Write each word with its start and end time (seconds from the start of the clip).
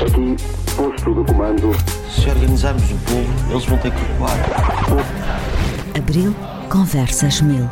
Aqui, 0.00 0.34
posto 0.74 1.14
de 1.14 1.30
comando. 1.30 1.72
Se 2.08 2.30
organizarmos 2.30 2.90
o 2.90 2.94
povo, 3.04 3.50
eles 3.50 3.66
vão 3.66 3.76
ter 3.76 3.92
que 3.92 3.98
recuar. 3.98 4.32
Abril 5.94 6.34
Conversas 6.72 7.42
Mil. 7.42 7.66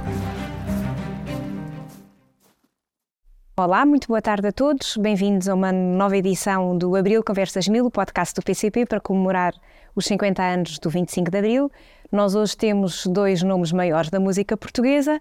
Olá, 3.56 3.86
muito 3.86 4.08
boa 4.08 4.20
tarde 4.20 4.46
a 4.46 4.52
todos. 4.52 4.98
Bem-vindos 4.98 5.48
a 5.48 5.54
uma 5.54 5.72
nova 5.72 6.18
edição 6.18 6.76
do 6.76 6.94
Abril 6.96 7.24
Conversas 7.24 7.66
Mil, 7.66 7.86
o 7.86 7.90
podcast 7.90 8.34
do 8.34 8.42
PCP 8.42 8.84
para 8.84 9.00
comemorar 9.00 9.54
os 9.96 10.04
50 10.04 10.42
anos 10.42 10.78
do 10.78 10.90
25 10.90 11.30
de 11.30 11.38
Abril. 11.38 11.72
Nós 12.12 12.34
hoje 12.34 12.54
temos 12.54 13.06
dois 13.06 13.42
nomes 13.42 13.72
maiores 13.72 14.10
da 14.10 14.20
música 14.20 14.54
portuguesa, 14.54 15.18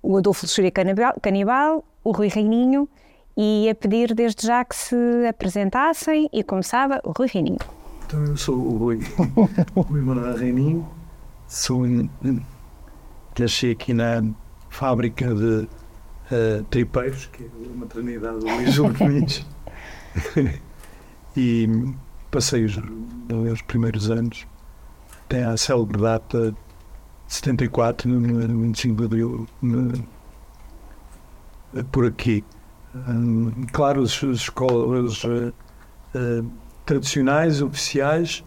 o 0.00 0.16
Adolfo 0.16 0.46
Luxúria 0.46 0.70
Canibal, 0.70 1.84
o 2.04 2.12
Rui 2.12 2.28
Reininho, 2.28 2.88
e 3.36 3.68
a 3.68 3.74
pedir 3.74 4.14
desde 4.14 4.46
já 4.46 4.64
que 4.64 4.76
se 4.76 5.26
apresentassem 5.28 6.28
e 6.32 6.42
começava 6.42 7.00
o 7.04 7.12
Rui 7.12 7.28
Reininho. 7.28 7.58
Então 8.06 8.24
eu 8.24 8.36
sou 8.36 8.56
o 8.56 8.76
Rui, 8.76 9.00
Rui 9.74 10.00
Manuel 10.00 10.36
Reininho, 10.36 10.88
sou 11.48 11.84
um, 11.84 12.08
nasci 13.38 13.70
aqui 13.70 13.92
na 13.92 14.22
fábrica 14.68 15.34
de 15.34 15.68
uh, 16.30 16.64
tripeiros, 16.70 17.26
que 17.26 17.44
é 17.44 17.46
a 17.46 17.76
maternidade 17.76 18.38
do 18.38 18.46
Luís 18.46 18.76
Urquins, 18.78 19.46
e 21.36 21.68
passei 22.30 22.64
os, 22.64 22.76
os 22.76 23.62
primeiros 23.62 24.10
anos 24.10 24.46
tem 25.28 25.42
a 25.42 25.56
célebre 25.56 26.00
data 26.00 26.52
de 26.52 26.56
74, 27.34 28.08
no 28.08 28.62
25 28.62 28.96
de 28.96 29.04
abril, 29.04 29.48
por 31.90 32.06
aqui. 32.06 32.44
Um, 32.94 33.50
claro, 33.72 34.02
as 34.02 34.22
escolas 34.22 35.24
uh, 35.24 35.52
uh, 36.14 36.50
tradicionais, 36.86 37.60
oficiais, 37.60 38.44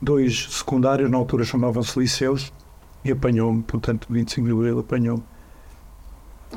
dois 0.00 0.48
secundários, 0.50 1.10
na 1.10 1.16
altura 1.16 1.44
chamavam-se 1.44 1.98
liceus, 1.98 2.52
e 3.04 3.12
apanhou-me, 3.12 3.62
portanto, 3.62 4.06
25 4.10 4.46
de 4.46 4.52
abril 4.52 4.78
apanhou-me. 4.80 5.22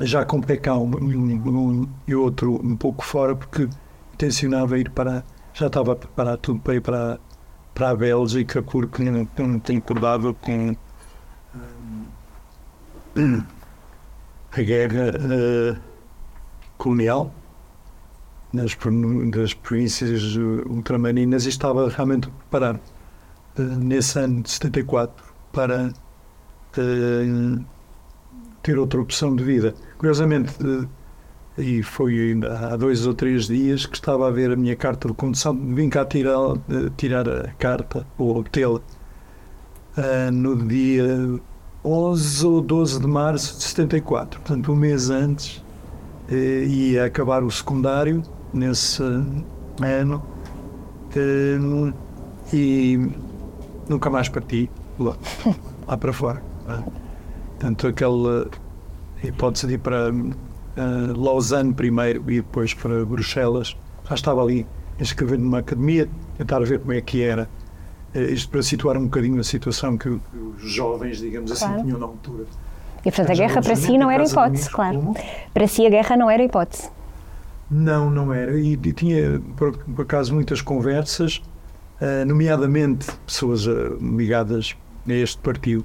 Já 0.02 0.24
com 0.24 0.40
PK 0.40 0.72
um, 0.72 0.90
um, 0.96 1.48
um, 1.48 1.88
e 2.06 2.14
outro 2.14 2.60
um 2.64 2.76
pouco 2.76 3.04
fora, 3.04 3.34
porque 3.34 3.68
intencionava 4.14 4.78
ir 4.78 4.90
para. 4.90 5.24
Já 5.52 5.66
estava 5.66 5.92
a 5.92 5.96
preparar 5.96 6.36
tudo 6.38 6.60
para 6.60 6.74
ir 6.74 6.80
para 6.80 7.18
para 7.74 7.90
a 7.90 7.96
Bélgica 7.96 8.62
porque 8.62 9.02
não, 9.02 9.26
não 9.38 9.60
concordava 9.60 10.34
com 10.34 10.76
uh, 13.16 13.44
a 14.52 14.62
guerra 14.62 15.12
uh, 15.16 15.89
colonial 16.80 17.32
nas, 18.52 18.76
nas 19.32 19.54
províncias 19.54 20.34
ultramarinas 20.66 21.44
e 21.44 21.50
estava 21.50 21.88
realmente 21.88 22.28
a 22.28 22.30
preparar 22.30 22.76
uh, 22.76 23.62
nesse 23.62 24.18
ano 24.18 24.42
de 24.42 24.50
74 24.50 25.24
para 25.52 25.92
ter 28.62 28.78
outra 28.78 29.00
opção 29.00 29.34
de 29.34 29.42
vida. 29.44 29.74
Curiosamente, 29.98 30.54
e 31.58 31.82
foi 31.82 32.38
há 32.44 32.76
dois 32.76 33.06
ou 33.06 33.12
três 33.12 33.46
dias 33.46 33.86
que 33.86 33.96
estava 33.96 34.28
a 34.28 34.30
ver 34.30 34.52
a 34.52 34.56
minha 34.56 34.76
carta 34.76 35.08
de 35.08 35.14
condução, 35.14 35.54
vim 35.74 35.88
cá 35.88 36.04
tirar, 36.04 36.54
tirar 36.96 37.28
a 37.28 37.48
carta, 37.58 38.06
ou 38.16 38.38
obtê-la, 38.38 38.80
no 40.32 40.56
dia 40.64 41.40
11 41.84 42.46
ou 42.46 42.60
12 42.60 43.00
de 43.00 43.06
março 43.08 43.58
de 43.58 43.64
74, 43.64 44.40
portanto 44.40 44.72
um 44.72 44.76
mês 44.76 45.10
antes, 45.10 45.60
uh, 46.30 46.34
ia 46.34 47.04
acabar 47.04 47.42
o 47.42 47.50
secundário 47.50 48.22
nesse 48.52 49.02
ano 49.02 50.22
uh, 51.16 51.94
e 52.52 53.10
nunca 53.88 54.10
mais 54.10 54.28
parti 54.28 54.70
lá, 54.98 55.16
lá 55.86 55.96
para 55.96 56.12
fora. 56.12 56.42
Portanto, 57.50 57.86
aquela 57.88 58.48
hipótese 59.22 59.66
de 59.66 59.74
ir 59.74 59.78
para 59.78 60.12
Lausanne 61.16 61.74
primeiro 61.74 62.22
e 62.30 62.36
depois 62.36 62.72
para 62.72 63.04
Bruxelas. 63.04 63.76
Já 64.08 64.14
estava 64.14 64.42
ali 64.42 64.66
a 64.98 65.02
escrever 65.02 65.38
numa 65.38 65.58
academia, 65.58 66.08
tentar 66.38 66.60
ver 66.60 66.80
como 66.80 66.92
é 66.92 67.00
que 67.00 67.22
era. 67.22 67.48
Isto 68.14 68.50
para 68.50 68.62
situar 68.62 68.96
um 68.96 69.04
bocadinho 69.04 69.40
a 69.40 69.44
situação 69.44 69.96
que, 69.96 70.08
os 70.08 70.20
jovens, 70.62 71.18
digamos 71.18 71.52
assim, 71.52 71.60
claro. 71.60 71.74
assim, 71.76 71.84
tinham 71.84 71.98
na 71.98 72.06
altura. 72.06 72.44
E 73.04 73.10
portanto 73.10 73.30
a 73.30 73.34
guerra 73.34 73.62
para 73.62 73.76
si 73.76 73.96
não 73.96 74.10
era 74.10 74.24
hipótese, 74.24 74.70
claro. 74.70 74.98
Como? 74.98 75.16
Para 75.54 75.66
si 75.66 75.86
a 75.86 75.90
guerra 75.90 76.16
não 76.16 76.30
era 76.30 76.42
hipótese. 76.42 76.90
Não, 77.70 78.10
não 78.10 78.34
era. 78.34 78.58
E, 78.58 78.76
tinha, 78.76 79.40
por, 79.56 79.76
por, 79.78 80.02
acaso, 80.02 80.34
muitas 80.34 80.60
conversas, 80.60 81.40
uh, 82.00 82.26
nomeadamente 82.26 83.06
pessoas 83.24 83.66
uh, 83.66 83.96
ligadas 84.00 84.76
a 85.08 85.12
este 85.12 85.38
partido, 85.38 85.84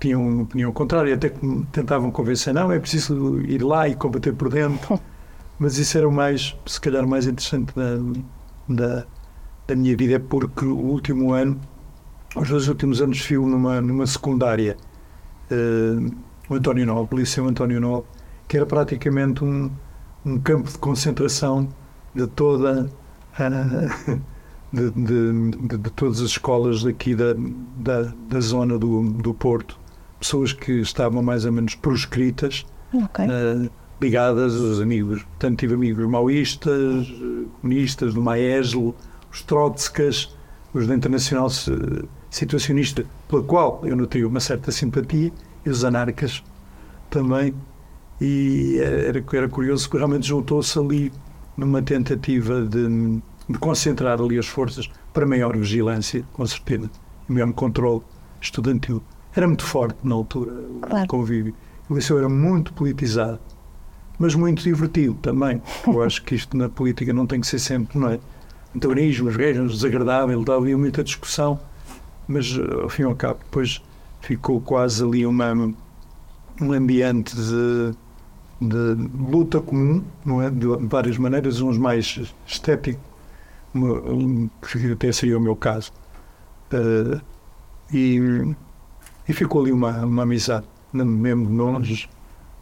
tinham 0.00 0.26
uma 0.26 0.42
opinião 0.42 0.72
contrária, 0.72 1.14
até 1.14 1.28
que 1.28 1.46
me 1.46 1.64
tentavam 1.66 2.10
convencer, 2.10 2.52
não, 2.52 2.70
é 2.72 2.80
preciso 2.80 3.40
ir 3.42 3.62
lá 3.62 3.88
e 3.88 3.94
combater 3.94 4.34
por 4.34 4.50
dentro. 4.50 5.00
Mas 5.56 5.78
isso 5.78 5.96
era 5.96 6.08
o 6.08 6.12
mais, 6.12 6.56
se 6.66 6.80
calhar, 6.80 7.04
o 7.04 7.08
mais 7.08 7.26
interessante 7.28 7.72
da, 7.76 7.96
da, 8.68 9.06
da 9.68 9.76
minha 9.76 9.96
vida, 9.96 10.18
porque 10.18 10.64
o 10.64 10.76
último 10.76 11.32
ano, 11.32 11.60
os 12.34 12.48
dois 12.48 12.66
últimos 12.66 13.00
anos, 13.00 13.20
fio 13.20 13.46
numa, 13.46 13.80
numa 13.80 14.04
secundária, 14.04 14.76
uh, 15.48 16.12
o 16.48 16.54
António 16.54 17.08
Liceu 17.12 17.46
António 17.46 17.80
Nobre, 17.80 18.08
que 18.48 18.56
era 18.56 18.66
praticamente 18.66 19.44
um, 19.44 19.70
um 20.24 20.38
campo 20.38 20.70
de 20.70 20.78
concentração 20.78 21.68
de 22.14 22.26
toda 22.26 22.90
a. 23.38 24.24
De, 24.74 24.90
de, 24.90 25.50
de, 25.52 25.78
de, 25.78 25.90
todas 25.90 26.20
as 26.20 26.30
escolas 26.30 26.82
daqui 26.82 27.14
da, 27.14 27.32
da, 27.76 28.12
da 28.28 28.40
zona 28.40 28.76
do, 28.76 29.04
do 29.08 29.32
Porto 29.32 29.78
pessoas 30.24 30.54
que 30.54 30.72
estavam 30.80 31.22
mais 31.22 31.44
ou 31.44 31.52
menos 31.52 31.74
proscritas, 31.74 32.64
okay. 32.92 33.26
uh, 33.26 33.70
ligadas 34.00 34.56
aos 34.56 34.80
amigos. 34.80 35.22
Portanto, 35.22 35.58
tive 35.58 35.74
amigos 35.74 36.06
maoístas, 36.08 37.12
comunistas, 37.60 38.14
do 38.14 38.22
Maeslo, 38.22 38.94
os 39.30 39.42
trotskas, 39.42 40.34
os 40.72 40.86
da 40.86 40.94
Internacional 40.94 41.48
Situacionista, 42.30 43.04
pela 43.28 43.42
qual 43.42 43.82
eu 43.84 43.94
notei 43.94 44.24
uma 44.24 44.40
certa 44.40 44.72
simpatia, 44.72 45.30
e 45.64 45.70
os 45.70 45.84
anarcas 45.84 46.42
também. 47.10 47.54
E 48.20 48.78
era, 48.80 49.24
era 49.32 49.48
curioso 49.48 49.88
que 49.90 49.96
realmente 49.96 50.26
juntou-se 50.26 50.78
ali 50.78 51.12
numa 51.56 51.82
tentativa 51.82 52.62
de, 52.62 53.20
de, 53.48 53.58
concentrar 53.58 54.20
ali 54.20 54.38
as 54.38 54.46
forças 54.46 54.88
para 55.12 55.26
maior 55.26 55.56
vigilância, 55.56 56.24
com 56.32 56.46
certeza, 56.46 56.90
e 57.28 57.32
maior 57.32 57.52
controle 57.52 58.02
estudantil 58.40 59.02
era 59.36 59.46
muito 59.46 59.64
forte 59.64 59.98
na 60.04 60.14
altura 60.14 60.52
claro. 60.80 61.04
o 61.04 61.08
convívio. 61.08 61.54
O 61.88 61.94
liceu 61.94 62.18
era 62.18 62.28
muito 62.28 62.72
politizado, 62.72 63.40
mas 64.18 64.34
muito 64.34 64.62
divertido 64.62 65.14
também. 65.14 65.60
Eu 65.86 66.02
acho 66.02 66.22
que 66.22 66.34
isto 66.34 66.56
na 66.56 66.68
política 66.68 67.12
não 67.12 67.26
tem 67.26 67.40
que 67.40 67.46
ser 67.46 67.58
sempre, 67.58 67.98
não 67.98 68.10
é? 68.10 68.20
Antagonismos, 68.74 69.36
guerras, 69.36 69.72
desagradável, 69.72 70.44
havia 70.52 70.78
muita 70.78 71.02
discussão, 71.04 71.58
mas 72.26 72.58
ao 72.80 72.88
fim 72.88 73.02
e 73.02 73.04
ao 73.04 73.14
cabo 73.14 73.40
depois 73.44 73.82
ficou 74.26 74.60
quase 74.60 75.02
ali 75.02 75.26
uma, 75.26 75.52
um 76.60 76.72
ambiente 76.72 77.34
de, 77.36 77.94
de 78.60 79.08
luta 79.30 79.60
comum, 79.60 80.02
não 80.24 80.42
é? 80.42 80.50
De 80.50 80.66
várias 80.88 81.18
maneiras, 81.18 81.60
uns 81.60 81.78
mais 81.78 82.20
estético, 82.46 83.00
que 84.62 84.92
até 84.92 85.12
seria 85.12 85.38
o 85.38 85.40
meu 85.40 85.56
caso. 85.56 85.92
Uh, 86.72 87.20
e 87.92 88.54
e 89.28 89.32
ficou 89.32 89.62
ali 89.62 89.72
uma, 89.72 90.04
uma 90.04 90.22
amizade, 90.22 90.66
mesmo 90.92 91.46
de 91.46 91.52
longe. 91.52 92.08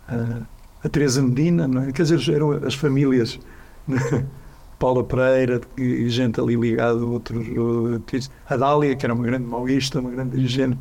Uh, 0.08 0.46
a 0.82 0.88
Teresa 0.88 1.22
Medina, 1.22 1.66
não 1.66 1.82
é? 1.82 1.92
quer 1.92 2.04
dizer, 2.04 2.34
eram 2.34 2.52
as 2.52 2.74
famílias. 2.74 3.38
Né? 3.86 3.98
Paula 4.78 5.04
Pereira 5.04 5.60
e 5.76 6.08
gente 6.08 6.40
ali 6.40 6.56
ligada 6.56 7.04
outros. 7.04 7.46
A 8.48 8.56
Dália, 8.56 8.96
que 8.96 9.06
era 9.06 9.14
uma 9.14 9.24
grande 9.24 9.46
maoísta, 9.46 10.00
uma 10.00 10.10
grande 10.10 10.36
dirigente. 10.36 10.78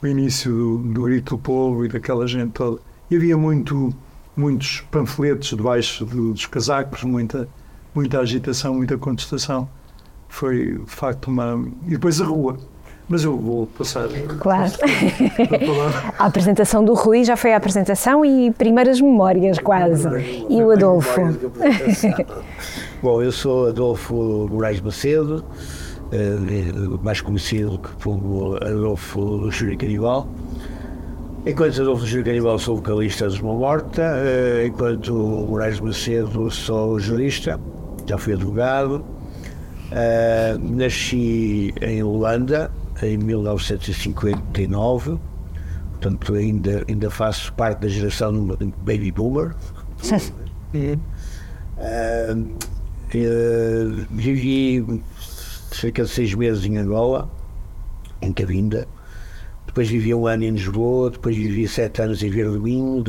o 0.03 0.07
início 0.07 0.51
do, 0.51 0.79
do 0.79 1.03
Grito 1.03 1.37
do 1.37 1.43
Povo 1.43 1.85
e 1.85 1.89
daquela 1.89 2.27
gente 2.27 2.53
toda. 2.53 2.81
E 3.11 3.17
havia 3.17 3.37
muito, 3.37 3.93
muitos 4.37 4.83
panfletos 4.91 5.49
debaixo 5.49 6.05
dos 6.05 6.47
casacos, 6.47 7.03
muita, 7.05 7.49
muita 7.95 8.21
agitação, 8.21 8.75
muita 8.75 8.99
contestação. 8.99 9.69
Foi, 10.29 10.79
de 10.79 10.91
facto, 10.91 11.29
uma. 11.29 11.65
E 11.87 11.93
depois 11.93 12.21
a 12.21 12.25
rua. 12.25 12.59
Mas 13.09 13.25
eu 13.25 13.39
vou 13.39 13.67
passar. 13.67 14.07
Claro. 14.39 14.71
a 16.19 16.27
apresentação 16.27 16.85
do 16.85 16.93
Rui 16.93 17.25
já 17.25 17.37
foi 17.37 17.55
a 17.55 17.57
apresentação 17.57 18.23
e 18.23 18.51
primeiras 18.51 19.01
memórias, 19.01 19.59
quase. 19.59 20.07
E 20.51 20.63
o 20.63 20.71
Adolfo? 20.71 21.23
Bom, 23.03 23.23
eu 23.23 23.33
sou 23.33 23.69
Adolfo 23.69 24.47
Moraes 24.51 24.83
Macedo, 24.83 25.43
mais 27.03 27.21
conhecido 27.21 27.81
como 28.03 28.57
Adolfo 28.57 29.51
Júlio 29.51 29.77
Canibal. 29.77 30.29
Enquanto 31.47 31.81
Adolfo 31.81 32.07
Júlio 32.07 32.25
Canibal 32.25 32.59
sou 32.59 32.77
vocalista 32.77 33.29
de 33.29 33.43
Uma 33.43 33.55
Morta, 33.55 34.03
eh, 34.03 34.67
enquanto 34.67 35.13
Moraes 35.49 35.81
Macedo 35.81 36.51
sou 36.51 36.99
jurista 36.99 37.59
já 38.09 38.17
fui 38.17 38.33
advogado. 38.33 39.05
Uh, 39.91 40.59
nasci 40.77 41.73
em 41.81 42.03
Holanda 42.03 42.71
em 43.03 43.17
1959, 43.17 45.19
portanto 45.93 46.35
ainda, 46.35 46.85
ainda 46.87 47.11
faço 47.11 47.51
parte 47.55 47.81
da 47.81 47.89
geração 47.89 48.49
baby 48.85 49.11
boomer. 49.11 49.55
uh, 51.79 53.09
vivi 54.11 55.03
cerca 55.79 56.03
de 56.03 56.09
seis 56.09 56.35
meses 56.35 56.65
em 56.65 56.77
Angola, 56.77 57.31
em 58.21 58.33
Cabinda. 58.33 58.87
Depois 59.67 59.89
vivi 59.89 60.15
um 60.15 60.27
ano 60.27 60.45
em 60.45 60.51
Lisboa, 60.51 61.11
depois 61.11 61.37
vivi 61.37 61.69
sete 61.69 62.03
anos 62.03 62.23
em 62.23 62.31
Verduim, 62.31 63.05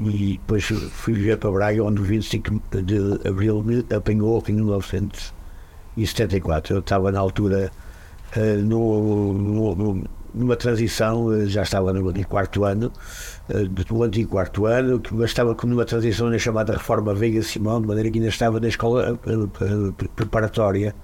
e 0.00 0.38
depois 0.38 0.64
fui 0.64 1.12
viver 1.12 1.36
para 1.36 1.50
Braga, 1.50 1.84
onde 1.84 2.00
o 2.00 2.04
25 2.04 2.60
de 2.82 3.28
Abril 3.28 3.62
me 3.62 3.84
apanhou 3.94 4.42
em 4.48 4.52
1900 4.54 5.34
e 5.96 6.06
74. 6.06 6.74
Eu 6.74 6.80
estava 6.80 7.12
na 7.12 7.20
altura 7.20 7.70
uh, 8.36 8.62
no, 8.64 9.34
no, 9.34 10.04
numa 10.34 10.56
transição, 10.56 11.26
uh, 11.26 11.46
já 11.46 11.62
estava 11.62 11.92
no, 11.92 12.10
no 12.10 12.26
quarto 12.26 12.64
ano, 12.64 12.90
uh, 13.50 13.68
do 13.68 14.02
antigo 14.02 14.30
quarto 14.30 14.64
ano, 14.64 14.98
que 14.98 15.14
estava 15.22 15.54
numa 15.64 15.84
transição 15.84 16.30
na 16.30 16.38
chamada 16.38 16.72
Reforma 16.72 17.14
Veiga 17.14 17.42
Simão, 17.42 17.82
de 17.82 17.86
maneira 17.86 18.10
que 18.10 18.18
ainda 18.18 18.30
estava 18.30 18.58
na 18.58 18.68
escola 18.68 19.20
preparatória 20.16 20.94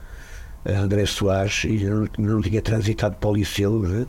André 0.67 1.07
Soares 1.07 1.65
e 1.65 1.85
não, 1.85 2.09
não 2.19 2.41
tinha 2.41 2.63
transitado 2.63 3.17
para 3.17 3.31
o 3.31 3.35
liceu. 3.35 3.81
Né? 3.81 4.07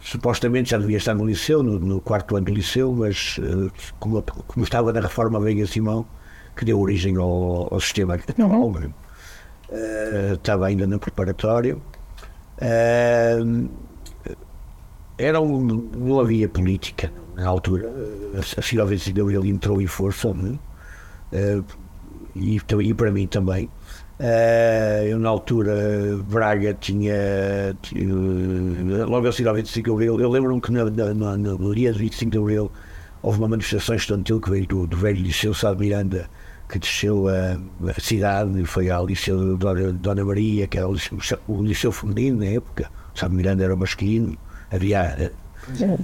supostamente 0.00 0.70
já 0.70 0.78
devia 0.78 0.96
estar 0.96 1.12
no 1.12 1.26
liceu, 1.26 1.62
no, 1.62 1.78
no 1.78 2.00
quarto 2.00 2.36
ano 2.36 2.46
do 2.46 2.52
liceu, 2.52 2.92
mas 2.92 3.38
como, 3.98 4.22
como, 4.22 4.64
estava 4.64 4.92
na 4.92 5.00
reforma 5.00 5.40
Veiga 5.40 5.66
Simão, 5.66 6.06
que 6.56 6.64
deu 6.64 6.80
origem 6.80 7.16
ao, 7.16 7.72
ao 7.74 7.80
sistema 7.80 8.14
atual, 8.14 8.68
uhum. 8.68 8.92
Uh, 9.70 10.32
estava 10.34 10.66
ainda 10.66 10.86
no 10.86 10.98
preparatório. 10.98 11.82
Uh, 12.56 13.68
era 15.18 15.40
um, 15.40 15.60
não 15.60 16.20
havia 16.20 16.48
política 16.48 17.12
na 17.34 17.46
altura. 17.46 17.92
A 18.56 18.62
Silva 18.62 18.96
de 18.96 19.20
Abril 19.20 19.44
entrou 19.44 19.80
em 19.82 19.86
força, 19.86 20.28
uh, 20.28 20.56
e, 22.34 22.56
e 22.56 22.94
para 22.94 23.10
mim 23.10 23.26
também. 23.26 23.68
Uh, 24.20 25.04
eu, 25.06 25.18
na 25.18 25.28
altura, 25.28 26.18
Braga 26.28 26.74
tinha. 26.74 27.76
tinha 27.82 29.06
logo 29.06 29.28
a 29.28 29.32
seguir 29.32 29.48
ao 29.48 29.54
25 29.54 29.84
de 29.84 29.92
Abril, 29.92 30.20
eu 30.20 30.28
lembro-me 30.28 30.60
que 30.60 30.72
no, 30.72 30.90
no, 30.90 31.36
no, 31.36 31.74
dia 31.74 31.92
do 31.92 31.98
25 32.00 32.32
de 32.32 32.38
Abril 32.38 32.72
houve 33.22 33.38
uma 33.38 33.48
manifestação 33.48 33.94
estudantil 33.94 34.40
que 34.40 34.50
veio 34.50 34.66
do, 34.66 34.86
do 34.88 34.96
velho 34.96 35.22
Liceu 35.22 35.54
Sá 35.54 35.72
de 35.72 35.78
Miranda 35.78 36.28
que 36.68 36.78
desceu 36.78 37.28
a, 37.28 37.58
a 37.90 38.00
cidade, 38.00 38.64
foi 38.66 38.90
ao 38.90 39.06
Liceu 39.06 39.54
de 39.54 39.58
Dona, 39.58 39.92
Dona 39.92 40.24
Maria, 40.24 40.66
que 40.66 40.76
era 40.76 40.86
o 40.86 40.92
liceu, 40.92 41.38
o 41.48 41.62
liceu 41.62 41.90
feminino 41.90 42.38
na 42.38 42.46
época, 42.46 42.90
o 43.14 43.18
Sá 43.18 43.28
Miranda 43.28 43.64
era 43.64 43.74
masculino, 43.74 44.36
havia 44.70 45.32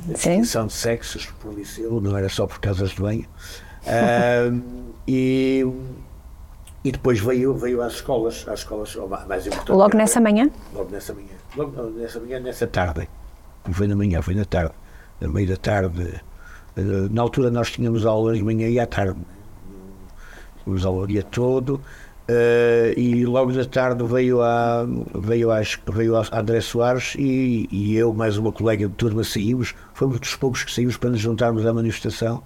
distinção 0.08 0.66
de 0.66 0.72
sexos 0.72 1.26
por 1.40 1.52
liceu, 1.52 2.00
não 2.00 2.16
era 2.16 2.28
só 2.28 2.46
por 2.46 2.58
casas 2.60 2.90
de 2.90 3.00
banho. 3.00 3.26
Uh, 3.84 4.62
e, 5.06 5.62
e 6.84 6.92
depois 6.92 7.18
veio, 7.18 7.54
veio 7.54 7.80
às 7.80 7.94
escolas, 7.94 8.46
às 8.46 8.60
escolas 8.60 8.94
mais 9.26 9.46
importantes. 9.46 9.74
Logo 9.74 9.96
nessa 9.96 10.20
manhã? 10.20 10.50
Logo 10.74 10.90
nessa 10.90 11.14
manhã. 11.14 11.34
Logo 11.56 11.90
nessa 11.90 12.20
manhã, 12.20 12.40
nessa 12.40 12.66
tarde. 12.66 13.08
Não 13.66 13.72
foi 13.72 13.88
na 13.88 13.96
manhã, 13.96 14.20
foi 14.20 14.34
na 14.34 14.44
tarde. 14.44 14.74
No 15.18 15.32
meio 15.32 15.48
da 15.48 15.56
tarde. 15.56 16.20
Na 17.10 17.22
altura 17.22 17.50
nós 17.50 17.70
tínhamos 17.70 18.04
aulas 18.04 18.36
de 18.36 18.44
manhã 18.44 18.68
e 18.68 18.78
à 18.78 18.86
tarde 18.86 19.18
tínhamos 20.62 20.84
aula 20.84 21.04
o 21.04 21.06
dia 21.06 21.22
todo. 21.22 21.80
Uh, 22.28 22.98
e 22.98 23.24
logo 23.26 23.52
da 23.52 23.66
tarde 23.66 24.02
veio 24.04 24.40
a, 24.42 24.86
veio 25.14 25.50
a, 25.50 25.60
veio 25.92 26.16
a 26.16 26.26
André 26.32 26.60
Soares 26.62 27.14
e, 27.18 27.68
e 27.70 27.94
eu, 27.96 28.14
mais 28.14 28.38
uma 28.38 28.50
colega 28.50 28.88
de 28.88 28.94
turma, 28.94 29.24
saímos. 29.24 29.74
Fomos 29.94 30.20
dos 30.20 30.34
poucos 30.34 30.64
que 30.64 30.72
saímos 30.72 30.96
para 30.96 31.10
nos 31.10 31.20
juntarmos 31.20 31.64
à 31.64 31.72
manifestação 31.72 32.42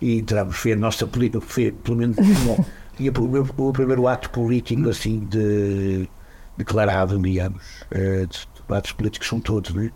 e 0.00 0.18
entramos. 0.18 0.56
Foi 0.56 0.72
a 0.72 0.76
nossa 0.76 1.06
política, 1.06 1.40
foi 1.40 1.70
pelo 1.70 1.96
menos 1.96 2.16
tinha 3.00 3.12
o, 3.12 3.68
o 3.68 3.72
primeiro 3.72 4.06
ato 4.06 4.28
político 4.30 4.88
assim 4.88 5.20
de 5.20 6.08
declarado, 6.56 7.18
digamos. 7.18 7.62
Uh, 7.90 8.26
de, 8.26 8.50
atos 8.68 8.92
políticos 8.92 9.26
são 9.26 9.40
todos, 9.40 9.74
não 9.74 9.82
é? 9.82 9.90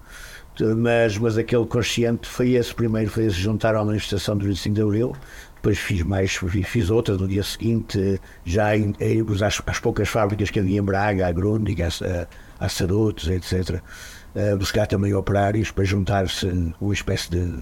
Mas, 0.77 1.19
mas 1.19 1.39
aquele 1.39 1.67
consciente 1.67 2.29
foi 2.29 2.53
esse 2.53 2.75
primeiro, 2.75 3.11
foi 3.11 3.27
esse 3.27 3.37
juntar 3.37 3.75
à 3.77 3.85
manifestação 3.85 4.37
do 4.37 4.45
25 4.47 4.75
de 4.75 4.83
Abril 4.83 5.17
depois 5.65 5.79
fiz 5.79 6.03
mais, 6.03 6.39
fiz 6.67 6.91
outra 6.91 7.17
no 7.17 7.27
dia 7.27 7.43
seguinte, 7.43 8.21
já 8.45 8.77
em, 8.77 8.95
em, 9.01 9.25
às, 9.43 9.81
poucas 9.81 10.11
fábricas 10.11 10.51
que 10.51 10.61
havia 10.61 10.79
em 10.79 10.83
Braga, 10.83 11.27
a 11.27 11.33
Grundig, 11.33 11.83
a, 11.83 11.89
a, 11.89 12.67
a 12.67 12.69
Sarutos, 12.69 13.29
etc. 13.29 13.81
Uh, 14.35 14.59
buscar 14.59 14.87
também 14.87 15.15
operários 15.15 15.71
para 15.71 15.85
juntar-se 15.85 16.47
uma 16.79 16.93
espécie 16.93 17.31
de 17.31 17.61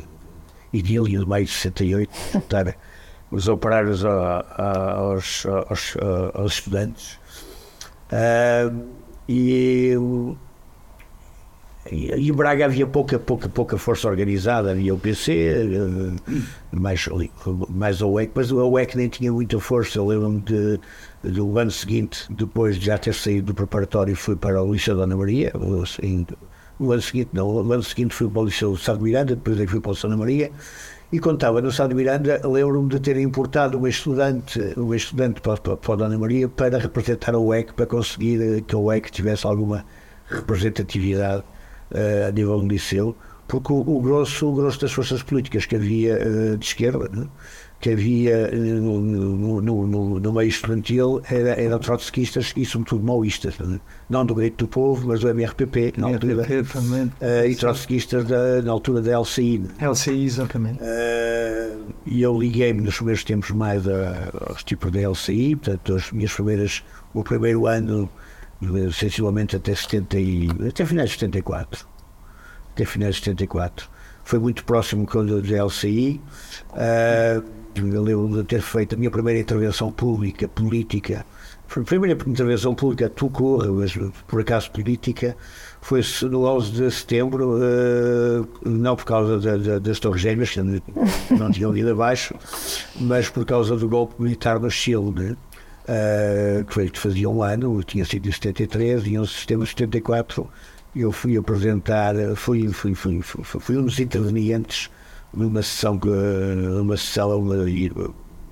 idília 0.73 1.21
de 1.21 1.27
maio 1.27 1.45
de 1.45 1.53
68, 1.53 2.11
juntar 2.33 2.77
os 3.33 3.49
operários 3.49 4.05
a, 4.05 4.45
a, 4.57 4.93
aos, 4.93 5.45
aos, 5.47 5.97
aos, 6.35 6.53
estudantes. 6.53 7.19
Uh, 8.13 8.87
e 9.29 9.97
e 11.91 12.31
em 12.31 12.33
Braga 12.33 12.67
havia 12.67 12.87
pouca, 12.87 13.19
pouca, 13.19 13.49
pouca 13.49 13.77
força 13.77 14.09
organizada, 14.09 14.71
havia 14.71 14.95
o 14.95 14.99
PC, 14.99 15.33
eh, 15.33 16.33
mais, 16.71 17.09
mais 17.69 18.01
a 18.01 18.07
UEC, 18.07 18.31
mas 18.35 18.53
a 18.53 18.55
UEC 18.55 18.97
nem 18.97 19.09
tinha 19.09 19.33
muita 19.33 19.59
força. 19.59 19.99
Eu 19.99 20.07
lembro-me 20.07 20.41
de, 20.43 20.79
do 21.25 21.59
ano 21.59 21.73
seguinte, 21.73 22.25
depois 22.31 22.77
de 22.79 22.87
já 22.87 22.99
ter 22.99 23.13
saído 23.13 23.49
do 23.49 23.55
preparatório, 23.55 24.15
fui 24.15 24.37
para 24.37 24.63
o 24.63 24.73
Liceu 24.73 24.95
Dona 24.95 25.17
Maria. 25.17 25.53
Assim, 25.83 26.25
o 26.79 26.93
ano 26.93 27.03
seguinte, 27.03 27.31
não, 27.33 27.49
o 27.49 27.73
ano 27.73 27.83
seguinte 27.83 28.15
fui 28.15 28.29
para 28.29 28.43
o 28.43 28.45
Liceu 28.45 28.75
de 28.75 29.03
Miranda, 29.03 29.35
depois 29.35 29.59
aí 29.59 29.67
fui 29.67 29.81
para 29.81 29.91
o 29.91 29.97
Santa 29.97 30.17
Maria. 30.17 30.53
E 31.13 31.17
estava 31.19 31.61
no 31.61 31.71
Sá 31.71 31.87
de 31.87 31.95
Miranda, 31.95 32.41
lembro-me 32.43 32.89
de 32.89 32.99
ter 32.99 33.19
importado 33.19 33.77
uma 33.77 33.91
estudante, 33.91 34.59
uma 34.79 34.97
estudante 34.97 35.43
para, 35.43 35.59
para, 35.59 35.77
para 35.77 35.93
a 35.93 35.97
Dona 35.99 36.17
Maria 36.17 36.49
para 36.49 36.79
representar 36.79 37.35
a 37.35 37.39
UEC, 37.39 37.75
para 37.75 37.85
conseguir 37.85 38.63
que 38.63 38.75
a 38.75 38.79
UEC 38.79 39.11
tivesse 39.11 39.47
alguma 39.47 39.85
representatividade 40.27 41.43
uh, 41.91 42.29
a 42.29 42.31
nível 42.33 42.59
do 42.61 42.67
liceu, 42.67 43.15
porque 43.47 43.71
o, 43.71 43.81
o, 43.81 44.01
grosso, 44.01 44.49
o 44.49 44.55
grosso 44.55 44.81
das 44.81 44.91
forças 44.91 45.23
políticas 45.23 45.67
que 45.67 45.77
havia 45.77 46.17
uh, 46.17 46.57
de 46.57 46.65
esquerda, 46.65 47.07
né? 47.13 47.29
Que 47.83 47.91
havia 47.91 48.49
uh, 48.53 48.57
no, 48.57 49.01
no, 49.01 49.61
no, 49.61 50.21
no, 50.21 50.33
meio 50.33 50.49
estudantil, 50.49 51.21
era, 51.29 51.61
eram 51.61 51.81
trotskistas 51.81 52.53
e, 52.57 52.65
sobretudo, 52.65 53.05
maoístas. 53.05 53.57
Não 54.09 54.25
do 54.25 54.37
Grito 54.37 54.65
do 54.65 54.69
Povo, 54.69 55.09
mas 55.09 55.21
do 55.21 55.29
MRPP, 55.29 55.95
na 55.97 56.07
altura, 56.07 56.47
uh, 56.47 57.45
e 57.45 57.57
trotskistas 57.57 58.25
da, 58.25 58.63
na 58.63 58.71
altura 58.71 59.03
da 59.03 59.19
LCI. 59.19 59.59
Né? 59.59 59.69
LCI, 59.81 60.25
exatamente. 60.25 60.79
e 62.07 62.23
eu 62.23 62.39
liguei-me 62.39 62.83
nos 62.83 62.95
primeiros 62.95 63.25
tempos 63.25 63.51
mais 63.51 63.87
a, 63.89 64.31
aos 64.49 64.63
tipos 64.63 64.93
da 64.93 65.01
LCI, 65.01 65.57
portanto, 65.57 65.97
as 65.97 66.13
minhas 66.13 66.33
primeiras, 66.33 66.85
o 67.13 67.25
primeiro 67.25 67.67
ano 67.67 68.09
sensivelmente 68.93 69.57
até 69.57 69.75
70 69.75 70.21
e, 70.21 70.49
até 70.69 70.87
finais 70.87 71.11
de 71.11 71.15
74. 71.17 71.85
Até 72.73 72.85
finais 72.85 73.17
de 73.17 73.23
74. 73.23 73.91
Foi 74.23 74.39
muito 74.39 74.65
próximo 74.65 75.05
quando 75.05 75.43
da 75.43 75.65
LCI. 75.65 76.21
Uh, 76.71 77.62
eu 77.81 78.03
lembro 78.03 78.29
de 78.29 78.45
ter 78.45 78.61
feito 78.61 78.95
a 78.95 78.99
minha 78.99 79.11
primeira 79.11 79.41
intervenção 79.41 79.91
pública, 79.91 80.49
política. 80.49 81.25
A 81.75 81.81
primeira 81.81 82.19
intervenção 82.29 82.75
pública, 82.75 83.09
tu 83.09 83.31
corra, 83.31 83.73
mas 83.73 83.97
por 84.27 84.41
acaso 84.41 84.71
política, 84.71 85.37
foi 85.81 86.03
no 86.31 86.45
11 86.45 86.71
de 86.71 86.91
setembro, 86.91 87.57
uh, 87.57 88.49
não 88.69 88.95
por 88.95 89.07
causa 89.07 89.39
da, 89.39 89.57
da, 89.57 89.79
das 89.79 89.99
Torres 89.99 90.21
Gêmeas, 90.21 90.51
que 90.51 90.61
não 91.31 91.51
tinham 91.51 91.75
ido 91.75 91.91
abaixo, 91.91 92.35
mas 93.01 93.31
por 93.31 93.47
causa 93.47 93.75
do 93.75 93.89
golpe 93.89 94.21
militar 94.21 94.61
no 94.61 94.71
Chile. 94.71 95.13
Né? 95.13 95.37
uh, 95.83 96.65
que, 96.65 96.75
foi, 96.75 96.89
que 96.89 96.99
fazia 96.99 97.29
um 97.29 97.43
ano, 97.43 97.83
tinha 97.83 98.05
sido 98.05 98.29
em 98.29 98.33
73, 98.33 99.07
e 99.07 99.15
em 99.17 99.27
setembro 99.27 99.65
de 99.65 99.71
74 99.71 100.49
eu 100.95 101.11
fui 101.11 101.37
apresentar, 101.37 102.15
fui, 102.37 102.69
fui, 102.69 102.95
fui, 102.95 103.23
fui, 103.23 103.45
fui 103.45 103.79
um 103.79 103.85
dos 103.85 103.99
intervenientes 103.99 104.91
numa 105.35 105.63
sessão, 105.63 105.99
numa 105.99 106.97
sessão 106.97 107.39
uma, 107.39 107.57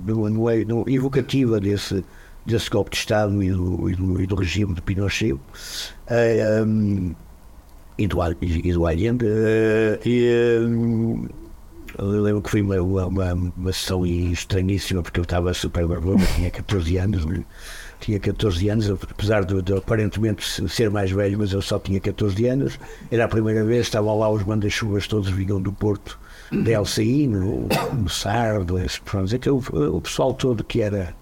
numa, 0.01 0.31
numa, 0.65 0.91
evocativa 0.91 1.61
desse, 1.61 2.05
desse 2.45 2.71
golpe 2.71 2.91
de 2.91 2.97
Estado 2.97 3.43
e 3.43 3.51
do, 3.51 3.91
e 3.91 3.95
do, 3.95 4.23
e 4.23 4.27
do 4.27 4.35
regime 4.35 4.75
de 4.75 4.83
Pinochet 4.83 5.33
uh, 5.33 5.41
eh, 6.09 6.63
um, 6.63 7.15
e, 7.99 8.07
do, 8.07 8.19
e 8.43 8.73
do 8.73 8.87
Allende. 8.87 9.27
Uh, 9.27 10.09
e, 10.09 10.59
um, 10.63 11.29
eu 11.99 12.23
lembro 12.23 12.41
que 12.41 12.51
foi 12.51 12.63
uma, 12.63 12.81
uma, 12.81 13.35
uma 13.35 13.73
sessão 13.73 14.07
estranhíssima, 14.07 15.03
porque 15.03 15.21
eu 15.21 15.25
estava 15.25 15.53
super 15.53 15.87
barbudo, 15.87 16.25
tinha 16.37 16.51
14 16.51 16.97
anos, 16.97 17.27
né? 17.27 17.45
tinha 18.01 18.19
14 18.19 18.69
anos, 18.69 18.91
apesar 18.91 19.45
de, 19.45 19.61
de, 19.61 19.75
aparentemente 19.75 20.43
ser 20.69 20.91
mais 20.91 21.11
velho, 21.11 21.39
mas 21.39 21.53
eu 21.53 21.61
só 21.61 21.79
tinha 21.79 22.01
14 22.01 22.47
anos. 22.47 22.79
Era 23.11 23.27
a 23.27 23.29
primeira 23.29 23.65
vez, 23.65 23.83
estavam 23.83 24.19
lá 24.19 24.31
os 24.31 24.43
manda-chuvas, 24.45 25.07
todos 25.07 25.29
vinham 25.29 25.61
do 25.61 25.73
Porto, 25.73 26.19
da 26.53 26.81
LCI, 26.81 27.27
no, 27.27 27.69
Sardo, 28.09 28.77
pronto, 29.05 29.35
aquele, 29.35 29.57
o 29.57 30.01
pessoal 30.01 30.35
todo 30.35 30.65
que 30.65 30.81
era 30.81 31.15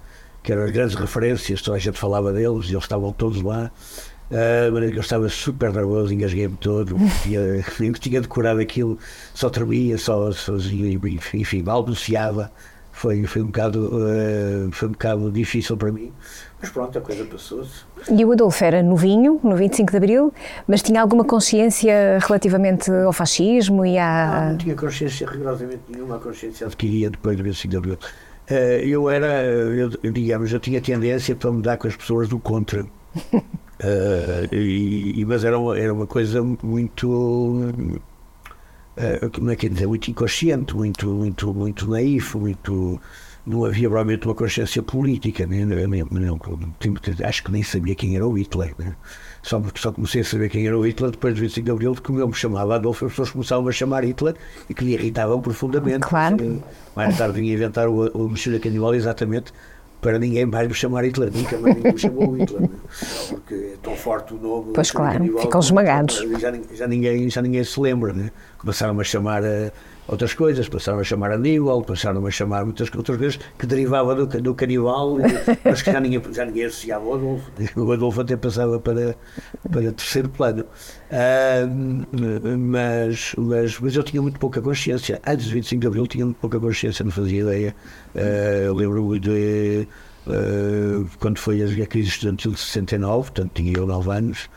que 0.42 0.52
eram 0.52 0.64
as 0.64 0.70
grandes 0.70 0.94
referências, 0.94 1.60
toda 1.60 1.76
a 1.76 1.80
gente 1.80 1.98
falava 1.98 2.32
deles, 2.32 2.66
e 2.66 2.72
eles 2.72 2.82
estavam 2.82 3.12
todos 3.12 3.42
lá. 3.42 3.70
Uh, 4.30 4.72
maneira 4.72 4.92
que 4.92 4.98
eu 4.98 5.02
estava 5.02 5.28
super 5.28 5.72
nervoso, 5.72 6.12
engasguei-me 6.12 6.56
todo, 6.56 6.96
tinha, 7.22 7.40
tinha 8.00 8.20
decorado 8.20 8.60
aquilo, 8.60 8.98
só 9.34 9.50
tremia, 9.50 9.98
só, 9.98 10.32
só 10.32 10.54
enfim, 11.34 11.62
balbuciava. 11.62 12.50
Foi, 12.92 13.24
foi, 13.26 13.42
um 13.42 13.46
bocado, 13.46 13.90
uh, 13.94 14.72
foi 14.72 14.88
um 14.88 14.92
bocado 14.92 15.30
difícil 15.30 15.76
para 15.76 15.92
mim, 15.92 16.12
mas 16.60 16.70
pronto, 16.70 16.98
a 16.98 17.00
coisa 17.00 17.24
passou-se. 17.24 17.84
E 18.10 18.24
o 18.24 18.32
Adolfo 18.32 18.64
era 18.64 18.82
novinho, 18.82 19.40
no 19.44 19.56
25 19.56 19.90
de 19.90 19.96
Abril, 19.96 20.34
mas 20.66 20.82
tinha 20.82 21.00
alguma 21.00 21.24
consciência 21.24 22.18
relativamente 22.20 22.90
ao 22.90 23.12
fascismo 23.12 23.86
e 23.86 23.96
à. 23.96 24.40
Não, 24.42 24.50
não 24.50 24.58
tinha 24.58 24.74
consciência 24.74 25.28
rigorosamente 25.28 25.82
nenhuma, 25.88 26.16
a 26.16 26.18
consciência 26.18 26.66
adquiria 26.66 27.10
depois 27.10 27.36
do 27.36 27.44
25 27.44 27.70
de 27.70 27.76
Abril. 27.76 27.98
Uh, 28.50 28.80
eu 28.82 29.10
era, 29.10 29.44
eu, 29.44 29.90
digamos, 30.10 30.52
eu 30.52 30.58
tinha 30.58 30.80
tendência 30.80 31.36
para 31.36 31.52
mudar 31.52 31.76
com 31.76 31.86
as 31.86 31.94
pessoas 31.94 32.28
do 32.28 32.38
contra. 32.38 32.82
Uh, 32.82 32.88
e, 34.50 35.24
mas 35.26 35.44
era 35.44 35.58
uma, 35.58 35.78
era 35.78 35.92
uma 35.92 36.06
coisa 36.06 36.42
muito. 36.42 37.08
Uh, 38.96 39.30
como 39.32 39.50
é 39.50 39.56
que 39.56 39.66
é 39.66 39.68
dizer? 39.68 39.86
Muito 39.86 40.10
inconsciente, 40.10 40.74
muito, 40.74 41.06
muito, 41.08 41.54
muito 41.54 41.88
naif, 41.88 42.36
muito. 42.36 42.98
Não 43.46 43.64
havia 43.64 43.88
provavelmente 43.88 44.26
uma 44.26 44.34
consciência 44.34 44.82
política, 44.82 45.46
né? 45.46 45.66
acho 47.24 47.42
que 47.42 47.50
nem 47.50 47.62
sabia 47.62 47.94
quem 47.94 48.14
era 48.14 48.26
o 48.26 48.32
Hitler. 48.36 48.74
Né? 48.78 48.94
Só, 49.42 49.62
só 49.74 49.90
comecei 49.90 50.20
a 50.20 50.24
saber 50.24 50.50
quem 50.50 50.66
era 50.66 50.78
o 50.78 50.86
Hitler 50.86 51.10
depois 51.10 51.34
do 51.34 51.40
25 51.40 51.64
de 51.64 51.70
Abril, 51.70 51.94
de 51.94 52.00
como 52.02 52.18
eu 52.20 52.28
me 52.28 52.34
chamava 52.34 52.74
Adolfo, 52.74 53.06
as 53.06 53.12
pessoas 53.12 53.30
começavam 53.30 53.66
a 53.66 53.72
chamar 53.72 54.04
Hitler 54.04 54.34
e 54.68 54.74
que 54.74 54.84
me 54.84 54.92
irritavam 54.92 55.40
profundamente. 55.40 56.06
Claro. 56.06 56.62
Mais 56.94 57.16
tarde 57.16 57.40
vinha 57.40 57.54
inventar 57.54 57.88
o, 57.88 58.08
o 58.08 58.28
Mexilha 58.28 58.60
Canibal 58.60 58.94
exatamente 58.94 59.52
para 60.00 60.18
ninguém 60.18 60.46
mais 60.46 60.68
me 60.68 60.74
chamar 60.74 61.04
Hitler, 61.04 61.30
nunca 61.32 61.58
mais 61.58 61.74
ninguém 61.74 61.92
me 61.92 61.98
chamou 61.98 62.32
Hitler, 62.32 62.62
né? 62.62 62.70
porque 63.30 63.54
é 63.54 63.76
tão 63.82 63.96
forte 63.96 64.34
o 64.34 64.38
nome. 64.38 64.72
Pois 64.74 64.90
claro, 64.90 65.40
ficam 65.40 65.60
esmagados. 65.60 66.24
Já, 66.38 66.52
já, 66.74 66.86
ninguém, 66.86 67.28
já 67.28 67.42
ninguém 67.42 67.64
se 67.64 67.80
lembra, 67.80 68.12
né? 68.12 68.30
começaram 68.58 68.98
a 68.98 69.04
chamar 69.04 69.42
a, 69.44 69.72
outras 70.08 70.32
coisas, 70.32 70.68
passaram 70.68 70.98
a 70.98 71.04
chamar 71.04 71.30
Aníbal, 71.32 71.82
passaram 71.82 72.26
a 72.26 72.30
chamar 72.30 72.64
muitas 72.64 72.90
outras 72.94 73.18
coisas 73.18 73.38
que 73.58 73.66
derivavam 73.66 74.16
do, 74.16 74.26
do 74.26 74.54
canibal, 74.54 75.18
mas 75.64 75.82
que 75.82 75.92
já 75.92 76.00
ninguém, 76.00 76.22
já 76.32 76.44
ninguém 76.46 76.64
associava 76.64 77.04
ao 77.04 77.14
Adolfo. 77.14 77.50
O 77.76 77.92
Adolfo 77.92 78.20
até 78.22 78.36
passava 78.36 78.80
para, 78.80 79.14
para 79.70 79.92
terceiro 79.92 80.28
plano. 80.30 80.64
Uh, 81.10 82.58
mas, 82.58 83.34
mas, 83.36 83.78
mas 83.78 83.94
eu 83.94 84.02
tinha 84.02 84.22
muito 84.22 84.40
pouca 84.40 84.60
consciência. 84.62 85.20
Antes 85.26 85.46
de 85.46 85.54
25 85.54 85.80
de 85.80 85.86
Abril 85.86 86.06
tinha 86.06 86.24
muito 86.24 86.38
pouca 86.38 86.58
consciência, 86.58 87.04
não 87.04 87.12
fazia 87.12 87.42
ideia. 87.42 87.76
Uh, 88.14 88.74
Lembro-me 88.74 89.20
de. 89.20 89.86
Uh, 90.26 91.06
quando 91.20 91.38
foi 91.38 91.62
a 91.62 91.86
crise 91.86 92.08
estudantil 92.08 92.52
de 92.52 92.58
69, 92.58 93.30
portanto 93.30 93.52
tinha 93.54 93.72
eu 93.76 93.86
9 93.86 94.10
anos, 94.10 94.48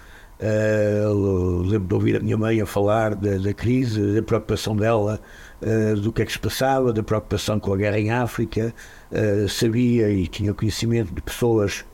Uh, 0.41 1.61
lembro 1.61 1.87
de 1.87 1.93
ouvir 1.93 2.15
a 2.15 2.19
minha 2.19 2.35
mãe 2.35 2.59
a 2.59 2.65
falar 2.65 3.13
da, 3.13 3.37
da 3.37 3.53
crise, 3.53 4.15
da 4.15 4.23
preocupação 4.23 4.75
dela, 4.75 5.19
uh, 5.61 5.95
do 5.99 6.11
que 6.11 6.21
é 6.21 6.25
que 6.25 6.31
se 6.31 6.39
passava, 6.39 6.91
da 6.93 7.03
preocupação 7.03 7.59
com 7.59 7.73
a 7.73 7.77
guerra 7.77 7.99
em 7.99 8.11
África. 8.11 8.73
Uh, 9.11 9.47
sabia 9.47 10.09
e 10.09 10.27
tinha 10.27 10.53
conhecimento 10.53 11.13
de 11.13 11.21
pessoas 11.21 11.85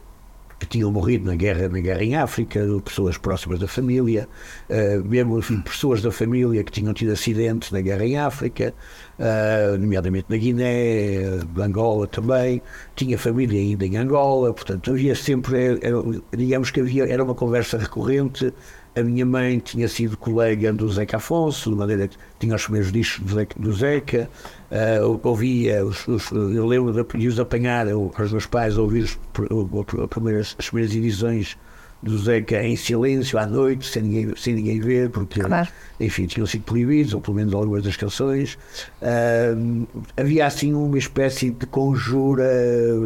que 0.59 0.65
tinham 0.65 0.91
morrido 0.91 1.25
na 1.25 1.35
guerra, 1.35 1.69
na 1.69 1.79
guerra 1.79 2.03
em 2.03 2.15
África, 2.15 2.59
pessoas 2.83 3.17
próximas 3.17 3.59
da 3.59 3.67
família, 3.67 4.27
uh, 4.69 5.07
mesmo 5.07 5.37
enfim, 5.37 5.61
pessoas 5.61 6.01
da 6.01 6.11
família 6.11 6.63
que 6.63 6.71
tinham 6.71 6.93
tido 6.93 7.11
acidentes 7.11 7.71
na 7.71 7.81
guerra 7.81 8.05
em 8.05 8.17
África, 8.17 8.73
uh, 9.19 9.77
nomeadamente 9.77 10.25
na 10.29 10.37
Guiné, 10.37 11.39
Angola 11.57 12.07
também, 12.07 12.61
tinha 12.95 13.17
família 13.17 13.59
ainda 13.59 13.85
em 13.85 13.97
Angola, 13.97 14.53
portanto 14.53 14.91
havia 14.91 15.13
sempre, 15.15 15.79
era, 15.81 15.97
digamos 16.35 16.71
que 16.71 16.81
havia, 16.81 17.05
era 17.07 17.23
uma 17.23 17.35
conversa 17.35 17.77
recorrente, 17.77 18.51
a 18.97 19.03
minha 19.03 19.25
mãe 19.25 19.59
tinha 19.59 19.87
sido 19.87 20.17
colega 20.17 20.73
do 20.73 20.89
Zeca 20.89 21.17
Afonso, 21.17 21.69
de 21.69 21.75
maneira 21.75 22.07
que 22.07 22.17
tinha 22.39 22.55
os 22.55 22.63
primeiros 22.63 22.91
discos 22.91 23.23
do 23.23 23.35
Zeca, 23.35 23.59
do 23.59 23.73
Zeca 23.73 24.29
uh, 24.71 25.19
ouvia, 25.23 25.85
os, 25.85 26.07
os, 26.07 26.31
eu 26.31 26.65
lembro 26.65 27.05
de, 27.15 27.27
os 27.27 27.39
apanhar, 27.39 27.87
eu, 27.87 28.11
os 28.17 28.31
meus 28.31 28.45
pais, 28.47 28.77
a 28.77 28.81
ouvir 28.81 29.03
os, 29.03 29.19
as, 29.39 30.09
primeiras, 30.09 30.55
as 30.57 30.69
primeiras 30.69 30.95
edições 30.95 31.57
do 32.01 32.17
Zeca 32.17 32.63
em 32.63 32.75
silêncio 32.75 33.37
à 33.37 33.45
noite, 33.45 33.87
sem 33.87 34.03
ninguém, 34.03 34.33
sem 34.35 34.53
ninguém 34.55 34.79
ver, 34.79 35.09
porque, 35.09 35.41
claro. 35.41 35.67
enfim, 35.99 36.25
tinham 36.25 36.45
sido 36.45 36.63
proibidos, 36.63 37.13
ou 37.13 37.21
pelo 37.21 37.37
menos 37.37 37.53
algumas 37.53 37.83
das 37.83 37.97
canções. 37.97 38.57
Uh, 39.01 39.87
havia 40.15 40.45
assim 40.45 40.73
uma 40.73 40.97
espécie 40.97 41.51
de 41.51 41.65
conjura 41.67 42.47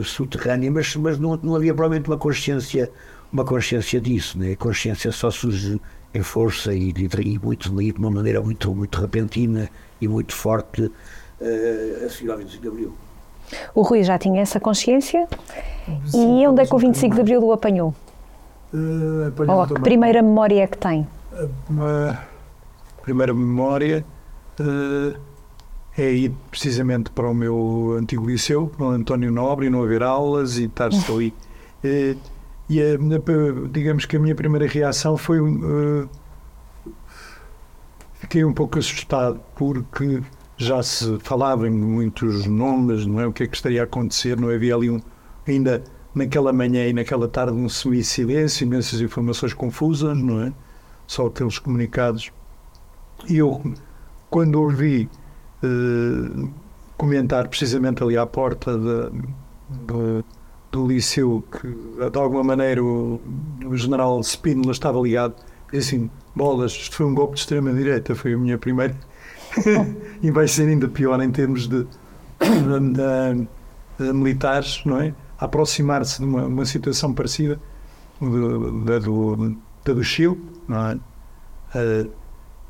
subterrânea, 0.04 0.72
mas, 0.72 0.96
mas 0.96 1.20
não, 1.20 1.38
não 1.42 1.56
havia 1.56 1.74
provavelmente 1.74 2.10
uma 2.10 2.18
consciência 2.18 2.92
uma 3.32 3.46
consciência 3.46 4.00
disso, 4.02 4.38
né? 4.38 4.54
a 4.54 4.56
consciência 4.58 5.12
só 5.12 5.32
surge 5.32 5.80
em 6.14 6.22
força 6.22 6.74
e, 6.74 6.90
e 6.90 7.40
muito 7.40 7.70
de 7.70 7.92
uma 7.98 8.12
maneira 8.12 8.42
muito, 8.42 8.74
muito 8.76 9.00
repentina 9.00 9.70
e 10.02 10.08
muito 10.08 10.34
forte 10.36 10.84
uh, 10.84 12.06
a 12.06 12.10
seguir 12.10 12.32
ao 12.32 12.38
25 12.38 12.62
de 12.62 12.68
Abril. 12.68 12.94
O 13.74 13.82
Rui 13.82 14.04
já 14.04 14.18
tinha 14.18 14.42
essa 14.42 14.60
consciência 14.60 15.28
e 16.14 16.48
onde 16.48 16.62
é 16.62 16.66
que 16.66 16.76
o 16.76 16.78
25 16.78 17.16
de 17.16 17.22
Abril 17.22 17.44
o 17.44 17.52
apanhou? 17.52 17.94
Uh, 18.74 19.52
Ou 19.52 19.68
que 19.68 19.82
primeira 19.82 20.22
memória 20.22 20.64
é 20.64 20.68
que 20.68 20.78
tem? 20.78 21.08
A 21.34 23.02
primeira 23.02 23.34
memória 23.34 24.06
uh, 24.60 25.20
é 25.98 26.12
ir 26.12 26.32
precisamente 26.50 27.10
para 27.10 27.30
o 27.30 27.34
meu 27.34 27.98
antigo 28.00 28.26
liceu, 28.26 28.68
para 28.68 28.86
o 28.86 28.90
António 28.90 29.32
Nobre, 29.32 29.68
e 29.68 29.70
não 29.70 29.84
haver 29.84 30.04
aulas 30.04 30.58
e 30.58 30.66
estar-se 30.66 31.04
ali. 31.12 31.34
Uh, 31.84 32.18
e 32.72 32.82
a, 32.82 32.98
digamos 33.70 34.06
que 34.06 34.16
a 34.16 34.20
minha 34.20 34.34
primeira 34.34 34.66
reação 34.66 35.18
foi. 35.18 35.42
Uh, 35.42 36.08
fiquei 38.14 38.46
um 38.46 38.54
pouco 38.54 38.80
assustado, 38.80 39.42
porque 39.56 40.22
já 40.56 40.82
se 40.82 41.20
falava 41.20 41.68
em 41.68 41.72
muitos 41.72 42.46
nomes, 42.46 43.06
não 43.06 43.20
é? 43.20 43.28
O 43.28 43.34
que 43.34 43.44
é 43.44 43.48
que 43.48 43.58
estaria 43.58 43.82
a 43.82 43.84
acontecer? 43.84 44.40
Não 44.40 44.50
havia 44.50 44.74
ali 44.74 44.90
um. 44.90 45.02
Ainda 45.46 45.84
naquela 46.16 46.54
manhã 46.54 46.88
e 46.88 46.94
naquela 46.94 47.28
tarde 47.28 47.52
um 47.52 47.68
semi-silêncio, 47.68 48.64
imensas 48.64 49.02
informações 49.02 49.54
confusas, 49.54 50.18
não 50.18 50.42
é? 50.42 50.54
Só 51.06 51.28
aqueles 51.28 51.60
comunicados. 51.60 52.32
E 53.28 53.36
eu, 53.36 53.62
quando 54.30 54.56
ouvi 54.56 55.10
uh, 55.62 56.50
comentar 56.96 57.50
precisamente 57.50 58.02
ali 58.02 58.16
à 58.16 58.26
porta 58.26 58.78
da. 58.78 59.12
Do 60.72 60.88
liceu 60.88 61.44
que 61.52 61.68
de 62.10 62.18
alguma 62.18 62.44
maneira 62.44 62.84
o, 62.84 63.20
o 63.66 63.76
general 63.76 64.22
Spínola 64.24 64.72
estava 64.72 65.00
ligado 65.00 65.36
e 65.74 65.78
assim, 65.78 66.10
bolas, 66.36 66.72
isto 66.72 66.96
foi 66.96 67.06
um 67.06 67.14
golpe 67.14 67.36
de 67.36 67.42
extrema 67.42 67.74
direita, 67.74 68.16
foi 68.16 68.34
a 68.34 68.38
minha 68.38 68.58
primeira 68.58 68.96
e 70.22 70.32
vai 70.32 70.48
ser 70.48 70.68
ainda 70.68 70.88
pior 70.88 71.22
em 71.22 71.32
termos 71.32 71.68
de, 71.68 71.84
de, 71.84 71.88
de, 72.94 73.48
de 74.06 74.14
militares, 74.14 74.82
não 74.86 75.00
é? 75.00 75.14
Aproximar-se 75.38 76.20
de 76.20 76.26
uma, 76.26 76.46
uma, 76.46 76.66
situação 76.66 77.14
parecida 77.14 77.60
da 78.86 79.00
do, 79.00 79.56
do 79.84 80.04
Chile, 80.04 80.40
não 80.68 80.90
é? 80.90 80.96
Uh, 80.96 82.12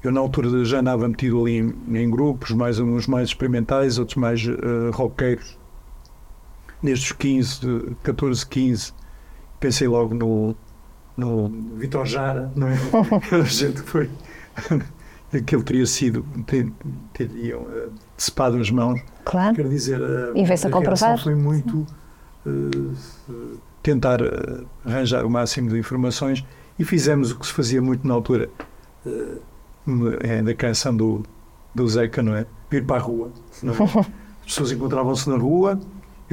eu 0.03 0.11
na 0.11 0.19
altura 0.19 0.63
já 0.65 0.79
andava 0.79 1.07
metido 1.07 1.41
ali 1.41 1.57
em, 1.57 1.73
em, 1.95 2.09
grupos, 2.09 2.51
mais 2.51 2.79
uns 2.79 3.05
mais 3.07 3.29
experimentais, 3.29 3.99
outros 3.99 4.15
mais 4.15 4.43
uh, 4.45 4.91
roqueiros, 4.91 5.57
nestes 6.81 7.11
15, 7.11 7.95
14, 8.03 8.45
15, 8.45 8.93
pensei 9.59 9.87
logo 9.87 10.13
no, 10.15 10.55
no 11.15 11.49
Vitor 11.77 12.05
Jara, 12.05 12.51
não 12.55 12.67
é? 12.67 12.77
a 13.35 13.43
gente 13.43 13.81
foi. 13.81 14.09
Aquele 15.33 15.63
teria 15.63 15.85
sido, 15.85 16.25
teriam 17.13 17.61
uh, 17.61 17.91
decepado 18.17 18.57
as 18.57 18.69
mãos. 18.69 18.99
Claro. 19.23 19.55
Quer 19.55 19.69
dizer, 19.69 20.01
uh, 20.01 20.35
e 20.35 20.43
a, 20.43 20.67
a 20.67 20.69
comprovar. 20.69 21.17
foi 21.23 21.35
muito 21.35 21.87
uh, 22.45 23.57
tentar 23.81 24.19
arranjar 24.85 25.25
o 25.25 25.29
máximo 25.29 25.69
de 25.69 25.79
informações 25.79 26.43
e 26.77 26.83
fizemos 26.83 27.31
o 27.31 27.39
que 27.39 27.47
se 27.47 27.53
fazia 27.53 27.81
muito 27.81 28.05
na 28.05 28.13
altura 28.13 28.49
é, 30.19 30.41
da 30.41 30.53
canção 30.53 30.95
do, 30.95 31.23
do 31.73 31.87
Zeca, 31.87 32.21
não 32.21 32.35
é? 32.35 32.45
Ir 32.71 32.85
para 32.85 32.97
a 32.97 32.99
rua. 32.99 33.31
É? 33.63 33.69
As 34.41 34.45
pessoas 34.45 34.71
encontravam-se 34.71 35.29
na 35.29 35.37
rua, 35.37 35.79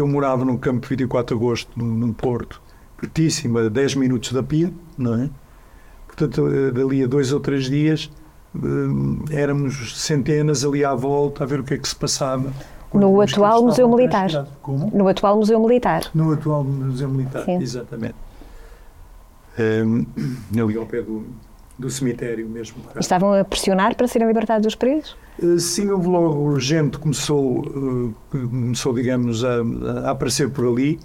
eu 0.00 0.06
morava 0.06 0.44
no 0.44 0.58
campo 0.58 0.86
24 0.86 1.36
de 1.36 1.42
agosto, 1.42 1.70
num, 1.76 2.12
Porto, 2.12 2.60
pertíssimo, 3.00 3.58
a 3.58 3.68
10 3.68 3.94
minutos 3.96 4.32
da 4.32 4.42
Pia, 4.42 4.72
não 4.96 5.14
é? 5.14 5.30
Portanto, 6.06 6.48
dali 6.72 7.04
a 7.04 7.06
dois 7.06 7.32
ou 7.32 7.38
três 7.38 7.66
dias 7.66 8.10
eh, 8.56 9.36
éramos 9.36 10.00
centenas 10.02 10.64
ali 10.64 10.84
à 10.84 10.94
volta 10.94 11.44
a 11.44 11.46
ver 11.46 11.60
o 11.60 11.64
que 11.64 11.74
é 11.74 11.78
que 11.78 11.88
se 11.88 11.94
passava. 11.94 12.52
No 12.92 13.20
atual 13.20 13.62
Museu 13.62 13.88
Militar. 13.88 14.48
Como? 14.62 14.90
No 14.92 15.06
atual 15.08 15.36
Museu 15.36 15.60
Militar. 15.60 16.02
No 16.14 16.32
atual 16.32 16.64
Museu 16.64 17.08
Militar, 17.08 17.44
Sim. 17.44 17.56
exatamente. 17.62 18.14
Um, 19.58 20.06
ali 20.60 20.76
ao 20.76 20.86
pé 20.86 21.02
do, 21.02 21.26
do 21.78 21.88
cemitério 21.88 22.48
mesmo. 22.48 22.76
Estavam 22.98 23.32
a 23.32 23.44
pressionar 23.44 23.94
para 23.96 24.08
serem 24.08 24.26
libertados 24.26 24.66
os 24.66 24.74
presos? 24.74 25.16
Eh, 25.42 25.58
sim, 25.58 25.88
houve 25.90 26.08
logo 26.08 26.58
gente 26.58 26.98
começou, 26.98 28.14
eh, 28.34 28.38
começou 28.38 28.94
digamos, 28.94 29.44
a, 29.44 29.62
a 30.06 30.10
aparecer 30.10 30.50
por 30.50 30.66
ali. 30.66 30.98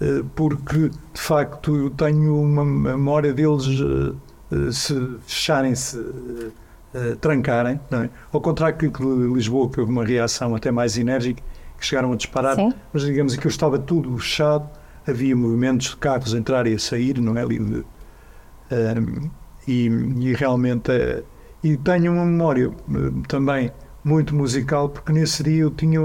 eh, 0.00 0.22
porque 0.34 0.90
de 0.90 1.20
facto 1.20 1.74
eu 1.76 1.90
tenho 1.90 2.40
uma 2.40 2.64
memória 2.64 3.32
deles 3.32 3.64
se 4.70 4.94
fecharem, 5.26 5.74
se 5.74 5.98
eh, 6.94 7.16
trancarem, 7.20 7.80
é? 7.90 8.08
ao 8.32 8.40
contrário 8.40 8.78
que 8.78 9.02
Lisboa, 9.02 9.68
que 9.68 9.80
houve 9.80 9.90
uma 9.90 10.04
reação 10.04 10.54
até 10.54 10.70
mais 10.70 10.96
enérgica, 10.96 11.42
que 11.76 11.84
chegaram 11.84 12.12
a 12.12 12.16
disparar, 12.16 12.54
Sim. 12.54 12.72
mas 12.92 13.02
digamos 13.02 13.34
que 13.36 13.48
estava 13.48 13.80
tudo 13.80 14.16
fechado, 14.16 14.70
havia 15.04 15.34
movimentos 15.34 15.88
de 15.88 15.96
carros 15.96 16.32
a 16.32 16.38
entrar 16.38 16.68
e 16.68 16.74
a 16.74 16.78
sair, 16.78 17.20
não 17.20 17.36
é? 17.36 17.42
Ali 17.42 17.58
de, 17.58 17.84
eh, 18.70 18.94
e, 19.66 19.86
e 20.20 20.32
realmente. 20.34 20.90
eh, 20.92 21.22
e 21.62 21.76
tenho 21.78 22.12
uma 22.12 22.26
memória 22.26 22.70
eh, 22.70 23.26
também 23.28 23.72
muito 24.04 24.34
musical, 24.34 24.88
porque 24.90 25.12
nesse 25.12 25.42
dia 25.42 25.62
eu 25.62 25.70
tinha, 25.70 26.00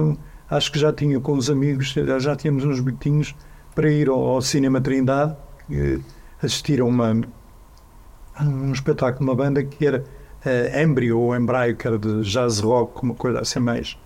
acho 0.50 0.72
que 0.72 0.80
já 0.80 0.94
tinha 0.94 1.20
com 1.20 1.34
os 1.34 1.50
amigos, 1.50 1.94
já- 2.20 2.36
tínhamos 2.36 2.63
uns 2.66 2.80
bilhetinhos 2.80 3.36
para 3.75 3.92
ir 3.92 4.08
ao, 4.10 4.20
ao 4.20 4.42
Cinema 4.42 4.80
Trindade, 4.82 5.36
eh, 5.72 6.00
assistir 6.42 6.80
a 6.82 6.86
uma, 6.86 7.13
um 8.42 8.72
espetáculo, 8.72 9.30
uma 9.30 9.36
banda 9.36 9.63
que 9.63 9.86
era 9.86 10.04
eh, 10.46 10.82
Embryo 10.84 11.20
ou 11.20 11.36
Embraio, 11.36 11.75
que 11.75 11.86
era 11.88 11.98
de 12.00 12.22
jazz 12.24 12.60
rock, 12.60 13.04
uma 13.04 13.13
coisa 13.16 13.39
assim 13.42 13.60
mais 13.60 13.98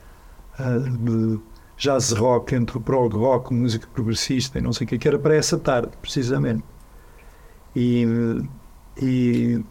eh, 0.60 0.79
de 1.00 1.39
jazz 1.77 2.12
rock 2.12 2.55
entre 2.55 2.79
prog 2.79 3.15
rock, 3.15 3.53
música 3.53 3.88
progressista 3.93 4.60
e 4.60 4.62
não 4.62 4.74
sei 4.74 4.86
o 4.86 4.88
que, 4.89 4.98
que 4.98 5.07
era 5.07 5.19
para 5.19 5.36
essa 5.36 5.57
tarde, 5.57 5.91
precisamente. 6.01 6.63
E, 7.75 8.05
e 9.01 9.63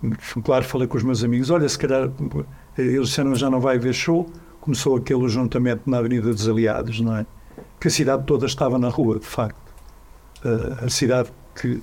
claro, 0.45 0.64
falei 0.64 0.87
com 0.87 0.97
os 0.97 1.02
meus 1.02 1.23
amigos, 1.23 1.50
olha, 1.50 1.69
se 1.69 1.79
calhar 1.79 2.11
eles 2.76 3.09
disseram 3.09 3.35
já 3.35 3.49
não 3.49 3.61
vai 3.61 3.76
haver 3.76 3.95
show, 3.95 4.29
começou 4.61 4.97
aquele 4.97 5.29
juntamento 5.29 5.83
na 5.87 5.99
Avenida 5.99 6.33
dos 6.33 6.49
Aliados, 6.49 7.00
não 7.00 7.17
é? 7.17 7.26
Que 7.79 7.88
a 7.88 7.91
cidade 7.91 8.25
toda 8.25 8.47
estava 8.47 8.79
na 8.79 8.88
rua, 8.88 9.19
de 9.19 9.26
facto. 9.26 9.57
Eh, 10.45 10.85
a 10.87 10.88
cidade 10.88 11.31
que, 11.55 11.83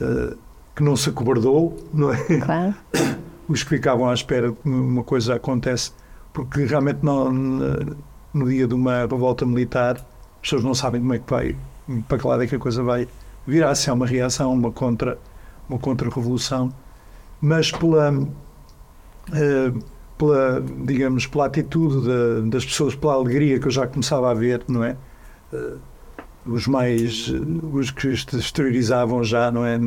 eh, 0.00 0.34
que 0.74 0.82
não 0.82 0.96
se 0.96 1.10
acobardou, 1.10 1.76
não 1.92 2.12
é? 2.12 2.40
Claro. 2.40 2.74
os 3.48 3.62
que 3.62 3.70
ficavam 3.70 4.08
à 4.08 4.14
espera 4.14 4.52
que 4.52 4.68
uma 4.68 5.02
coisa 5.04 5.34
acontece, 5.34 5.92
porque 6.32 6.64
realmente 6.64 7.00
no, 7.02 7.30
no, 7.30 7.96
no 8.32 8.48
dia 8.48 8.66
de 8.66 8.74
uma 8.74 9.00
revolta 9.00 9.44
militar 9.44 9.96
as 9.96 10.40
pessoas 10.40 10.64
não 10.64 10.74
sabem 10.74 11.00
como 11.00 11.14
é 11.14 11.18
que 11.18 11.30
vai, 11.30 11.56
para 12.08 12.18
que 12.18 12.26
lado 12.26 12.42
é 12.42 12.46
que 12.46 12.56
a 12.56 12.58
coisa 12.58 12.82
vai 12.82 13.06
virar, 13.46 13.74
se 13.76 13.88
é 13.88 13.92
uma 13.92 14.06
reação, 14.06 14.52
uma 14.52 14.72
contra 14.72 15.16
uma 15.72 15.78
contra-revolução, 15.78 16.70
mas 17.40 17.70
pela, 17.72 18.12
eh, 19.32 19.72
pela, 20.18 20.60
digamos, 20.84 21.26
pela 21.26 21.46
atitude 21.46 22.06
da- 22.06 22.40
das 22.50 22.64
pessoas, 22.64 22.94
pela 22.94 23.14
alegria 23.14 23.58
que 23.58 23.66
eu 23.66 23.70
já 23.70 23.86
começava 23.86 24.30
a 24.30 24.34
ver, 24.34 24.62
não 24.68 24.84
é? 24.84 24.96
Eh, 25.52 25.74
os 26.46 26.66
mais, 26.66 27.32
eh, 27.32 27.66
os 27.72 27.90
que 27.90 28.08
exteriorizavam 28.08 29.24
já, 29.24 29.50
não 29.50 29.64
é? 29.64 29.78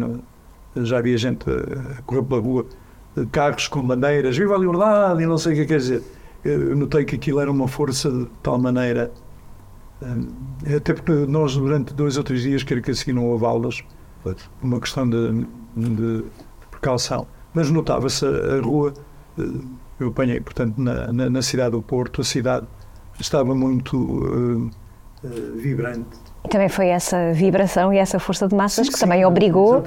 Já 0.83 0.97
havia 0.97 1.17
gente 1.17 1.45
a 1.49 2.01
correr 2.01 2.23
pela 2.23 2.41
rua, 2.41 2.65
carros 3.31 3.67
com 3.69 3.81
bandeiras, 3.81 4.37
viva 4.37 4.55
a 4.55 4.57
liberdade 4.57 5.23
e 5.23 5.25
não 5.25 5.37
sei 5.37 5.53
o 5.53 5.55
que 5.55 5.65
quer 5.65 5.77
dizer. 5.77 6.03
Eu 6.43 6.75
notei 6.75 7.05
que 7.05 7.15
aquilo 7.15 7.39
era 7.39 7.49
uma 7.51 7.67
força 7.67 8.11
de 8.11 8.25
tal 8.43 8.57
maneira, 8.59 9.11
até 10.75 10.93
porque 10.93 11.11
nós 11.13 11.55
durante 11.55 11.93
dois 11.93 12.17
ou 12.17 12.23
três 12.23 12.41
dias, 12.41 12.61
quer 12.63 12.81
que 12.81 12.91
a 12.91 12.95
seguir 12.95 13.13
não 13.13 13.25
houve 13.25 13.45
aulas, 13.45 13.81
uma 14.61 14.79
questão 14.79 15.09
de, 15.09 15.47
de 15.75 16.24
precaução. 16.72 17.27
Mas 17.53 17.70
notava-se 17.72 18.25
a, 18.25 18.29
a 18.58 18.62
rua, 18.62 18.94
eh, 19.39 19.44
eu 20.00 20.10
apanhei, 20.10 20.39
portanto, 20.41 20.74
na, 20.77 21.12
na, 21.12 21.29
na 21.29 21.41
cidade 21.41 21.72
do 21.72 21.82
Porto, 21.82 22.22
a 22.22 22.24
cidade 22.24 22.65
estava 23.20 23.53
muito 23.55 24.72
eh, 25.24 25.27
vibrante. 25.58 26.05
Também 26.50 26.70
foi 26.70 26.88
essa 26.88 27.34
vibração 27.34 27.91
e 27.94 27.98
essa 27.98 28.20
força 28.20 28.48
de 28.48 28.53
massas 28.55 28.86
Sim, 28.86 28.91
que 28.91 29.00
sim, 29.00 29.05
também 29.05 29.25
obrigou 29.25 29.84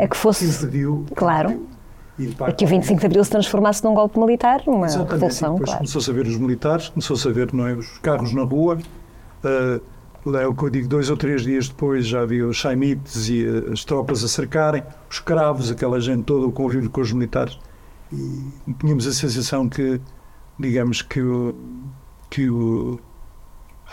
a 0.00 0.08
que 0.08 0.16
fosse- 0.16 0.44
impediu- 0.44 1.06
Claro. 1.14 1.66
impediu. 2.18 2.54
Que 2.54 2.64
o 2.64 2.68
25 2.68 3.00
de 3.00 3.06
Abril 3.06 3.24
se 3.24 3.30
transformasse 3.30 3.82
num 3.82 3.94
golpe 3.94 4.18
militar, 4.18 4.60
numa 4.66 4.84
Exatamente, 4.86 5.12
revolução, 5.12 5.50
depois 5.54 5.64
claro. 5.70 5.78
começou-se 5.78 6.10
a 6.10 6.12
ver 6.12 6.26
os 6.26 6.36
militares, 6.36 6.88
começou-se 6.90 7.26
a 7.26 7.32
ver 7.32 7.52
não 7.54 7.66
é, 7.66 7.72
os 7.72 7.98
carros 7.98 8.32
na 8.34 8.42
rua. 8.42 8.78
eh, 9.44 9.80
é 10.26 10.46
o 10.46 10.54
que 10.54 10.62
eu 10.62 10.70
digo, 10.70 10.88
dois 10.88 11.10
ou 11.10 11.16
três 11.16 11.42
dias 11.42 11.68
depois 11.68 12.06
já 12.06 12.22
havia 12.22 12.46
os 12.46 12.56
chaimites 12.56 13.28
e 13.28 13.44
eh, 13.44 13.72
as 13.72 13.84
tropas 13.84 14.22
a 14.22 14.28
cercarem, 14.28 14.82
os 15.10 15.18
cravos, 15.18 15.70
aquela 15.70 16.00
gente 16.00 16.22
toda, 16.22 16.46
o 16.46 16.52
convívio 16.52 16.90
com 16.90 17.00
os 17.00 17.12
militares. 17.12 17.58
E 18.12 18.44
tínhamos 18.78 19.06
a 19.06 19.12
sensação 19.12 19.68
que, 19.68 20.00
digamos, 20.58 21.02
que, 21.02 21.20
o, 21.20 21.54
que 22.30 22.48
o, 22.48 23.00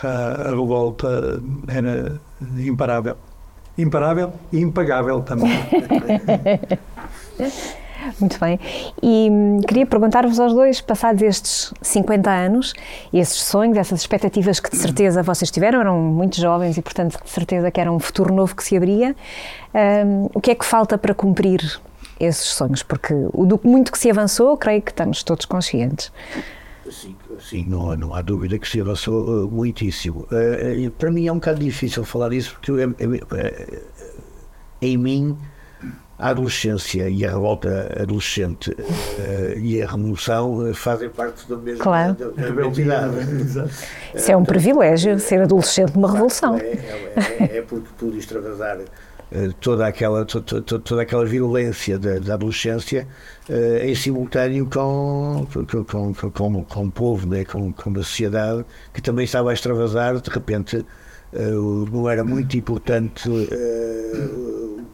a, 0.02 0.08
a 0.08 0.50
revolta 0.50 1.42
era 1.66 2.20
imparável. 2.58 3.16
Imparável 3.76 4.32
e 4.52 4.60
impagável 4.60 5.22
também. 5.22 5.50
Muito 8.18 8.38
bem. 8.38 8.58
E 9.02 9.28
hum, 9.30 9.60
queria 9.66 9.86
perguntar-vos 9.86 10.40
aos 10.40 10.52
dois, 10.52 10.80
passados 10.80 11.22
estes 11.22 11.72
50 11.82 12.30
anos, 12.30 12.74
esses 13.12 13.42
sonhos, 13.42 13.76
essas 13.76 14.00
expectativas 14.00 14.60
que 14.60 14.70
de 14.70 14.76
certeza 14.76 15.22
vocês 15.22 15.50
tiveram, 15.50 15.80
eram 15.80 15.98
muito 15.98 16.40
jovens 16.40 16.76
e, 16.76 16.82
portanto, 16.82 17.18
de 17.22 17.30
certeza 17.30 17.70
que 17.70 17.80
era 17.80 17.90
um 17.90 17.98
futuro 17.98 18.34
novo 18.34 18.54
que 18.54 18.64
se 18.64 18.76
abria, 18.76 19.14
hum, 19.74 20.28
o 20.34 20.40
que 20.40 20.50
é 20.50 20.54
que 20.54 20.64
falta 20.64 20.96
para 20.98 21.14
cumprir 21.14 21.80
esses 22.18 22.46
sonhos? 22.48 22.82
Porque 22.82 23.14
o 23.32 23.46
do 23.46 23.60
muito 23.62 23.92
que 23.92 23.98
se 23.98 24.10
avançou, 24.10 24.56
creio 24.56 24.82
que 24.82 24.90
estamos 24.90 25.22
todos 25.22 25.44
conscientes. 25.44 26.12
Sim, 26.90 27.14
sim 27.38 27.64
não, 27.68 27.94
não 27.96 28.14
há 28.14 28.22
dúvida 28.22 28.58
que 28.58 28.68
se 28.68 28.80
avançou 28.80 29.44
uh, 29.44 29.50
muitíssimo. 29.50 30.26
Uh, 30.30 30.90
para 30.92 31.10
mim 31.10 31.26
é 31.26 31.32
um 31.32 31.36
bocado 31.36 31.60
difícil 31.60 32.04
falar 32.04 32.30
disso 32.30 32.54
porque 32.54 32.70
eu, 32.70 32.78
eu, 32.78 33.14
eu, 33.14 33.26
em 34.82 34.96
mim 34.96 35.36
a 36.20 36.28
adolescência 36.30 37.08
e 37.08 37.24
a 37.24 37.30
revolta 37.30 37.90
adolescente 37.98 38.70
uh, 38.70 39.58
e 39.58 39.82
a 39.82 39.90
revolução 39.90 40.70
uh, 40.70 40.74
fazem 40.74 41.08
parte 41.08 41.48
da 41.48 41.56
mesma 41.56 41.82
Claro. 41.82 42.14
da, 42.14 42.28
da 42.28 42.48
identidade. 42.48 43.14
Isso 44.14 44.30
é 44.30 44.36
um 44.36 44.44
privilégio, 44.44 45.18
ser 45.18 45.40
adolescente 45.40 45.94
numa 45.94 46.12
revolução. 46.12 46.56
É, 46.58 46.60
é, 46.60 47.36
é, 47.40 47.56
é 47.58 47.62
porque 47.62 47.88
pude 47.98 48.18
extravasar 48.18 48.78
eh, 49.32 49.48
toda 49.60 49.86
aquela, 49.86 50.24
to- 50.24 50.40
to- 50.42 50.60
to- 50.62 50.78
toda 50.80 51.02
aquela 51.02 51.24
violência 51.24 51.98
da, 51.98 52.18
da 52.18 52.34
adolescência 52.34 53.06
eh, 53.48 53.86
em 53.88 53.94
simultâneo 53.94 54.66
com, 54.70 55.46
com, 55.52 55.84
com, 55.84 56.14
com, 56.14 56.30
com, 56.32 56.64
com 56.64 56.84
o 56.86 56.90
povo, 56.90 57.26
né? 57.28 57.44
com, 57.44 57.72
com 57.72 57.90
a 57.90 57.94
sociedade 58.02 58.64
que 58.92 59.00
também 59.00 59.24
estava 59.24 59.50
a 59.50 59.54
extravasar, 59.54 60.20
de 60.20 60.28
repente 60.30 60.76
eh, 60.78 60.84
o- 61.32 61.86
não 61.90 62.08
era 62.08 62.24
muito 62.24 62.56
importante 62.56 63.28
eh, 63.50 64.28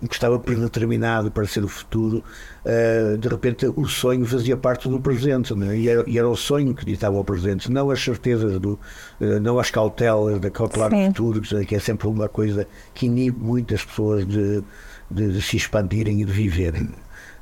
o 0.03 0.07
que 0.09 0.15
estava 0.15 0.39
predeterminado 0.39 1.31
para 1.31 1.47
ser 1.47 1.65
o 1.65 1.69
futuro, 1.69 2.23
eh, 2.65 3.17
de 3.19 3.29
repente 3.29 3.67
o 3.75 3.87
sonho 3.87 4.27
fazia 4.27 4.57
parte 4.57 4.89
do 4.89 5.01
presente, 5.01 5.55
né? 5.55 5.77
e, 5.77 5.89
era, 5.89 6.05
e 6.07 6.19
era 6.19 6.29
o 6.29 6.37
sonho 6.37 6.75
que 6.75 6.85
ditava 6.85 7.17
ao 7.17 7.25
presente, 7.25 7.71
não 7.73 7.91
as 7.91 8.03
certezas, 8.03 8.59
do, 8.61 8.79
eh, 9.21 9.41
não 9.41 9.59
as 9.59 9.71
cautelas 9.71 10.39
da 10.39 10.51
cautelar 10.51 10.91
do 10.91 10.97
futuro, 11.07 11.41
que 11.41 11.65
que 11.65 11.75
é 11.75 11.79
sempre 11.81 12.07
uma 12.09 12.29
coisa 12.29 12.67
que 12.95 13.07
inibe 13.07 13.39
muitas 13.41 13.85
pessoas 13.85 14.27
de, 14.27 14.63
de- 15.11 15.33
de 15.33 15.43
se 15.43 15.57
expandirem 15.57 16.21
e 16.21 16.25
de 16.25 16.33
viverem. 16.33 16.91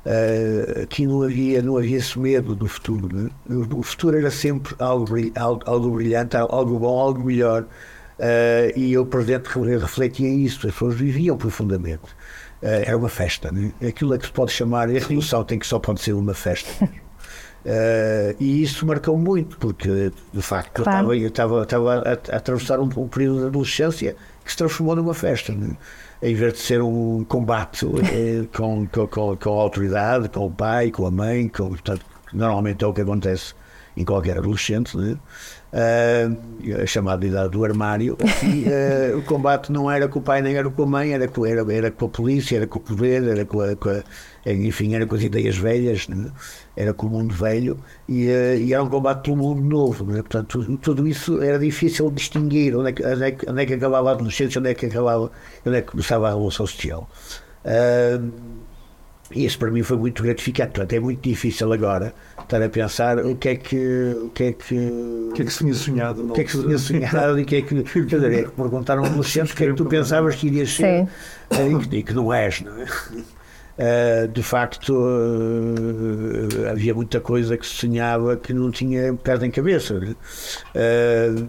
Eh, 0.05 0.81
aqui 0.83 1.05
não 1.07 1.23
havia, 1.23 1.61
não 1.61 1.77
havia 1.77 1.97
esse 1.97 2.17
medo 2.19 2.55
do 2.55 2.67
futuro. 2.67 3.09
né? 3.13 3.29
O, 3.49 3.79
o 3.79 3.83
futuro 3.83 4.15
era 4.17 4.29
sempre 4.31 4.75
algo, 4.79 5.07
algo, 5.35 5.61
algo 5.65 5.89
brilhante, 5.95 6.37
algo 6.37 6.79
bom, 6.79 6.99
algo 6.99 7.23
melhor. 7.23 7.65
Eh, 8.17 8.73
e 8.75 8.97
o 8.97 9.05
presente 9.05 9.47
re- 9.59 9.77
refletia 9.77 10.27
isso, 10.29 10.65
as 10.67 10.73
pessoas 10.73 10.95
viviam 10.95 11.35
profundamente. 11.37 12.03
Eh, 12.61 12.85
era 12.87 12.97
uma 12.97 13.09
festa. 13.09 13.51
Né? 13.51 13.71
Aquilo 13.85 14.13
é 14.13 14.17
que 14.17 14.25
se 14.25 14.31
pode 14.31 14.51
chamar, 14.51 14.87
a 14.89 14.91
revolução 14.91 15.43
tem 15.43 15.59
que 15.59 15.67
só 15.67 15.79
pode 15.79 16.01
ser 16.01 16.13
uma 16.13 16.33
festa. 16.33 16.89
Eh, 17.67 18.35
e 18.39 18.61
isso 18.61 18.85
marcou 18.85 19.17
muito, 19.17 19.57
porque 19.57 20.11
de 20.31 20.41
facto 20.41 20.83
Claro. 20.83 21.13
eu 21.15 21.27
estava, 21.27 21.55
eu 21.55 21.63
estava, 21.63 21.93
estava 21.93 22.09
a, 22.09 22.35
a 22.35 22.37
atravessar 22.37 22.79
um, 22.79 22.83
um 22.95 23.07
período 23.07 23.41
de 23.41 23.45
adolescência 23.47 24.15
que 24.43 24.51
se 24.51 24.57
transformou 24.57 24.95
numa 24.95 25.13
festa. 25.15 25.51
né? 25.51 25.75
Em 26.21 26.33
vez 26.35 26.53
de 26.53 26.59
ser 26.59 26.81
um 26.81 27.23
combate 27.27 27.85
eh, 28.13 28.45
com, 28.55 28.85
com, 28.87 29.07
com, 29.07 29.35
com 29.35 29.59
a 29.59 29.61
autoridade, 29.63 30.29
com 30.29 30.45
o 30.45 30.51
pai, 30.51 30.91
com 30.91 31.07
a 31.07 31.11
mãe, 31.11 31.47
com, 31.47 31.69
portanto, 31.69 32.05
normalmente 32.31 32.83
é 32.83 32.87
o 32.87 32.93
que 32.93 33.01
acontece 33.01 33.53
em 33.97 34.03
qualquer 34.05 34.37
adolescente, 34.37 34.97
né? 34.97 35.17
Ah, 35.73 36.31
a 36.81 36.85
chamada 36.85 37.25
idade 37.25 37.49
do 37.49 37.63
armário, 37.65 38.17
e, 38.43 38.65
ah, 38.67 39.17
o 39.17 39.21
combate 39.23 39.71
não 39.71 39.89
era 39.91 40.07
com 40.07 40.19
o 40.19 40.21
pai 40.21 40.41
nem 40.41 40.55
era 40.55 40.69
com 40.69 40.83
a 40.83 40.85
mãe, 40.85 41.11
era 41.13 41.27
com, 41.27 41.45
era, 41.45 41.73
era 41.73 41.91
com 41.91 42.05
a 42.05 42.09
polícia, 42.09 42.55
era 42.57 42.67
com 42.67 42.79
o 42.79 42.81
poder, 42.81 43.23
era 43.27 43.45
com 43.45 43.59
a, 43.61 43.75
com 43.75 43.89
a- 43.89 44.03
enfim, 44.45 44.93
era 44.95 45.05
com 45.05 45.15
as 45.15 45.23
ideias 45.23 45.57
velhas, 45.57 46.07
né? 46.07 46.31
era 46.77 46.93
com 46.93 47.07
o 47.07 47.09
mundo 47.09 47.33
velho, 47.33 47.77
e, 48.07 48.29
ah, 48.29 48.55
e 48.55 48.73
era 48.73 48.83
um 48.83 48.89
combate 48.89 49.23
pelo 49.23 49.35
mundo 49.37 49.61
novo. 49.61 50.05
né? 50.05 50.21
Portanto, 50.21 50.47
tudo, 50.63 50.77
tudo 50.77 51.07
isso 51.07 51.41
era 51.41 51.59
difícil 51.59 52.09
distinguir 52.11 52.75
onde 52.77 52.89
é, 52.89 52.91
que, 52.93 53.05
onde, 53.05 53.23
é 53.23 53.37
onde 53.49 53.61
é 53.63 53.65
que 53.65 53.73
acabava 53.73 54.09
a 54.09 54.11
adolescência, 54.13 54.59
onde 54.59 54.69
é 54.69 54.73
que 54.73 54.85
acabava, 54.85 55.31
onde 55.65 55.77
é 55.77 55.81
que 55.81 55.91
começava 55.91 56.27
a 56.27 56.29
revolução 56.29 56.65
social. 56.67 57.09
Ah, 57.65 58.19
E 59.31 59.45
isso 59.45 59.57
para 59.57 59.71
mim 59.71 59.81
foi 59.81 59.97
muito 59.97 60.21
gratificante. 60.21 60.71
Portanto, 60.71 60.93
é 60.93 60.99
muito 60.99 61.21
difícil 61.21 61.73
agora 61.73 62.13
estar 62.39 62.61
a 62.61 62.69
pensar 62.69 63.17
o 63.19 63.35
que 63.35 63.49
é 63.49 63.55
que. 63.55 64.15
O 64.23 64.29
que 64.29 64.43
é 64.43 64.53
que, 64.53 64.75
o 64.75 65.31
que, 65.33 65.41
é 65.41 65.45
que 65.45 65.51
se 65.51 65.59
tinha 65.59 65.73
sonhado? 65.73 66.29
O 66.29 66.33
que 66.33 66.41
é 66.41 66.43
que 66.43 66.51
se 66.51 66.61
tinha 66.61 66.77
sonhado 66.77 67.39
e 67.39 67.43
o 67.43 67.45
que 67.45 67.55
é 67.55 67.61
que. 67.61 67.83
Quer 68.05 68.15
dizer, 68.15 68.33
é 68.33 68.43
que 68.43 68.51
perguntaram 68.51 69.03
a 69.03 69.07
um 69.07 69.09
adolescente 69.09 69.53
o 69.53 69.55
que 69.55 69.63
é 69.63 69.67
que 69.67 69.73
tu 69.73 69.85
pensavas 69.85 70.35
que 70.35 70.47
irias 70.47 70.73
ser 70.73 71.07
e 71.51 71.87
que, 71.87 71.97
e 71.97 72.03
que 72.03 72.13
não 72.13 72.31
és, 72.33 72.61
não 72.61 72.77
é? 72.77 72.85
Uh, 73.77 74.27
de 74.29 74.41
facto, 74.41 74.93
uh, 74.93 76.69
havia 76.71 76.93
muita 76.93 77.19
coisa 77.19 77.57
que 77.57 77.65
se 77.65 77.73
sonhava 77.73 78.37
que 78.37 78.53
não 78.53 78.71
tinha 78.71 79.13
pé 79.15 79.35
em 79.45 79.51
cabeça. 79.51 79.99
Uh, 80.75 81.47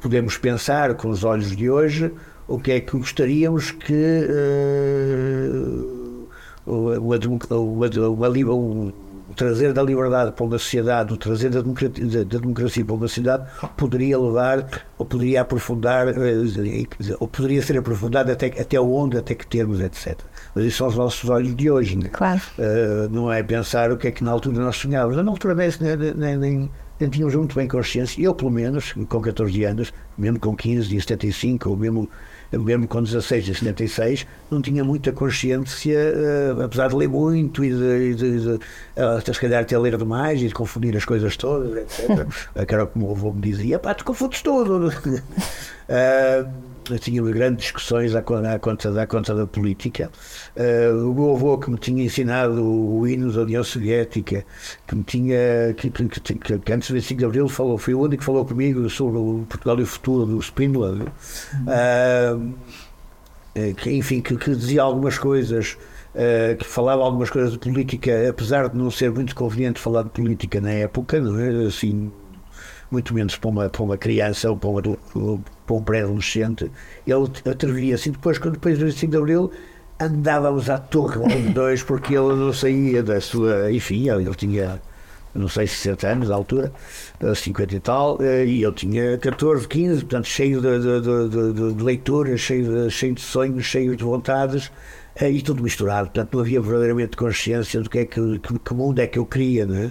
podemos 0.00 0.36
pensar 0.36 0.94
com 0.94 1.08
os 1.08 1.22
olhos 1.22 1.56
de 1.56 1.70
hoje 1.70 2.12
o 2.48 2.58
que 2.58 2.72
é 2.72 2.80
que 2.80 2.96
gostaríamos 2.96 3.70
que 3.70 4.26
o, 6.66 6.72
o, 6.72 7.04
o, 7.54 8.88
o, 8.88 8.92
trazer 9.38 9.72
da 9.72 9.82
liberdade 9.82 10.32
para 10.32 10.44
uma 10.44 10.58
sociedade, 10.58 11.14
o 11.14 11.16
trazer 11.16 11.50
da 11.50 11.60
democracia, 11.60 12.24
da 12.24 12.38
democracia 12.38 12.84
para 12.84 12.94
uma 12.94 13.06
sociedade 13.06 13.46
poderia 13.76 14.18
levar 14.18 14.66
ou 14.98 15.06
poderia 15.06 15.42
aprofundar 15.42 16.06
ou 17.20 17.28
poderia 17.28 17.62
ser 17.62 17.78
aprofundado 17.78 18.32
até, 18.32 18.46
até 18.46 18.80
onde, 18.80 19.16
até 19.16 19.34
que 19.34 19.46
termos, 19.46 19.80
etc. 19.80 20.18
Mas 20.54 20.64
isso 20.64 20.78
são 20.78 20.88
os 20.88 20.96
nossos 20.96 21.30
olhos 21.30 21.54
de 21.54 21.70
hoje. 21.70 21.96
Né? 21.96 22.08
Claro. 22.12 22.40
Uh, 22.58 23.08
não 23.10 23.32
é 23.32 23.42
pensar 23.42 23.92
o 23.92 23.96
que 23.96 24.08
é 24.08 24.10
que 24.10 24.24
na 24.24 24.32
altura 24.32 24.58
nós 24.58 24.76
sonhávamos. 24.76 25.22
Na 25.22 25.30
altura 25.30 25.54
nem, 25.54 25.70
nem, 26.16 26.36
nem, 26.36 26.70
nem 26.98 27.10
tínhamos 27.10 27.34
muito 27.36 27.54
bem 27.54 27.68
consciência, 27.68 28.20
eu 28.20 28.34
pelo 28.34 28.50
menos, 28.50 28.92
com 29.08 29.20
14 29.20 29.64
anos, 29.64 29.92
mesmo 30.16 30.40
com 30.40 30.56
15 30.56 30.96
e 30.96 31.00
75, 31.00 31.70
ou 31.70 31.76
mesmo 31.76 32.08
mesmo 32.52 32.88
com 32.88 33.02
16 33.02 33.48
e 33.48 33.54
76, 33.54 34.26
não 34.50 34.62
tinha 34.62 34.82
muita 34.82 35.12
consciência, 35.12 35.98
uh, 36.56 36.62
apesar 36.62 36.88
de 36.88 36.96
ler 36.96 37.08
muito 37.08 37.64
e 37.64 37.70
de, 37.70 38.14
de, 38.14 38.40
de 38.40 38.48
uh, 38.48 38.60
se 39.34 39.40
calhar 39.40 39.62
até 39.62 39.78
ler 39.78 39.96
demais 39.98 40.40
e 40.40 40.48
de 40.48 40.54
confundir 40.54 40.96
as 40.96 41.04
coisas 41.04 41.36
todas, 41.36 41.76
etc. 41.76 42.26
que 42.66 42.74
era 42.74 42.86
como 42.86 43.08
o 43.08 43.10
avô 43.10 43.32
me 43.32 43.42
dizia, 43.42 43.78
pá, 43.78 43.92
tu 43.94 44.04
confundes 44.04 44.40
tudo. 44.40 44.90
Uh, 45.88 46.98
tínhamos 46.98 47.32
grandes 47.32 47.64
discussões 47.64 48.14
à, 48.14 48.20
à, 48.20 48.58
conta, 48.58 49.02
à 49.02 49.06
conta 49.06 49.34
da 49.34 49.46
política. 49.46 50.10
Uh, 50.56 51.10
o 51.10 51.14
meu 51.14 51.34
avô 51.34 51.58
que 51.58 51.70
me 51.70 51.78
tinha 51.78 52.04
ensinado 52.04 52.62
o, 52.62 53.00
o 53.00 53.06
hino 53.06 53.32
da 53.32 53.42
União 53.42 53.62
Soviética, 53.64 54.44
que 54.86 54.94
me 54.94 55.02
tinha, 55.02 55.74
que, 55.76 55.90
que, 55.90 56.08
que, 56.08 56.58
que 56.58 56.72
antes 56.72 56.88
do 56.88 56.94
25 56.94 57.18
de 57.18 57.24
Abril 57.24 57.48
falou, 57.48 57.76
foi 57.76 57.94
o 57.94 58.00
único 58.00 58.20
que 58.20 58.24
falou 58.24 58.44
comigo 58.44 58.88
sobre 58.88 59.18
o 59.18 59.44
Portugal 59.48 59.78
e 59.78 59.82
o 59.82 59.86
futuro 59.86 60.26
do 60.26 60.40
Spínola. 60.40 61.06
Uh, 61.66 62.54
que, 63.76 63.90
enfim, 63.90 64.20
que, 64.20 64.36
que, 64.36 64.54
dizia 64.54 64.82
algumas 64.82 65.18
coisas, 65.18 65.76
uh, 66.14 66.56
que 66.56 66.64
falava 66.64 67.02
algumas 67.02 67.28
coisas 67.30 67.52
de 67.52 67.58
política, 67.58 68.28
apesar 68.28 68.68
de 68.68 68.76
não 68.76 68.90
ser 68.90 69.10
muito 69.10 69.34
conveniente 69.34 69.80
falar 69.80 70.04
de 70.04 70.10
política 70.10 70.60
na 70.60 70.70
época, 70.70 71.20
não 71.20 71.38
é? 71.38 71.66
Assim, 71.66 72.12
muito 72.90 73.14
menos 73.14 73.36
para 73.36 73.50
uma, 73.50 73.68
para 73.68 73.82
uma 73.82 73.96
criança 73.96 74.50
ou 74.50 74.56
para, 74.56 74.68
uma, 74.68 74.82
para 75.66 75.76
um 75.76 75.82
pré-adolescente. 75.82 76.70
Ele 77.06 77.50
atrevia 77.50 77.94
assim, 77.94 78.10
depois, 78.10 78.38
quando 78.38 78.54
depois 78.54 78.78
do 78.78 78.86
25 78.86 79.10
de 79.10 79.16
Abril, 79.16 79.52
andávamos 80.00 80.70
à 80.70 80.78
torre 80.78 81.18
os 81.18 81.52
dois, 81.52 81.82
porque 81.82 82.14
ele 82.14 82.34
não 82.34 82.52
saía 82.52 83.02
da 83.02 83.20
sua. 83.20 83.70
Enfim, 83.72 84.08
ele 84.08 84.34
tinha, 84.34 84.80
não 85.34 85.48
sei, 85.48 85.66
60 85.66 86.08
anos 86.08 86.30
à 86.30 86.34
altura, 86.34 86.72
50 87.34 87.74
e 87.74 87.80
tal, 87.80 88.18
eh, 88.22 88.46
e 88.46 88.62
eu 88.62 88.72
tinha 88.72 89.18
14, 89.18 89.66
15, 89.66 90.00
portanto, 90.00 90.26
cheio 90.26 90.60
de, 90.60 90.78
de, 90.78 91.28
de, 91.28 91.74
de 91.74 91.82
leituras, 91.82 92.40
cheio 92.40 92.84
de, 92.84 92.90
cheio 92.90 93.14
de 93.14 93.20
sonhos, 93.20 93.64
cheio 93.64 93.96
de 93.96 94.04
vontades 94.04 94.70
e 95.20 95.42
tudo 95.42 95.64
misturado, 95.64 96.10
portanto 96.10 96.34
não 96.34 96.40
havia 96.40 96.60
verdadeiramente 96.60 97.16
consciência 97.16 97.80
do 97.80 97.90
que 97.90 97.98
é 97.98 98.04
que, 98.04 98.38
que, 98.38 98.56
que 98.56 98.74
mundo 98.74 99.00
é 99.00 99.06
que 99.08 99.18
eu 99.18 99.26
queria, 99.26 99.66
né? 99.66 99.90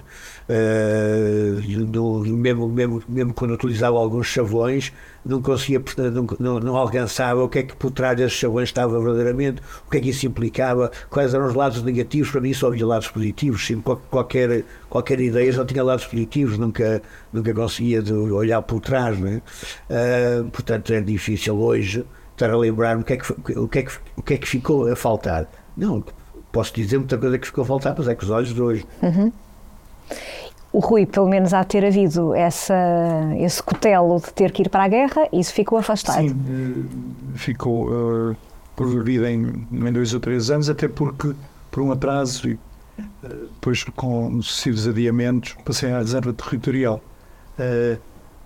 Uh, 0.50 1.62
mesmo, 2.38 2.70
mesmo, 2.70 3.04
mesmo 3.08 3.34
quando 3.34 3.54
utilizava 3.54 3.98
alguns 3.98 4.28
chavões, 4.28 4.94
não 5.26 5.42
conseguia, 5.42 5.84
não, 6.12 6.26
não, 6.40 6.60
não, 6.60 6.78
alcançava 6.78 7.44
o 7.44 7.50
que 7.50 7.60
é 7.60 7.64
que 7.64 7.76
por 7.76 7.92
trás 7.92 8.16
desses 8.16 8.38
chavões 8.38 8.70
estava 8.70 8.98
verdadeiramente, 8.98 9.62
o 9.86 9.92
que 9.92 9.98
é 9.98 10.00
que 10.00 10.10
isso 10.10 10.26
implicava, 10.26 10.90
quais 11.10 11.34
eram 11.34 11.48
os 11.48 11.54
lados 11.54 11.84
negativos, 11.84 12.32
para 12.32 12.40
mim 12.40 12.54
só 12.54 12.68
havia 12.68 12.86
lados 12.86 13.10
positivos, 13.10 13.70
qualquer, 14.10 14.64
qualquer 14.90 15.20
ideia 15.20 15.52
só 15.52 15.66
tinha 15.66 15.84
lados 15.84 16.06
positivos, 16.06 16.58
nunca, 16.58 17.02
nunca 17.34 17.54
conseguia 17.54 18.02
olhar 18.34 18.62
por 18.62 18.80
trás, 18.80 19.20
né? 19.20 19.42
Uh, 19.90 20.50
portanto 20.50 20.94
é 20.94 21.02
difícil 21.02 21.60
hoje 21.60 22.06
estar 22.32 22.50
a 22.52 22.58
lembrar-me 22.58 23.02
o 23.02 23.06
que, 23.06 23.14
é 23.14 23.18
que, 23.18 23.32
o, 23.60 23.68
que 23.68 23.80
é 23.80 23.84
que, 23.84 23.92
o 24.16 24.22
que 24.22 24.34
é 24.36 24.38
que 24.38 24.48
ficou 24.48 24.90
a 24.90 24.96
faltar. 24.96 25.46
Não, 25.76 26.04
posso 26.54 26.74
dizer 26.74 26.98
muita 26.98 27.18
coisa 27.18 27.38
que 27.38 27.48
ficou 27.48 27.64
a 27.64 27.68
faltar, 27.68 27.96
mas 27.98 28.08
é 28.08 28.16
que 28.16 28.24
os 28.24 28.30
olhos 28.30 28.54
de 28.54 28.62
hoje. 28.62 28.86
Uhum. 29.02 29.32
O 30.72 30.80
Rui, 30.80 31.06
pelo 31.06 31.28
menos 31.28 31.54
há 31.54 31.64
ter 31.64 31.86
havido 31.86 32.36
essa, 32.36 32.76
esse 33.38 33.64
cutelo 33.64 34.20
de 34.20 34.34
ter 34.34 34.52
que 34.52 34.64
ir 34.64 34.70
para 34.70 34.84
a 34.84 34.88
guerra, 34.88 35.28
isso 35.32 35.54
ficou 35.54 35.78
afastado. 35.78 36.28
Sim, 36.28 36.36
eh, 36.48 37.38
ficou 37.38 37.90
uh, 37.90 38.36
por 38.76 39.04
vida 39.04 39.32
em, 39.32 39.66
em 39.72 39.94
dois 39.94 40.14
ou 40.14 40.20
três 40.20 40.52
anos, 40.52 40.70
até 40.70 40.88
porque, 40.88 41.34
por 41.72 41.82
um 41.82 41.92
atraso, 41.92 42.50
e 42.50 42.54
uh, 42.54 42.60
depois 43.24 43.84
com 43.96 44.42
sucessivos 44.42 44.88
adiamentos, 44.88 45.56
passei 45.64 45.92
à 45.92 46.00
reserva 46.00 46.34
territorial. 46.34 47.02
Uh, 47.58 48.00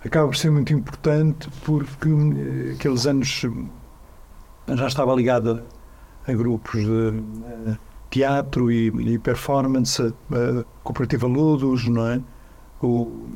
acaba 0.04 0.28
por 0.28 0.36
ser 0.36 0.50
muito 0.50 0.72
importante 0.72 1.48
porque 1.64 2.08
uh, 2.08 2.72
aqueles 2.74 3.06
anos 3.06 3.44
já 4.68 4.86
estava 4.86 5.14
ligado 5.14 5.62
a, 6.26 6.30
a 6.30 6.34
grupos 6.34 6.80
de 6.80 6.88
uh, 6.88 7.78
teatro 8.12 8.70
e, 8.70 8.88
e 8.88 9.18
performance, 9.18 10.00
a, 10.02 10.64
Cooperativa 10.84 11.26
Ludos, 11.26 11.88
não 11.88 12.06
é? 12.06 12.20
O, 12.80 13.26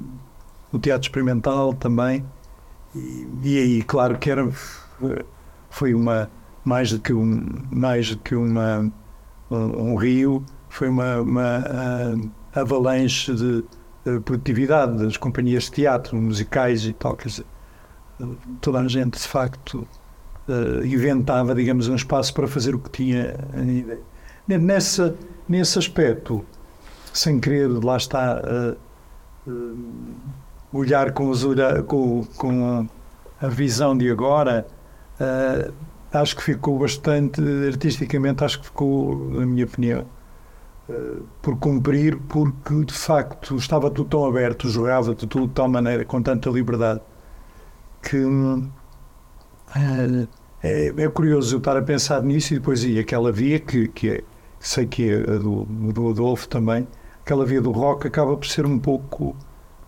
o 0.71 0.79
teatro 0.79 1.09
experimental 1.09 1.73
também. 1.73 2.25
E, 2.95 3.27
e, 3.43 3.59
aí, 3.59 3.83
claro 3.83 4.19
que 4.19 4.31
era, 4.31 4.47
foi 5.71 5.95
uma, 5.95 6.31
mais 6.63 6.93
do 6.93 7.01
que 7.01 7.13
um, 7.13 7.47
mais 7.71 8.11
do 8.11 8.19
que 8.19 8.35
uma, 8.35 8.93
um, 9.51 9.93
um 9.93 9.97
rio, 9.97 10.45
foi 10.69 10.89
uma, 10.89 11.21
uma 11.23 11.65
avalanche 12.55 13.35
de 13.35 13.65
produtividade 14.25 14.99
das 14.99 15.17
companhias 15.17 15.65
de 15.65 15.73
teatro, 15.73 16.17
musicais 16.17 16.85
e 16.85 16.93
tal. 16.93 17.17
Quer 17.17 17.29
dizer, 17.29 17.47
toda 18.61 18.81
a 18.81 18.89
gente, 18.89 19.19
de 19.19 19.27
facto, 19.27 19.87
uh, 20.49 20.85
inventava, 20.85 21.55
digamos, 21.55 21.89
um 21.89 21.95
espaço 21.95 22.35
para 22.35 22.47
fazer 22.47 22.75
o 22.75 22.79
que 22.79 22.91
tinha 22.91 23.35
ideia. 23.55 24.16
Nessa, 24.49 25.17
nesse 25.49 25.79
aspecto, 25.79 26.45
sem 27.13 27.41
querer, 27.41 27.69
lá 27.69 27.97
está, 27.97 28.41
uh, 28.41 29.51
uh, 29.51 30.15
olhar 30.73 31.13
com, 31.13 31.29
os 31.29 31.45
com, 31.87 32.25
com 32.37 32.89
a, 33.41 33.49
visão 33.49 33.97
de 33.97 34.11
agora, 34.11 34.67
acho 36.13 36.37
que 36.37 36.43
ficou 36.43 36.79
bastante, 36.79 37.41
artisticamente, 37.67 38.45
acho 38.45 38.61
que 38.61 38.67
ficou, 38.67 39.31
na 39.31 39.47
minha 39.47 39.65
opinião, 39.65 40.07
por 41.43 41.59
cumprir, 41.59 42.17
porque 42.29 42.85
de 42.85 42.95
facto 42.95 43.57
estava 43.57 43.91
tudo 43.91 44.09
tão 44.09 44.25
aberto, 44.25 44.69
jogava 44.69 45.15
tudo 45.15 45.49
de 45.49 45.55
tal 45.55 45.69
maneira, 45.69 46.05
com 46.05 46.23
tanta 46.23 46.49
liberdade, 46.51 47.01
que 48.03 48.23
é, 50.63 50.93
é, 50.97 51.09
curioso 51.09 51.55
eu 51.55 51.59
estar 51.59 51.77
a 51.77 51.83
pensar 51.83 52.23
nisso 52.23 52.55
e 52.55 52.59
depois 52.59 52.85
e 52.85 52.99
aquela 52.99 53.33
via 53.33 53.59
que, 53.59 53.89
que 53.89 54.11
é, 54.11 54.25
sei 54.67 54.87
que 54.87 55.11
é 55.11 55.21
a 55.21 55.39
do, 55.39 55.65
do 55.65 56.11
Adolfo 56.11 56.49
também, 56.49 56.87
aquela 57.25 57.45
via 57.45 57.61
do 57.61 57.71
rock 57.71 58.07
acaba 58.07 58.37
por 58.37 58.47
ser 58.47 58.67
um 58.67 58.79
pouco, 58.79 59.37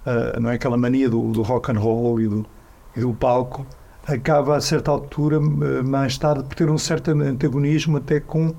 uh, 0.07 0.41
não 0.41 0.51
é 0.51 0.55
aquela 0.55 0.77
mania 0.77 1.09
do, 1.09 1.33
do 1.33 1.43
rock 1.43 1.73
and 1.73 1.79
roll 1.79 2.21
e 2.21 2.29
do, 2.29 2.47
e 2.97 3.01
do 3.01 3.12
palco, 3.12 3.67
acaba 4.07 4.57
a 4.57 4.61
certa 4.61 4.91
altura, 4.91 5.41
mais 5.41 6.17
tarde, 6.17 6.45
por 6.45 6.55
ter 6.55 6.71
um 6.71 6.79
certo 6.79 7.11
antagonismo 7.11 7.97
até 7.99 8.21
com 8.21 8.55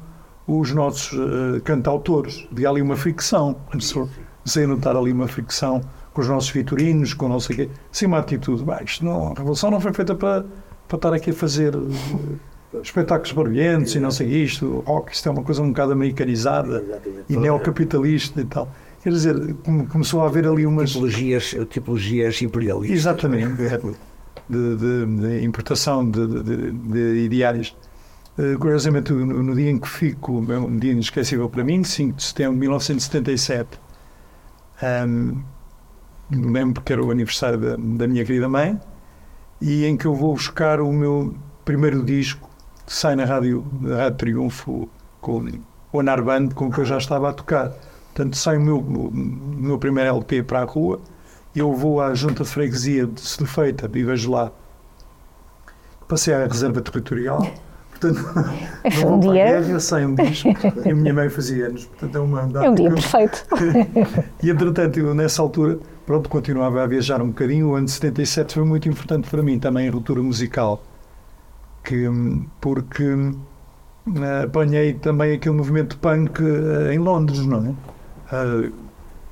os 0.45 0.73
nossos 0.73 1.13
uh, 1.13 1.61
cantautores. 1.63 2.47
Havia 2.51 2.69
ali 2.69 2.81
uma 2.81 2.95
fricção, 2.95 3.55
começou 3.69 4.09
a 4.55 4.67
notar 4.67 4.95
ali 4.95 5.11
uma 5.11 5.27
fricção 5.27 5.81
com 6.13 6.21
os 6.21 6.27
nossos 6.27 6.49
vitorinos, 6.49 7.13
com 7.13 7.29
o 7.29 7.39
quê. 7.39 7.69
Sim, 7.91 8.07
uma 8.07 8.19
atitude. 8.19 8.63
Bah, 8.63 8.81
não, 9.01 9.27
a 9.27 9.33
Revolução 9.35 9.71
não 9.71 9.79
foi 9.79 9.93
feita 9.93 10.13
para, 10.15 10.45
para 10.87 10.95
estar 10.97 11.13
aqui 11.13 11.29
a 11.29 11.33
fazer 11.33 11.75
uh, 11.75 11.91
espetáculos 12.81 13.31
barulhentos 13.31 13.95
e 13.95 13.99
não 13.99 14.11
sei 14.11 14.27
isto. 14.43 14.83
Rock, 14.85 15.13
isto 15.13 15.27
é 15.27 15.31
uma 15.31 15.43
coisa 15.43 15.61
um 15.61 15.69
bocado 15.69 15.91
americanizada 15.91 17.01
e 17.27 17.35
neocapitalista 17.35 18.41
e 18.41 18.45
tal. 18.45 18.71
Quer 19.01 19.11
dizer, 19.11 19.55
começou 19.89 20.21
a 20.21 20.27
haver 20.27 20.45
ali 20.45 20.65
umas. 20.65 20.91
Tipologias, 20.91 21.55
tipologias 21.69 22.41
imperialistas. 22.41 22.99
Exatamente. 22.99 23.61
De, 24.49 24.75
de, 24.77 25.05
de 25.05 25.45
importação 25.45 26.09
de, 26.09 26.25
de, 26.25 26.71
de 26.71 27.23
ideários. 27.23 27.75
Uh, 28.35 28.57
curiosamente, 28.57 29.13
no, 29.13 29.43
no, 29.43 29.53
dia 29.53 29.69
em 29.69 29.77
que 29.77 29.87
fico, 29.87 30.43
é 30.51 30.57
um 30.57 30.75
dia 30.75 30.91
inesquecível 30.91 31.47
para 31.47 31.63
mim, 31.63 31.83
5 31.83 32.17
de 32.17 32.23
setembro 32.23 32.53
de 32.53 32.59
1977, 32.61 33.79
um, 35.07 35.43
lembro 36.31 36.81
que 36.81 36.91
era 36.91 37.03
o 37.03 37.11
aniversário 37.11 37.59
da, 37.59 37.75
da, 37.75 38.07
minha 38.07 38.25
querida 38.25 38.49
mãe, 38.49 38.79
e 39.61 39.85
em 39.85 39.95
que 39.95 40.07
eu 40.07 40.15
vou 40.15 40.33
buscar 40.33 40.81
o 40.81 40.91
meu 40.91 41.35
primeiro 41.63 42.03
disco, 42.03 42.48
que 42.89 42.95
sai 42.95 43.15
na 43.15 43.23
Rádio, 43.23 43.63
na 43.81 43.97
Rádio 43.97 44.17
Triunfo, 44.17 44.89
com 45.21 45.45
o 45.93 46.01
Narband 46.01 46.49
com 46.55 46.71
que 46.71 46.79
eu 46.79 46.85
já 46.85 46.97
estava 46.97 47.29
a 47.29 47.33
tocar. 47.33 47.71
Portanto, 48.15 48.35
sai 48.35 48.57
o 48.57 48.61
meu, 48.61 48.79
o 48.79 49.11
meu 49.13 49.77
primeiro 49.77 50.09
LP 50.09 50.41
para 50.41 50.61
a 50.61 50.65
rua, 50.65 50.99
eu 51.55 51.71
vou 51.75 52.01
à 52.01 52.15
junta 52.15 52.43
de 52.43 52.49
freguesia 52.49 53.05
de 53.05 53.21
Sedefeita 53.21 53.87
e 53.93 54.03
vejo 54.03 54.31
lá. 54.31 54.51
Passei 56.07 56.33
à 56.33 56.43
reserva 56.47 56.81
territorial. 56.81 57.45
Portanto, 57.91 58.23
vou 59.01 59.13
Um 59.13 59.19
dia- 59.19 59.33
guerra, 59.61 59.79
sai 59.79 60.05
um 60.07 60.15
disco 60.15 60.49
e 60.83 60.89
a 60.89 60.95
minha 60.95 61.13
mãe 61.13 61.29
fazia 61.29 61.67
anos. 61.67 61.85
Portanto, 61.85 62.15
é 62.17 62.19
uma 62.19 62.47
data 62.47 62.65
É 62.65 62.69
um 62.71 62.75
dia 62.75 62.89
eu- 62.89 62.95
perfeito. 62.95 63.45
e 64.41 64.49
entretanto, 64.49 64.99
eu, 64.99 65.13
nessa 65.13 65.43
altura, 65.43 65.77
pronto, 66.07 66.27
continuava 66.27 66.81
a 66.83 66.87
viajar 66.87 67.21
um 67.21 67.27
bocadinho. 67.27 67.67
O 67.69 67.75
ano 67.75 67.85
de 67.85 67.91
77 67.91 68.55
foi 68.55 68.63
muito 68.63 68.89
importante 68.89 69.29
para 69.29 69.43
mim, 69.43 69.59
também 69.59 69.87
a 69.87 69.91
ruptura 69.91 70.23
musical, 70.23 70.81
que, 71.83 72.05
porque 72.59 73.03
hum, 73.03 73.39
apanhei 74.43 74.93
também 74.93 75.33
aquele 75.33 75.55
movimento 75.55 75.97
punk 75.97 76.41
eh, 76.41 76.93
em 76.93 76.99
Londres, 76.99 77.45
não 77.45 77.65
é? 78.31 78.71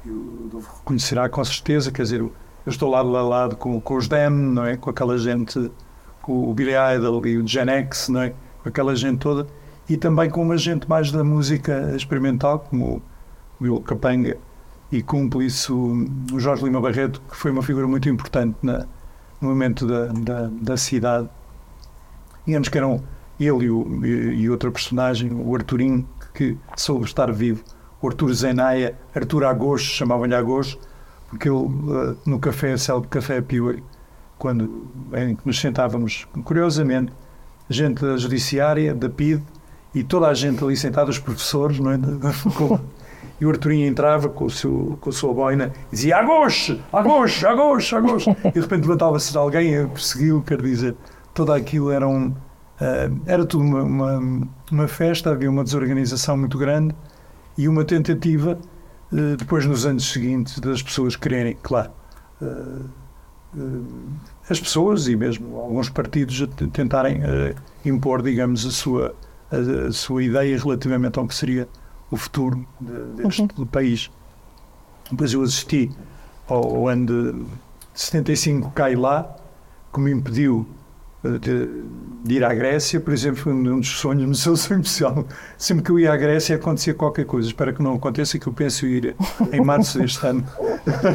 Eu 0.06 0.60
reconhecerá 0.78 1.28
com 1.30 1.44
certeza, 1.44 1.92
quer 1.92 2.04
dizer, 2.04 2.22
eu 2.22 2.32
estou 2.66 2.90
lado 2.90 3.16
a 3.16 3.22
lado 3.22 3.56
com, 3.56 3.80
com 3.80 3.96
os 3.96 4.08
Dem, 4.08 4.30
não 4.30 4.66
é? 4.66 4.78
Com 4.78 4.90
aquela 4.90 5.18
gente, 5.18 5.72
com 6.22 6.50
o 6.50 6.54
Billy 6.54 6.74
Idol 6.96 7.26
e 7.26 7.38
o 7.38 7.48
Gen 7.48 7.70
X, 7.70 8.10
não 8.10 8.22
é? 8.22 8.34
Com 8.64 8.70
aquela 8.70 8.96
gente 8.96 9.20
toda. 9.20 9.48
E 9.90 9.96
também 9.96 10.30
com 10.30 10.42
uma 10.42 10.58
gente 10.58 10.88
mais 10.88 11.12
da 11.12 11.24
música 11.24 11.94
experimental, 11.96 12.60
como 12.60 13.02
o 13.60 13.64
Will 13.64 13.82
Capanga 13.82 14.38
e 14.92 15.02
cúmplice 15.02 15.72
o, 15.72 16.06
o 16.34 16.40
Jorge 16.40 16.64
Lima 16.64 16.82
Barreto, 16.82 17.22
que 17.30 17.36
foi 17.36 17.52
uma 17.52 17.64
figura 17.64 17.88
muito 17.88 18.08
importante 18.10 18.58
na, 18.62 18.86
no 19.42 19.50
momento 19.50 19.86
da, 19.86 20.08
da, 20.08 20.50
da 20.52 20.78
cidade. 20.78 21.30
Digamos 22.48 22.70
que 22.70 22.78
eram 22.78 23.04
ele 23.40 23.66
e, 23.66 23.70
o, 23.70 24.06
e, 24.06 24.10
e 24.42 24.50
outra 24.50 24.72
personagem, 24.72 25.32
o 25.32 25.54
Arturinho, 25.54 26.08
que 26.34 26.58
soube 26.76 27.06
estar 27.06 27.32
vivo. 27.32 27.64
O 28.02 28.08
Artur 28.08 28.32
Zenaia, 28.34 28.96
Artur 29.14 29.44
Agosto, 29.44 29.88
chamavam-lhe 29.88 30.34
Agosto, 30.34 30.80
porque 31.30 31.50
ele, 31.50 31.66
eh, 31.66 32.16
no 32.26 32.40
café, 32.40 32.78
célebre 32.78 33.10
Café 33.10 33.42
Pior, 33.42 33.76
quando 34.38 34.88
em 35.14 35.36
que 35.36 35.46
nos 35.46 35.60
sentávamos, 35.60 36.28
curiosamente, 36.44 37.12
gente 37.70 38.02
da 38.02 38.16
Judiciária, 38.16 38.94
da 38.94 39.10
PID, 39.10 39.44
e 39.94 40.04
toda 40.04 40.28
a 40.28 40.34
gente 40.34 40.64
ali 40.64 40.78
sentada, 40.78 41.10
os 41.10 41.20
professores, 41.20 41.80
não 41.80 41.92
é? 41.92 41.98
E 43.40 43.46
o 43.46 43.52
Arturinho 43.52 43.86
entrava 43.86 44.30
com, 44.30 44.46
o 44.46 44.50
seu, 44.50 44.98
com 45.00 45.12
a 45.12 45.14
sua 45.14 45.32
boina 45.32 45.72
e 45.92 45.96
dizia 45.96 46.18
Agosto, 46.18 46.80
Agosto, 46.92 47.48
Agosto, 47.48 47.96
Agosto. 47.96 48.36
E 48.46 48.52
de 48.52 48.60
repente 48.62 48.82
levantava-se 48.82 49.38
alguém 49.38 49.78
a 49.78 49.88
persegui-lo, 49.88 50.42
quer 50.42 50.60
dizer, 50.60 50.96
tudo 51.38 51.54
aquilo 51.54 51.92
era 51.92 52.08
um. 52.08 52.34
eh, 52.82 53.12
era 53.28 53.46
tudo 53.46 53.64
uma, 53.64 53.84
uma, 53.84 54.48
uma 54.72 54.88
festa, 54.88 55.30
havia 55.32 55.50
uma 55.50 55.64
desorganização 55.64 56.36
muito 56.36 56.58
grande 56.58 56.96
e 57.56 57.68
uma 57.68 57.86
tentativa, 57.86 58.58
eh, 59.14 59.36
depois 59.38 59.64
nos 59.66 59.86
anos 59.86 60.12
seguintes, 60.12 60.58
das 60.60 60.82
pessoas 60.82 61.16
quererem, 61.16 61.56
claro, 61.62 61.92
eh, 62.42 62.82
as 64.50 64.60
pessoas 64.60 65.08
e 65.08 65.16
mesmo 65.16 65.58
alguns 65.58 65.90
partidos 65.90 66.48
tentarem 66.74 67.22
impor, 67.86 68.22
digamos, 68.22 68.66
a 68.66 68.72
sua, 68.72 69.16
a, 69.52 69.92
sua 69.92 70.24
ideia 70.24 70.58
relativamente 70.58 71.18
ao 71.18 71.28
que 71.28 71.34
seria 71.34 71.68
o 72.12 72.18
futuro 72.18 72.66
de- 72.80 73.24
deste 73.24 73.48
país. 73.72 74.12
Depois 75.10 75.34
eu 75.34 75.42
assisti 75.42 75.90
ao, 76.48 76.64
ao 76.76 76.88
ano 76.88 77.06
de 77.34 77.46
75, 77.94 78.72
cai 78.72 78.96
lá, 78.96 79.36
que 79.94 80.00
me 80.00 80.12
impediu 80.12 80.68
de, 81.24 81.84
ir 82.34 82.44
à 82.44 82.54
Grécia, 82.54 83.00
por 83.00 83.14
exemplo, 83.14 83.52
um 83.52 83.80
dos 83.80 84.00
sonhos, 84.00 84.28
mas 84.28 84.46
eu 84.46 84.54
especial. 84.54 85.26
Sempre 85.58 85.84
que 85.84 85.92
eu 85.92 86.00
ia 86.00 86.14
à 86.14 86.18
Grécia 86.18 86.56
acontecia 86.56 86.94
qualquer 86.94 87.26
coisa. 87.26 87.48
Espero 87.48 87.74
que 87.74 87.82
não 87.82 87.96
aconteça, 87.96 88.38
que 88.38 88.48
eu 88.48 88.54
penso 88.54 88.86
ir 88.86 89.16
em 89.52 89.62
março 89.62 90.00
deste 90.00 90.26
ano. 90.26 90.46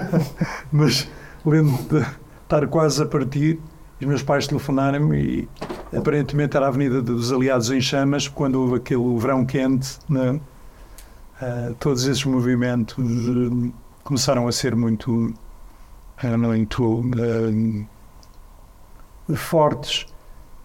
mas 0.73 1.09
lembro 1.45 1.79
de 1.85 2.05
estar 2.43 2.67
quase 2.69 3.03
a 3.03 3.07
partir, 3.07 3.59
os 4.01 4.07
meus 4.07 4.23
pais 4.23 4.47
telefonarem-me 4.47 5.49
e 5.93 5.97
aparentemente 5.97 6.57
era 6.57 6.67
a 6.67 6.69
Avenida 6.69 7.01
dos 7.01 7.33
Aliados 7.33 7.71
em 7.71 7.81
chamas, 7.81 8.27
quando 8.27 8.57
houve 8.57 8.77
aquele 8.77 9.17
verão 9.19 9.45
quente, 9.45 9.99
né? 10.09 10.41
Ah, 11.43 11.73
todos 11.81 12.05
esses 12.07 12.25
movimentos 12.25 12.97
eh, 12.99 13.73
começaram 14.05 14.47
a 14.47 14.53
ser 14.53 14.77
muito, 14.77 15.35
eh, 16.23 16.37
muito 16.37 17.03
eh, 17.19 17.85
fortes, 19.37 20.07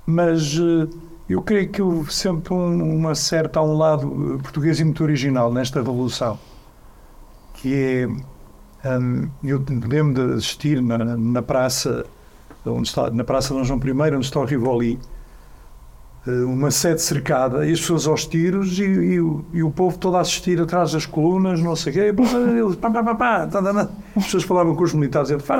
mas 0.06 0.56
eh, 0.58 0.88
eu 1.30 1.42
creio 1.42 1.70
que 1.70 1.82
houve 1.82 2.14
sempre 2.14 2.54
um- 2.54 2.96
uma 2.98 3.16
certa, 3.16 3.62
um 3.62 3.78
lado 3.78 4.36
eh, 4.40 4.42
português 4.42 4.80
e 4.80 4.84
muito 4.84 5.04
original 5.04 5.52
nesta 5.52 5.80
revolução, 5.80 6.40
que 7.54 7.74
é, 7.74 8.08
hum, 9.00 9.30
eu 9.44 9.64
lembro 9.88 10.14
de 10.30 10.34
assistir 10.36 10.82
na, 10.82 10.98
na 11.18 11.42
praça, 11.42 12.06
onde 12.66 12.88
está, 12.88 13.10
na 13.10 13.24
praça 13.24 13.54
de 13.56 13.64
João 13.64 13.80
I, 13.84 14.16
onde 14.16 14.26
está 14.26 14.40
o 14.40 14.46
Rivoli, 14.46 15.00
uma 16.46 16.72
sede 16.72 17.02
cercada 17.02 17.66
e 17.66 17.72
as 17.72 17.80
pessoas 17.80 18.08
aos 18.08 18.26
tiros 18.26 18.78
e, 18.80 18.84
e 18.84 19.22
o, 19.22 19.46
e 19.54 19.64
o 19.64 19.72
povo 19.72 19.98
todo 19.98 20.18
a 20.18 20.22
assistir 20.22 20.60
atrás 20.60 20.92
das 20.92 21.06
colunas, 21.06 21.62
não 21.62 21.76
sei 21.76 21.92
o 21.92 21.96
quê, 21.96 22.24
eles, 22.58 22.76
pá, 22.76 22.90
pá, 22.90 23.04
pá, 23.04 23.16
pá, 23.16 23.48
tá, 23.48 23.62
tá, 23.62 23.74
tá. 23.74 23.90
as 24.16 24.26
pessoas 24.26 24.44
falavam 24.44 24.76
com 24.76 24.84
os 24.84 24.94
militares, 24.94 25.32
pá, 25.32 25.58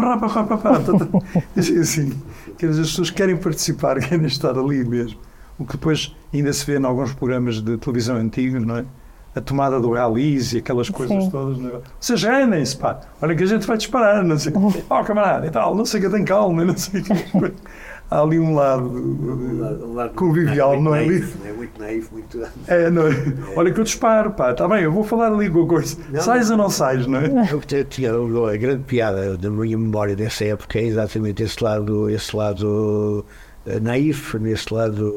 pá, 0.00 0.18
pá, 0.18 0.28
pá, 0.28 0.56
pá, 0.56 0.80
tá, 0.80 0.92
tá. 0.92 1.42
Assim, 1.56 2.12
quer 2.56 2.68
dizer, 2.68 2.82
as 2.82 2.88
pessoas 2.90 3.10
querem 3.10 3.36
participar, 3.36 3.98
querem 4.00 4.26
estar 4.26 4.56
ali 4.58 4.84
mesmo, 4.84 5.18
o 5.58 5.64
que 5.64 5.72
depois 5.72 6.14
ainda 6.32 6.52
se 6.52 6.64
vê 6.64 6.78
em 6.78 6.84
alguns 6.84 7.12
programas 7.12 7.60
de 7.60 7.76
televisão 7.76 8.16
antigos, 8.16 8.64
não 8.64 8.78
é? 8.78 8.84
A 9.36 9.40
tomada 9.40 9.78
do 9.78 9.90
Galiz 9.90 10.54
e 10.54 10.58
aquelas 10.58 10.88
coisas 10.88 11.24
Sim. 11.24 11.30
todas. 11.30 11.58
Não 11.58 11.68
é? 11.68 11.80
Vocês 12.00 12.22
rendem-se, 12.22 12.76
pá. 12.76 12.98
Olha 13.20 13.36
que 13.36 13.44
a 13.44 13.46
gente 13.46 13.66
vai 13.66 13.76
disparar, 13.76 14.24
não 14.24 14.38
sei. 14.38 14.52
Oh, 14.90 15.04
camarada, 15.04 15.46
e 15.46 15.50
tal, 15.50 15.74
não 15.74 15.84
sei 15.84 16.00
o 16.00 16.04
que, 16.04 16.10
tem 16.10 16.24
calma, 16.24 16.64
não 16.64 16.76
sei 16.76 17.02
o 17.02 17.04
que. 17.04 17.12
Há 18.10 18.22
ali 18.22 18.38
um 18.38 18.54
lado 18.54 18.86
uh, 18.86 20.10
convivial, 20.14 20.80
não 20.80 20.94
é? 20.94 21.04
Naif, 21.04 21.36
é 21.44 21.52
muito 21.52 21.78
naif, 21.80 22.08
muito. 22.10 22.40
É, 22.66 22.88
não 22.88 23.06
é? 23.06 23.10
Olha 23.54 23.70
que 23.70 23.78
eu 23.78 23.84
disparo, 23.84 24.30
pá, 24.30 24.52
está 24.52 24.66
bem, 24.66 24.82
eu 24.84 24.92
vou 24.92 25.04
falar 25.04 25.26
ali 25.30 25.50
com 25.50 25.62
a 25.64 25.66
coisa. 25.68 25.96
Não, 26.10 26.20
Sais 26.22 26.50
ou 26.50 26.56
não 26.56 26.70
sais, 26.70 27.06
não 27.06 27.18
é? 27.18 27.26
Eu 27.52 27.84
tinha 27.84 28.10
a 28.12 28.56
grande 28.56 28.82
piada 28.84 29.36
da 29.36 29.50
minha 29.50 29.76
memória 29.76 30.16
dessa 30.16 30.44
época 30.44 30.78
é 30.78 30.84
exatamente 30.84 31.42
esse 31.42 31.62
lado, 31.62 32.08
esse 32.08 32.34
lado 32.34 33.26
eh, 33.66 33.78
naif, 33.78 34.38
nesse 34.38 34.72
lado 34.72 35.14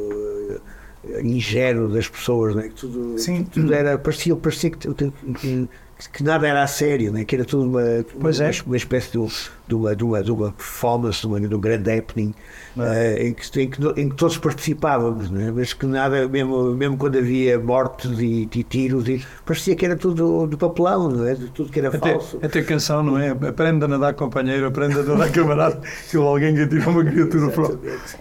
eh, 1.05 1.21
ingênuo 1.23 1.87
das 1.87 2.09
pessoas, 2.09 2.55
né? 2.55 2.63
que 2.63 2.75
tudo, 2.75 3.17
Sim. 3.17 3.43
tudo 3.45 3.73
era, 3.73 3.97
parecia, 3.97 4.35
parecia 4.35 4.69
que, 4.69 4.93
que, 4.93 5.11
que- 5.39 5.69
que 6.07 6.23
nada 6.23 6.47
era 6.47 6.63
a 6.63 6.67
sério, 6.67 7.11
né? 7.11 7.23
que 7.25 7.35
era 7.35 7.45
tudo 7.45 7.63
uma, 7.63 7.81
uma, 8.15 8.29
é. 8.31 8.51
uma 8.65 8.77
espécie 8.77 9.11
de, 9.11 9.17
um- 9.17 9.29
uma, 9.75 9.95
de, 9.95 10.03
uma, 10.03 10.23
de 10.23 10.31
uma 10.31 10.51
performance, 10.51 11.21
de, 11.21 11.27
uma, 11.27 11.39
de 11.39 11.53
um 11.55 11.59
grande 11.59 11.91
happening 11.91 12.33
eh, 12.77 13.27
em, 13.27 13.33
que, 13.33 13.61
em, 13.61 13.69
que, 13.69 14.01
em 14.01 14.09
que 14.09 14.15
todos 14.15 14.37
participávamos, 14.37 15.29
né? 15.29 15.51
mas 15.53 15.73
que 15.73 15.85
nada, 15.85 16.27
mesmo, 16.27 16.73
mesmo 16.75 16.97
quando 16.97 17.17
havia 17.17 17.59
mortes 17.59 18.11
e, 18.19 18.49
e 18.53 18.63
tiros, 18.63 19.07
e, 19.07 19.25
parecia 19.45 19.75
que 19.75 19.85
era 19.85 19.95
tudo 19.95 20.47
de 20.47 20.57
papelão, 20.57 21.09
não 21.09 21.25
é? 21.27 21.35
De 21.35 21.49
tudo 21.49 21.71
que 21.71 21.79
era 21.79 21.89
Até, 21.89 22.11
falso. 22.11 22.39
até 22.41 22.61
canção, 22.63 23.03
não 23.03 23.17
é? 23.17 23.29
Aprenda 23.29 23.85
a 23.85 23.87
nadar 23.87 24.13
companheiro, 24.13 24.65
aprenda 24.67 25.01
a 25.01 25.03
nadar 25.03 25.31
camarada. 25.31 25.81
Que 26.09 26.17
alguém 26.17 26.55
que 26.55 26.75
uma 26.87 27.03
criatura 27.03 27.49
para 27.49 27.71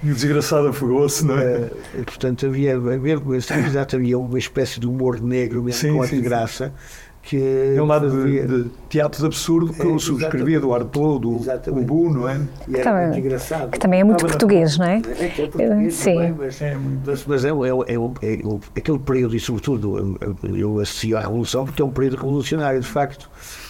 e 0.02 0.10
o 0.10 0.14
desgraçado 0.14 0.68
afogou-se, 0.68 1.24
não 1.24 1.38
é? 1.38 1.70
E, 1.98 2.02
portanto, 2.02 2.46
havia, 2.46 2.78
mesmo, 2.78 3.34
exato, 3.34 3.96
havia 3.96 4.18
uma 4.18 4.38
espécie 4.38 4.80
de 4.80 4.86
humor 4.86 5.20
negro, 5.20 5.62
mesmo 5.62 5.80
Sim, 5.80 5.92
com 5.94 6.02
a 6.02 6.06
sim, 6.06 6.16
sim. 6.16 6.22
Que 7.22 7.74
É 7.76 7.82
um 7.82 7.86
lado 7.86 8.08
de, 8.24 8.46
de 8.46 8.70
teatro 8.88 9.20
de 9.20 9.26
absurdo 9.26 9.72
que 9.74 9.82
É, 9.82 9.84
eu 9.84 9.98
subscrevia 9.98 10.58
do 10.58 10.72
Arthur, 10.74 11.18
do. 11.18 11.30
Ubu, 11.68 12.10
não 12.12 12.28
é? 12.28 12.40
e 12.66 12.74
era 12.74 12.82
Também- 12.84 13.06
muito 13.08 13.18
engraçado. 13.18 13.70
Que 13.70 13.78
também 13.78 14.00
é 14.00 14.04
muito 14.04 14.16
Estava 14.24 14.32
na- 14.32 14.38
português, 14.38 14.78
não 14.78 14.86
é? 14.86 14.96
É 14.96 15.28
que 15.28 15.42
é 15.42 15.46
português 15.46 15.94
Sim. 15.94 16.14
também, 16.14 16.34
mas, 16.38 16.62
É 16.62 16.74
muito. 16.76 17.00
mas, 17.06 17.24
mas 17.26 17.44
é, 17.44 17.48
é, 17.48 17.52
é, 17.52 18.32
é 18.32 18.58
aquele 18.78 18.98
período, 18.98 19.36
e 19.36 19.40
sobretudo 19.40 20.18
eu, 20.56 20.80
associo 20.80 21.16
à 21.16 21.20
Revolução, 21.20 21.64
porque 21.66 21.82
é 21.82 21.84
um 21.84 21.90
período 21.90 22.16
revolucionário, 22.16 22.80
de 22.80 22.86
facto, 22.88 23.28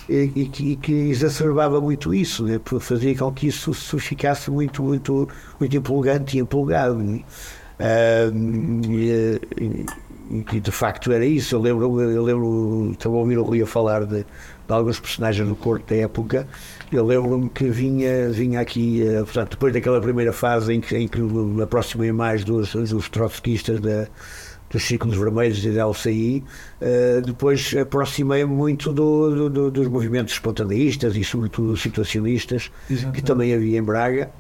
e, 0.08 0.30
e 0.34 0.44
que, 0.48 0.72
e 0.72 0.76
que 0.76 0.92
exacerbava 0.92 1.80
muito 1.80 2.14
isso, 2.14 2.44
né? 2.44 2.60
Fazia 2.80 3.14
com 3.16 3.30
que 3.32 3.48
isso 3.48 3.74
se 3.74 3.98
ficasse 3.98 4.50
muito, 4.50 4.82
muito, 4.82 5.28
muito 5.58 5.76
empolgante 5.76 6.36
e 6.38 6.40
empolgado. 6.40 6.94
né? 6.94 7.20
Ah, 7.78 8.30
e, 8.88 9.40
e- 10.30 10.60
de 10.60 10.70
facto 10.70 11.10
era 11.12 11.24
isso. 11.24 11.54
Eu 11.54 11.60
lembro, 11.60 12.00
eu 12.00 12.22
lembro 12.22 12.90
estava 12.92 13.14
a 13.14 13.18
ouvir 13.18 13.38
o 13.38 13.42
Rui 13.42 13.62
a 13.62 13.66
falar 13.66 14.04
de, 14.06 14.18
de 14.18 14.26
alguns 14.68 15.00
personagens 15.00 15.48
do 15.48 15.56
corpo 15.56 15.84
da 15.88 15.96
época. 15.96 16.46
Eu 16.92 17.04
lembro-me 17.04 17.48
que 17.50 17.64
vinha, 17.68 18.30
vinha 18.30 18.60
aqui, 18.60 19.02
eh, 19.06 19.20
portanto, 19.22 19.50
depois 19.52 19.72
daquela 19.72 20.00
primeira 20.00 20.32
fase 20.32 20.72
em 20.74 20.80
que, 20.80 20.96
em 20.96 21.06
que 21.08 21.20
me 21.20 21.62
aproximei 21.62 22.12
mais 22.12 22.44
dos, 22.44 22.72
dos 22.74 23.08
trotskistas 23.08 23.80
da, 23.80 24.06
dos 24.70 24.82
círculos 24.84 25.16
vermelhos 25.16 25.64
e 25.64 25.70
da 25.70 25.82
LCI, 25.86 26.44
eh, 26.80 27.20
depois 27.24 27.74
aproximei-me 27.80 28.52
muito 28.52 28.92
do, 28.92 29.34
do- 29.34 29.50
do- 29.50 29.70
dos 29.70 29.88
movimentos 29.88 30.34
espontaneístas 30.34 31.16
e, 31.16 31.24
sobretudo, 31.24 31.76
situacionistas, 31.76 32.70
que 32.86 32.92
Exatamente. 32.94 33.22
também 33.24 33.54
havia 33.54 33.78
em 33.78 33.82
Braga. 33.82 34.30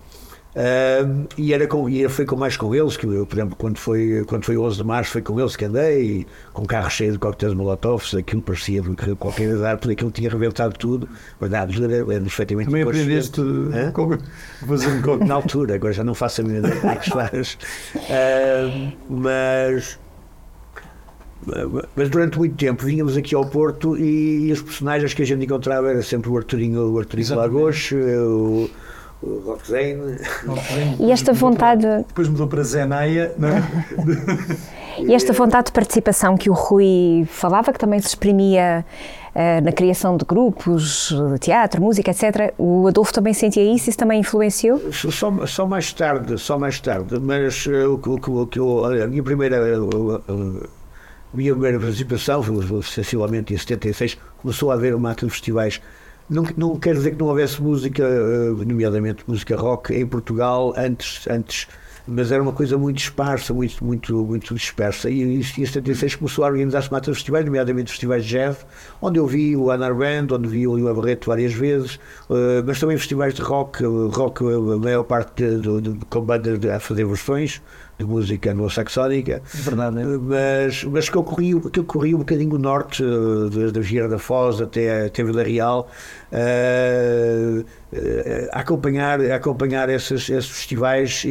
Uh, 0.50 1.28
e 1.38 1.54
era 1.54 1.64
com, 1.68 1.88
e 1.88 2.08
foi 2.08 2.24
com 2.24 2.34
mais 2.34 2.56
com 2.56 2.74
eles, 2.74 2.96
que 2.96 3.06
eu, 3.06 3.24
por 3.24 3.38
exemplo, 3.38 3.56
quando 3.56 3.78
foi, 3.78 4.24
quando 4.26 4.44
foi 4.44 4.58
11 4.58 4.78
de 4.78 4.84
março, 4.84 5.12
foi 5.12 5.22
com 5.22 5.38
eles 5.38 5.54
que 5.54 5.64
andei, 5.64 6.26
com 6.52 6.66
carro 6.66 6.90
cheio 6.90 7.12
de 7.12 7.18
coquetéis 7.18 7.54
molotovs, 7.54 8.14
aquilo 8.14 8.42
parecia 8.42 8.82
qualquer 9.16 9.48
porque 9.78 9.92
aquilo 9.92 10.10
tinha 10.10 10.28
rebentado 10.28 10.74
tudo. 10.76 11.08
Verdade, 11.40 11.82
era 11.82 12.04
perfeitamente 12.04 12.66
Também 12.66 12.82
aprendeste 12.82 13.40
um 14.86 15.00
coquetel? 15.00 15.26
Na 15.26 15.34
altura, 15.34 15.76
agora 15.76 15.92
já 15.92 16.02
não 16.02 16.14
faço 16.14 16.40
a 16.40 16.44
minha 16.44 16.58
ideia 16.58 16.76
como 16.80 16.92
é 16.92 16.96
que 16.96 17.04
se 17.04 17.10
faz. 17.10 17.58
Uh, 17.94 18.92
mas. 19.08 19.98
Mas 21.96 22.10
durante 22.10 22.36
muito 22.36 22.54
tempo 22.56 22.84
vínhamos 22.84 23.16
aqui 23.16 23.34
ao 23.34 23.46
Porto 23.46 23.96
e, 23.96 24.48
e 24.48 24.52
os 24.52 24.60
personagens 24.60 25.14
que 25.14 25.22
a 25.22 25.24
gente 25.24 25.42
encontrava 25.44 25.88
era 25.88 26.02
sempre 26.02 26.28
o 26.28 26.36
Arturinho, 26.36 26.92
o 26.92 26.98
Arturinho 26.98 27.34
Lagos, 27.34 27.92
o, 27.92 28.68
o 29.22 29.40
Roxane. 29.40 30.18
E 30.98 31.12
esta 31.12 31.32
vontade. 31.32 31.86
Depois 32.08 32.28
mudou 32.28 32.46
para 32.46 32.62
Zenaia, 32.62 33.34
não 33.38 33.48
é? 33.48 33.62
E 34.98 35.14
esta 35.14 35.32
vontade 35.32 35.66
de 35.66 35.72
participação 35.72 36.36
que 36.36 36.50
o 36.50 36.52
Rui 36.52 37.24
falava, 37.26 37.72
que 37.72 37.78
também 37.78 37.98
se 38.00 38.08
exprimia 38.08 38.84
uh, 39.34 39.64
na 39.64 39.72
criação 39.72 40.16
de 40.16 40.24
grupos, 40.24 41.14
de 41.32 41.38
teatro, 41.38 41.80
música, 41.80 42.10
etc. 42.10 42.52
O 42.58 42.86
Adolfo 42.86 43.12
também 43.12 43.32
sentia 43.32 43.62
isso? 43.62 43.88
Isso 43.88 43.98
também 43.98 44.20
influenciou? 44.20 44.92
Só, 44.92 45.46
só 45.46 45.66
mais 45.66 45.92
tarde, 45.92 46.36
só 46.38 46.58
mais 46.58 46.80
tarde. 46.80 47.18
Mas 47.18 47.66
uh, 47.66 47.94
o, 47.94 48.46
que 48.46 48.58
eu, 48.58 48.84
a 48.84 49.06
minha 49.06 49.22
primeira. 49.22 49.80
Uh, 49.80 50.68
a 51.32 51.36
minha 51.36 51.52
primeira 51.52 51.78
participação, 51.78 52.42
foi 52.42 52.82
sensivelmente 52.82 53.54
em 53.54 53.56
76, 53.56 54.18
começou 54.42 54.72
a 54.72 54.74
haver 54.74 54.96
uma 54.96 55.14
de 55.14 55.30
festivais 55.30 55.80
não, 56.30 56.44
não 56.56 56.76
quer 56.76 56.94
dizer 56.94 57.10
que 57.10 57.18
não 57.18 57.26
houvesse 57.26 57.60
música, 57.60 58.08
nomeadamente 58.66 59.24
música 59.26 59.56
rock, 59.56 59.92
em 59.92 60.06
Portugal 60.06 60.72
antes, 60.76 61.26
antes 61.28 61.66
mas 62.06 62.32
era 62.32 62.42
uma 62.42 62.52
coisa 62.52 62.76
muito 62.76 62.98
esparsa, 62.98 63.54
muito, 63.54 63.84
muito, 63.84 64.24
muito 64.24 64.54
dispersa. 64.54 65.08
E 65.08 65.38
em 65.38 65.42
76 65.42 66.16
começou 66.16 66.44
a 66.44 66.48
organizar-se 66.48 66.90
mais 66.90 67.04
festivais, 67.04 67.44
nomeadamente 67.44 67.90
festivais 67.90 68.24
de 68.24 68.30
jazz, 68.30 68.66
onde 69.00 69.18
eu 69.18 69.26
vi 69.26 69.56
o 69.56 69.70
Anar 69.70 69.94
Band, 69.94 70.26
onde 70.32 70.48
vi 70.48 70.66
o 70.66 70.76
Lima 70.76 70.92
Barreto 70.92 71.26
várias 71.26 71.52
vezes, 71.52 71.96
uh, 72.28 72.64
mas 72.66 72.80
também 72.80 72.96
festivais 72.96 73.34
de 73.34 73.42
rock, 73.42 73.84
rock 73.84 74.44
a 74.44 74.76
maior 74.76 75.04
parte 75.04 75.42
de, 75.42 75.80
de, 75.80 76.04
com 76.06 76.20
bandas 76.22 76.58
a 76.64 76.80
fazer 76.80 77.04
versões 77.04 77.62
de 78.00 78.06
música 78.06 78.52
anglo-saxónica. 78.52 79.42
É 79.54 79.60
verdade, 79.62 80.00
é? 80.00 80.04
Mas, 80.04 80.84
mas 80.84 81.08
que 81.08 81.18
ocorria, 81.18 81.60
que 81.60 81.80
ocorria 81.80 82.16
um 82.16 82.20
bocadinho 82.20 82.54
o 82.54 82.58
norte, 82.58 83.02
desde 83.52 83.78
a 83.78 83.82
Vieira 83.82 84.08
da 84.08 84.18
Foz 84.18 84.60
até, 84.60 85.06
até 85.06 85.22
Vila 85.22 85.42
Real, 85.42 85.88
uh, 86.32 87.64
a 88.52 88.60
acompanhar, 88.60 89.20
a 89.20 89.36
acompanhar 89.36 89.88
esses, 89.88 90.28
esses 90.28 90.48
festivais 90.50 91.22
e, 91.24 91.30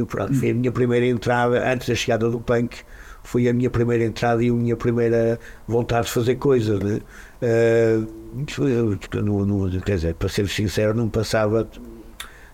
e 0.00 0.04
pronto, 0.06 0.34
foi 0.34 0.50
a 0.50 0.54
minha 0.54 0.72
primeira 0.72 1.06
entrada, 1.06 1.70
antes 1.72 1.88
da 1.88 1.94
chegada 1.94 2.28
do 2.28 2.40
punk, 2.40 2.78
foi 3.22 3.48
a 3.48 3.52
minha 3.52 3.70
primeira 3.70 4.04
entrada 4.04 4.42
e 4.42 4.48
a 4.48 4.52
minha 4.52 4.76
primeira 4.76 5.38
vontade 5.68 6.06
de 6.06 6.12
fazer 6.12 6.36
coisas. 6.36 6.80
Né? 6.80 7.00
Uh, 7.42 8.06
não, 9.22 9.46
não, 9.46 9.80
quer 9.80 9.96
dizer, 9.96 10.14
para 10.14 10.28
ser 10.28 10.48
sincero, 10.48 10.94
não 10.94 11.08
passava 11.08 11.68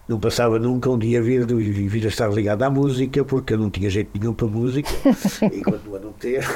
não 0.09 0.21
passava 0.21 0.59
nunca 0.59 0.89
um 0.89 0.99
dia 0.99 1.21
vir, 1.21 1.45
vir 1.47 2.05
a 2.05 2.09
estar 2.09 2.29
ligado 2.29 2.63
à 2.63 2.71
música, 2.71 3.25
porque 3.25 3.55
eu 3.55 3.59
não 3.59 3.71
tinha 3.71 3.91
jeito 3.91 4.11
nenhum 4.19 4.33
para 4.33 4.47
música, 4.47 4.89
e 5.53 5.61
continuo 5.63 5.97
a 5.97 6.01
não 6.01 6.13
ter. 6.13 6.47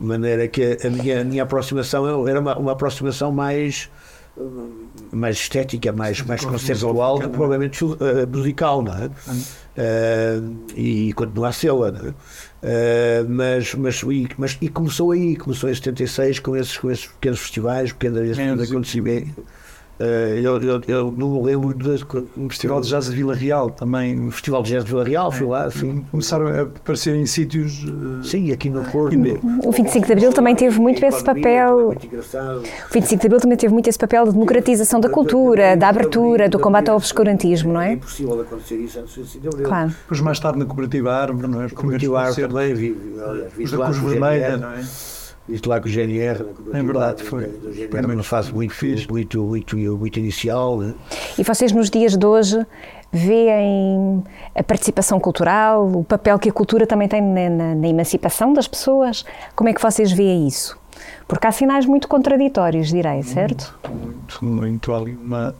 De 0.00 0.06
maneira 0.06 0.48
que 0.48 0.78
a 0.84 0.90
minha, 0.90 1.20
a 1.20 1.24
minha 1.24 1.42
aproximação 1.42 2.26
era 2.26 2.40
uma, 2.40 2.56
uma 2.58 2.72
aproximação 2.72 3.30
mais 3.30 3.90
mais 5.10 5.36
estética, 5.36 5.92
mais, 5.92 6.20
mais 6.22 6.44
conceptual, 6.44 7.18
provavelmente 7.18 7.82
uh, 7.82 7.96
musical, 8.30 8.82
não 8.82 8.92
é? 8.92 9.06
Uh, 9.06 10.56
e 10.76 11.12
continua 11.14 11.48
a 11.48 11.52
ser 11.52 11.70
uh, 11.70 12.14
mas, 13.28 13.74
mas, 13.74 14.02
e, 14.02 14.28
mas 14.36 14.58
e 14.60 14.68
começou 14.68 15.12
aí, 15.12 15.36
começou 15.36 15.70
em 15.70 15.74
76 15.74 16.40
com 16.40 16.54
esses, 16.54 16.76
com 16.76 16.90
esses 16.90 17.06
pequenos 17.06 17.40
festivais, 17.40 17.92
pequenos. 17.92 18.38
acontecimentos 18.70 19.32
Uh, 19.98 20.04
eu, 20.04 20.60
eu, 20.60 20.82
eu, 20.86 21.14
não 21.16 21.30
me 21.30 21.42
lembro 21.42 21.72
do 21.72 22.48
Festival 22.50 22.82
de 22.82 22.88
Jazz 22.88 23.06
de 23.06 23.16
Vila 23.16 23.34
Real 23.34 23.70
também. 23.70 24.28
O 24.28 24.30
Festival 24.30 24.62
de 24.62 24.70
Jazz 24.70 24.84
de 24.84 24.90
Vila 24.90 25.04
Real, 25.04 25.32
fui 25.32 25.46
lá. 25.46 25.68
Começaram 26.10 26.48
a 26.48 26.62
aparecer 26.62 27.14
em 27.14 27.24
sítios. 27.24 27.82
Uh, 27.82 28.22
sim, 28.22 28.52
aqui 28.52 28.68
no 28.68 28.84
Porto. 28.84 29.16
O 29.64 29.72
25 29.72 30.06
de 30.06 30.12
Abril 30.12 30.32
também 30.32 30.54
teve 30.54 30.78
muito 30.78 31.02
esse 31.02 31.24
papel. 31.24 31.88
O 31.88 32.92
25 32.92 33.20
de 33.20 33.26
Abril 33.26 33.40
também 33.40 33.56
teve 33.56 33.72
muito 33.72 33.88
esse 33.88 33.98
papel 33.98 34.26
de 34.26 34.32
democratização 34.32 35.00
da 35.00 35.08
cultura, 35.08 35.76
da 35.76 35.88
abertura, 35.88 36.48
do 36.48 36.58
combate 36.58 36.90
ao 36.90 36.96
obscurantismo, 36.96 37.72
não 37.72 37.80
é? 37.80 37.90
É 37.90 37.92
impossível 37.94 38.40
acontecer 38.40 38.76
isso 38.76 39.00
antes 39.00 39.14
do 39.14 39.22
25 39.22 39.40
de 39.40 39.48
Abril. 39.48 39.66
Claro. 39.66 39.88
Depois, 39.88 40.20
mais 40.20 40.38
tarde, 40.38 40.58
na 40.58 40.66
Cooperativa 40.66 41.12
Árvore, 41.12 41.46
não 41.46 41.62
é? 41.62 41.68
Cooperativa 41.70 42.20
Árvore 42.20 42.48
também, 42.48 42.74
vi, 42.74 42.96
vi 43.56 43.76
lá 43.76 43.86
com 43.86 44.08
Vermelha, 44.08 44.56
não 44.58 44.70
é? 44.72 44.84
Isto 45.48 45.68
lá 45.68 45.80
com 45.80 45.86
o 45.86 45.90
GNR, 45.90 46.44
é 46.72 46.82
verdade, 46.82 47.22
foi. 47.22 47.48
Era 47.94 48.06
uma 48.06 48.22
fase 48.22 48.52
muito, 48.52 48.74
muito, 49.08 49.44
muito, 49.44 49.76
muito 49.76 50.18
inicial. 50.18 50.78
Né? 50.78 50.94
E 51.38 51.44
vocês, 51.44 51.70
nos 51.70 51.88
dias 51.88 52.16
de 52.16 52.26
hoje, 52.26 52.66
veem 53.12 54.24
a 54.54 54.62
participação 54.62 55.20
cultural, 55.20 55.86
o 55.86 56.04
papel 56.04 56.38
que 56.38 56.48
a 56.48 56.52
cultura 56.52 56.86
também 56.86 57.06
tem 57.06 57.22
na, 57.22 57.48
na, 57.48 57.74
na 57.76 57.88
emancipação 57.88 58.52
das 58.52 58.66
pessoas? 58.66 59.24
Como 59.54 59.68
é 59.68 59.72
que 59.72 59.80
vocês 59.80 60.10
veem 60.10 60.48
isso? 60.48 60.76
Porque 61.28 61.46
há 61.46 61.52
sinais 61.52 61.86
muito 61.86 62.08
contraditórios, 62.08 62.88
direi, 62.88 63.22
certo? 63.22 63.78
Muito, 63.88 64.44
muito. 64.44 64.92
Há 64.92 64.98
ali 64.98 65.14
uma. 65.14 65.54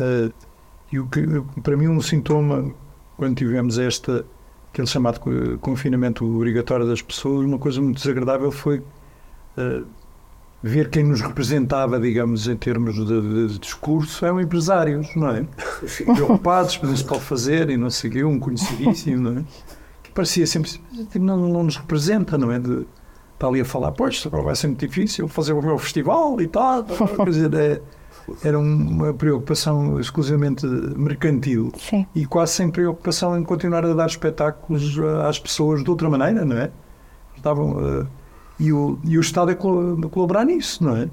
Uh, 0.00 0.32
e 0.92 1.00
o 1.00 1.06
que, 1.06 1.22
para 1.62 1.76
mim, 1.76 1.88
um 1.88 2.00
sintoma, 2.00 2.72
quando 3.16 3.36
tivemos 3.36 3.78
esta 3.78 4.24
aquele 4.72 4.86
chamado 4.86 5.20
confinamento 5.60 6.24
obrigatório 6.24 6.86
das 6.86 7.02
pessoas, 7.02 7.44
uma 7.44 7.58
coisa 7.58 7.80
muito 7.80 7.98
desagradável 7.98 8.50
foi 8.50 8.78
uh, 8.78 9.86
ver 10.62 10.88
quem 10.88 11.04
nos 11.04 11.20
representava, 11.20 12.00
digamos, 12.00 12.48
em 12.48 12.56
termos 12.56 12.94
de, 12.94 13.04
de, 13.04 13.48
de 13.48 13.58
discurso, 13.58 14.24
eram 14.24 14.40
empresários, 14.40 15.14
não 15.14 15.28
é? 15.28 15.44
Preocupados, 16.14 16.80
mas 16.82 17.00
se 17.00 17.04
pode 17.04 17.20
fazer, 17.20 17.68
e 17.68 17.76
não 17.76 17.88
quê, 17.90 18.24
um 18.24 18.40
conhecidíssimo, 18.40 19.30
não 19.30 19.40
é? 19.40 19.44
Que 20.02 20.10
parecia 20.12 20.46
sempre, 20.46 20.70
tipo, 20.70 21.18
não, 21.18 21.36
não 21.36 21.64
nos 21.64 21.76
representa, 21.76 22.38
não 22.38 22.50
é? 22.50 22.58
De, 22.58 22.86
está 23.34 23.48
ali 23.48 23.60
a 23.60 23.64
falar, 23.66 23.92
pois, 23.92 24.24
vai 24.24 24.56
ser 24.56 24.68
muito 24.68 24.86
difícil 24.86 25.28
fazer 25.28 25.52
o 25.52 25.60
meu 25.60 25.76
festival 25.76 26.40
e 26.40 26.46
tal, 26.46 26.84
quer 26.84 27.28
dizer, 27.28 27.52
é, 27.54 27.82
era 28.44 28.58
uma 28.58 29.12
preocupação 29.12 29.98
exclusivamente 29.98 30.66
mercantil 30.66 31.72
Sim. 31.76 32.06
e 32.14 32.24
quase 32.26 32.52
sem 32.52 32.70
preocupação 32.70 33.38
em 33.38 33.42
continuar 33.42 33.84
a 33.84 33.92
dar 33.94 34.06
espetáculos 34.06 34.98
às 35.26 35.38
pessoas 35.38 35.82
de 35.82 35.90
outra 35.90 36.08
maneira, 36.08 36.44
não 36.44 36.56
é? 36.56 36.70
Estavam, 37.36 37.72
uh, 37.72 38.06
e, 38.58 38.72
o, 38.72 38.98
e 39.04 39.18
o 39.18 39.20
Estado 39.20 39.50
é 39.50 39.54
colaborar 39.54 40.44
nisso, 40.44 40.84
não 40.84 40.96
é? 40.96 41.08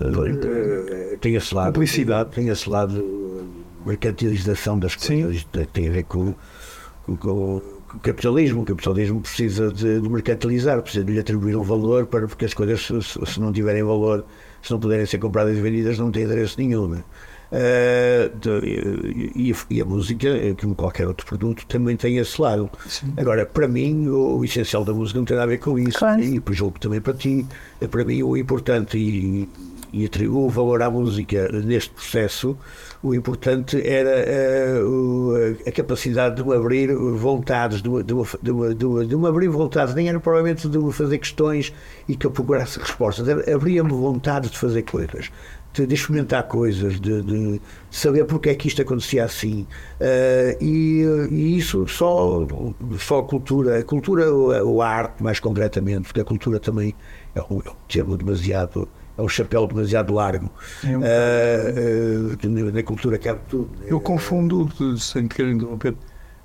Uh, 0.00 1.18
tem 1.20 1.34
esse 1.34 1.54
lado. 1.54 1.74
Publicidade. 1.74 2.30
Tem 2.30 2.48
esse 2.48 2.68
lado 2.68 3.04
mercantilização 3.84 4.78
das 4.78 4.96
coisas. 4.96 5.40
Sim. 5.40 5.66
Tem 5.72 5.88
a 5.88 5.92
ver 5.92 6.04
com, 6.04 6.34
com, 7.04 7.16
com 7.16 7.62
o 7.94 8.00
capitalismo. 8.00 8.62
O 8.62 8.64
capitalismo 8.64 9.20
precisa 9.20 9.70
de, 9.70 10.00
de, 10.00 10.08
mercantilizar, 10.08 10.80
precisa 10.80 11.04
de 11.04 11.12
lhe 11.12 11.20
atribuir 11.20 11.56
um 11.56 11.62
valor 11.62 12.06
para 12.06 12.26
porque 12.26 12.44
as 12.44 12.54
coisas, 12.54 12.80
se, 12.86 13.26
se 13.26 13.40
não 13.40 13.52
tiverem 13.52 13.82
valor, 13.82 14.24
se 14.62 14.70
não 14.70 14.78
puderem 14.78 15.04
ser 15.06 15.18
compradas 15.18 15.56
e 15.56 15.60
vendidas, 15.60 15.98
não 15.98 16.10
tem 16.10 16.22
endereço 16.22 16.54
nenhum. 16.58 16.88
Né? 16.88 17.02
Uh, 17.52 18.64
e, 19.36 19.54
e, 19.68 19.82
a 19.82 19.84
música, 19.84 20.28
como 20.58 20.74
qualquer 20.74 21.06
outro 21.06 21.26
produto, 21.26 21.66
também 21.66 21.96
tem 21.96 22.16
esse 22.16 22.40
lado. 22.40 22.70
Sim. 22.88 23.12
Agora, 23.16 23.44
para 23.44 23.68
mim, 23.68 24.08
o, 24.08 24.38
o, 24.38 24.44
essencial 24.44 24.84
da 24.84 24.94
música 24.94 25.18
não 25.18 25.26
tem 25.26 25.36
nada 25.36 25.44
a 25.44 25.50
ver 25.50 25.58
com 25.58 25.78
isso. 25.78 25.98
Claro. 25.98 26.22
E 26.22 26.40
por 26.40 26.54
julgo 26.54 26.78
também 26.80 27.00
para 27.00 27.12
ti. 27.12 27.44
Para 27.90 28.04
mim, 28.04 28.22
o 28.22 28.38
importante 28.38 28.96
e, 28.96 29.46
e 29.92 30.06
atribuo 30.06 30.48
valor 30.48 30.80
à 30.82 30.90
música 30.90 31.50
neste 31.52 31.90
processo, 31.90 32.56
o 33.02 33.14
importante 33.14 33.84
era 33.84 34.24
uh, 34.84 35.56
a 35.66 35.72
capacidade 35.72 36.36
de 36.36 36.44
me 36.44 36.54
abrir 36.54 36.94
vontades, 36.94 37.82
de, 37.82 37.90
de, 38.02 38.14
de, 38.40 38.74
de, 38.74 39.06
de 39.06 39.26
abrir 39.26 39.48
vontades, 39.48 39.94
nem 39.94 40.08
era 40.08 40.20
provavelmente 40.20 40.68
de 40.68 40.78
me 40.78 40.92
fazer 40.92 41.18
questões 41.18 41.72
e 42.08 42.14
que 42.14 42.26
eu 42.26 42.30
procurasse 42.30 42.78
respostas, 42.78 43.28
abria-me 43.48 43.90
vontade 43.90 44.48
de 44.48 44.56
fazer 44.56 44.82
coisas. 44.82 45.30
De, 45.72 45.86
de 45.86 45.94
experimentar 45.94 46.42
coisas, 46.48 47.00
de, 47.00 47.22
de, 47.22 47.60
saber 47.90 48.26
porque 48.26 48.50
é 48.50 48.54
que 48.54 48.68
isto 48.68 48.82
acontecia 48.82 49.24
assim. 49.24 49.66
Uh, 49.98 50.62
e, 50.62 51.02
e, 51.30 51.56
isso 51.56 51.88
só, 51.88 52.46
só 52.98 53.20
a 53.20 53.22
cultura, 53.22 53.78
a 53.78 53.82
cultura 53.82 54.30
ou 54.30 54.82
a 54.82 54.88
arte, 54.88 55.22
mais 55.22 55.40
concretamente, 55.40 56.02
porque 56.02 56.20
a 56.20 56.24
cultura 56.26 56.60
também 56.60 56.94
é 57.34 57.40
um, 57.40 57.62
é 57.64 57.70
um 57.70 57.76
termo 57.88 58.18
demasiado 58.18 58.86
é 59.16 59.22
um 59.22 59.28
chapéu 59.28 59.66
demasiado 59.66 60.12
largo. 60.12 60.50
É 60.84 60.96
um... 60.96 61.00
uh, 61.00 62.68
uh, 62.68 62.72
na 62.72 62.82
cultura 62.82 63.18
cabe 63.18 63.40
tudo. 63.48 63.70
Né? 63.78 63.86
Eu 63.88 64.00
confundo, 64.00 64.68
sem 64.98 65.28
querer 65.28 65.52
interromper, 65.52 65.94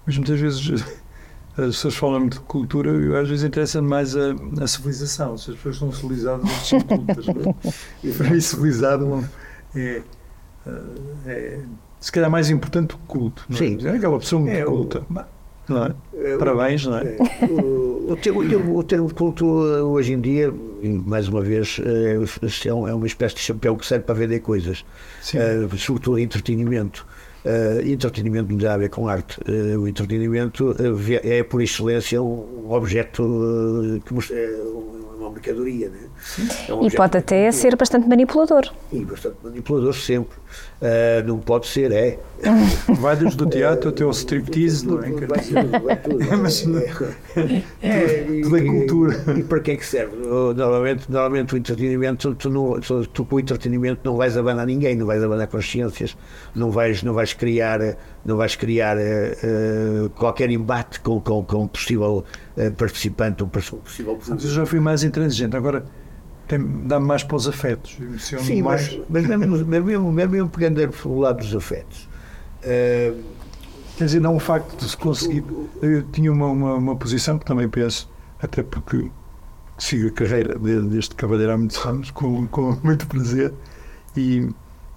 mas 0.06 0.18
muitas 0.18 0.40
vezes 0.40 0.84
as 1.58 1.66
pessoas 1.66 1.96
falam 1.96 2.28
de 2.28 2.40
cultura 2.42 2.92
e 2.92 3.16
às 3.16 3.30
vezes 3.30 3.44
interessa 3.46 3.82
mais 3.82 4.16
a, 4.16 4.36
a, 4.62 4.68
civilização. 4.68 5.38
Se 5.38 5.52
as 5.52 5.58
pessoas 5.58 5.78
são 5.78 5.92
civilizadas, 5.92 6.50
são 6.64 6.80
cultas. 6.82 7.26
É? 7.28 7.74
E 8.08 8.12
para 8.12 8.30
mim, 8.30 8.40
civilizado 8.40 9.30
é, 9.76 10.02
é, 11.26 11.60
se 12.00 12.12
calhar 12.12 12.30
mais 12.30 12.50
importante 12.50 12.90
do 12.90 12.98
que 12.98 13.06
culto. 13.08 13.46
Não 13.50 13.56
é? 13.56 13.60
Sim. 13.60 13.78
É 13.86 13.92
aquela 13.92 14.20
pessoa 14.20 14.42
muito 14.42 14.56
É, 14.56 14.66
o- 14.66 14.72
culta. 14.72 15.06
Não 15.68 15.86
é? 15.86 16.38
Parabéns, 16.38 16.86
não 16.86 16.98
é? 16.98 17.18
O, 17.50 18.12
o 18.12 18.16
termo, 18.16 18.40
o 18.78 18.80
o 18.80 19.08
de 19.08 19.14
culto 19.14 19.46
hoje 19.46 20.14
em 20.14 20.22
dia, 20.22 20.54
mais 20.82 21.28
uma 21.28 21.42
vez, 21.42 21.80
eh, 21.84 22.18
é 22.66 22.70
é 22.70 22.94
uma 22.94 23.06
espécie 23.08 23.36
de 23.36 23.42
chapéu 23.42 23.76
que 23.76 23.86
serve 23.86 24.06
para 24.06 24.16
vender 24.16 24.40
coisas. 24.40 24.86
Eh, 25.34 25.68
sobretudo 25.78 26.18
entretenimento. 26.18 27.06
Eh, 27.44 27.84
entretenimento 27.86 28.52
não 28.52 28.58
tem 28.58 28.68
a 28.68 28.78
ver 28.78 28.90
com 28.90 29.08
arte. 29.08 29.40
Eh, 29.46 29.78
o 29.78 29.88
entretenimento 29.88 30.76
é, 31.24 31.44
por 31.44 31.62
excelência, 31.62 32.22
um 32.22 32.72
objeto 32.72 34.02
que 34.06 34.14
é 34.14 34.14
uma 34.14 34.97
mercadoria. 35.38 35.90
Né? 35.90 36.00
É 36.68 36.74
um 36.74 36.86
E 36.86 36.92
pode 36.92 37.18
até 37.18 37.52
ser 37.52 37.76
bastante 37.76 38.08
manipulador. 38.08 38.72
e 38.92 39.04
bastante 39.06 39.38
manipulador 39.44 39.94
sempre. 39.94 40.38
Eh, 40.82 41.24
não 41.26 41.40
pode 41.40 41.68
ser, 41.68 41.92
é. 41.92 42.20
Vai 43.00 43.16
desde 43.16 43.42
o 43.44 43.46
teatro 43.48 43.90
até 43.90 44.04
ao 44.04 44.12
striptease, 44.12 44.86
não 44.86 45.02
é? 45.04 45.10
Vai 45.12 45.40
tudo, 45.40 45.84
vai 45.84 45.96
tudo. 45.98 46.18
É, 47.82 48.24
Tudo 48.44 48.58
é 48.58 48.62
cultura. 48.62 49.24
E, 49.36 49.40
e 49.40 49.44
para 49.44 49.60
que 49.60 49.72
é 49.72 49.76
que 49.76 49.86
serve? 49.86 50.16
Normalmente, 50.18 51.12
normalmente 51.12 51.54
o 51.54 51.58
entretenimento, 51.58 52.34
tu, 52.36 52.50
não, 52.50 52.80
tu, 52.80 53.06
tu 53.08 53.26
com 53.26 53.36
o 53.36 53.40
entretenimento 53.40 54.02
não 54.04 54.16
vais 54.16 54.38
abanar 54.38 54.66
ninguém, 54.66 54.96
não 54.96 55.06
vais 55.06 55.24
abanar 55.24 55.48
consciências, 55.48 56.16
não 56.56 56.72
vais, 56.72 57.04
não 57.04 57.14
vais 57.14 57.34
criar, 57.34 57.80
não 58.26 58.36
vais 58.38 58.56
criar 58.56 58.98
eh, 58.98 60.10
qualquer 60.16 60.50
embate 60.50 61.00
com, 61.00 61.20
com, 61.22 61.44
com 61.44 61.64
um 61.64 61.68
possível 61.68 62.24
eh, 62.58 62.70
participante, 62.70 63.44
um 63.44 63.48
possível 63.48 63.80
Mas 64.28 64.44
eu 64.44 64.52
já 64.52 64.66
fui 64.66 64.80
mais 64.80 65.04
intransigente, 65.04 65.56
agora 65.56 65.86
dá-me 66.86 67.06
mais 67.06 67.24
para 67.24 67.36
os 67.36 67.48
afetos. 67.48 67.98
Sim, 68.20 68.62
mais. 68.62 68.98
mas, 69.10 69.26
mas 69.28 69.28
mesmo, 69.28 69.66
mesmo, 69.66 70.12
mesmo, 70.12 70.12
mesmo 70.32 70.50
pegando 70.50 70.88
pelo 70.92 71.20
lado 71.20 71.40
dos 71.40 71.56
afetos. 71.56 72.08
eh, 72.64 73.14
Quer 73.98 74.06
dizer, 74.06 74.20
não 74.20 74.36
o 74.36 74.40
facto 74.40 74.78
de 74.78 74.88
se 74.90 74.96
conseguir. 74.96 75.44
Eu 75.82 76.04
tinha 76.04 76.32
uma, 76.32 76.46
uma, 76.48 76.74
uma 76.76 76.96
posição 76.96 77.40
que 77.40 77.46
também 77.46 77.68
penso, 77.68 78.08
até 78.40 78.62
porque 78.62 79.10
sigo 79.78 80.10
a 80.10 80.12
carreira 80.12 80.58
de- 80.60 80.82
deste 80.84 81.16
cavalheiro 81.16 81.54
há 81.54 81.58
muitos 81.58 81.84
anos, 81.84 82.12
com, 82.12 82.46
com 82.48 82.78
muito 82.84 83.08
prazer, 83.08 83.52
e 84.16 84.48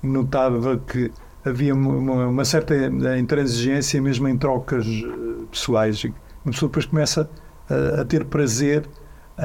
notava 0.03 0.77
que 0.79 1.11
havia 1.45 1.75
uma, 1.75 2.27
uma- 2.29 2.45
certa 2.45 2.75
intransigência 3.19 4.01
mesmo 4.01 4.29
em 4.29 4.37
trocas 4.37 4.87
eh, 4.87 5.45
pessoais. 5.51 6.03
Uma 6.45 6.53
pessoa 6.53 6.69
depois 6.69 6.87
começa 6.87 7.29
a, 7.69 8.01
a 8.01 8.05
ter 8.05 8.25
prazer 8.25 8.89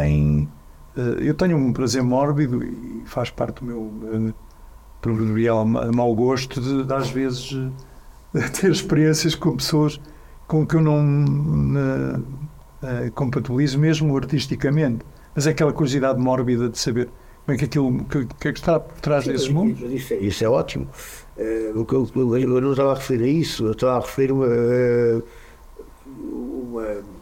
em. 0.03 0.47
eh, 0.97 1.17
Eu 1.29 1.33
tenho 1.33 1.57
um 1.57 1.71
prazer 1.73 2.03
mórbido 2.03 2.63
e 2.63 3.03
faz 3.05 3.29
parte 3.29 3.59
do 3.61 3.65
meu 3.65 3.91
eh, 4.29 4.33
proverbial 5.01 5.65
ma- 5.65 5.91
mau 5.91 6.13
gosto 6.15 6.59
de, 6.61 6.83
de, 6.83 6.93
às 6.93 7.09
vezes, 7.09 7.55
eh, 8.33 8.49
ter 8.61 8.71
experiências 8.71 9.35
com 9.35 9.55
pessoas 9.55 9.99
com 10.47 10.65
que 10.65 10.75
eu 10.75 10.81
não 10.81 11.01
eh, 12.83 13.09
compatibilizo, 13.13 13.79
mesmo 13.79 14.15
artisticamente. 14.15 15.05
Mas 15.33 15.47
é 15.47 15.51
aquela 15.51 15.73
curiosidade 15.73 16.19
mórbida 16.19 16.69
de 16.69 16.77
saber 16.77 17.09
como 17.45 17.55
é 17.55 17.57
que 17.57 17.65
aquilo, 17.65 18.03
que, 18.05 18.25
que 18.39 18.47
é 18.47 18.53
que 18.53 18.59
está 18.59 18.79
por 18.79 18.99
trás 19.01 19.25
desses 19.25 19.49
mundos. 19.49 19.81
Isso 19.91 20.13
é, 20.13 20.17
isso 20.17 20.43
é 20.43 20.49
ótimo. 20.49 20.87
Eh, 21.37 21.71
o 21.75 21.83
que 21.85 21.93
eu, 21.95 22.07
eu- 22.15 22.61
não 22.61 22.71
estava 22.71 22.91
a 22.93 22.95
referir 22.95 23.23
a 23.23 23.27
isso, 23.27 23.65
eu 23.65 23.71
estava 23.71 23.97
a 23.97 23.99
referir 23.99 24.31
uma, 24.31 24.45
eh, 24.47 25.21
uma- 26.07 27.15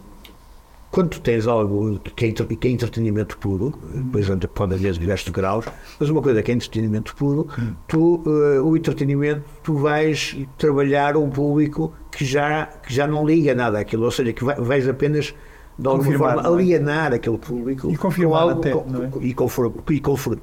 Quando 0.92 1.20
tens 1.22 1.48
algo 1.48 2.00
que 2.16 2.26
é, 2.26 2.28
é 2.28 2.68
entretenimento 2.70 3.36
puro, 3.40 3.74
depois 3.96 4.30
anda- 4.30 4.48
pode 4.48 4.76
haver 4.76 4.94
diversos 4.94 5.30
graus, 5.30 5.66
mas 6.00 6.08
uma 6.08 6.22
coisa 6.22 6.44
que 6.44 6.52
é 6.52 6.54
entretenimento 6.54 7.16
puro, 7.16 7.48
tu, 7.88 8.22
eh, 8.28 8.60
o 8.60 8.78
entretenimento, 8.78 9.42
tu 9.64 9.74
vais 9.74 10.38
trabalhar 10.56 11.18
um 11.18 11.32
público 11.32 11.92
que 12.12 12.24
já, 12.24 12.68
que 12.68 12.94
já 12.94 13.08
não 13.08 13.26
liga 13.26 13.56
nada 13.56 13.80
àquilo, 13.80 14.04
ou 14.06 14.12
seja, 14.12 14.32
que 14.34 14.44
vai- 14.44 14.56
vais 14.58 14.88
apenas 14.88 15.34
de 15.80 15.88
alguma 15.88 16.04
Confirmar, 16.04 16.34
forma 16.36 16.48
é? 16.50 16.54
alienar 16.54 17.14
aquele 17.14 17.40
público 17.40 17.90
E 17.90 17.98
confirmar 17.98 18.42
algo, 18.44 18.60
até, 18.60 18.70
com- 18.72 18.86
é? 19.04 19.26
e, 19.26 19.34
conform, 19.34 19.74
e 19.90 20.00
conform, 20.00 20.38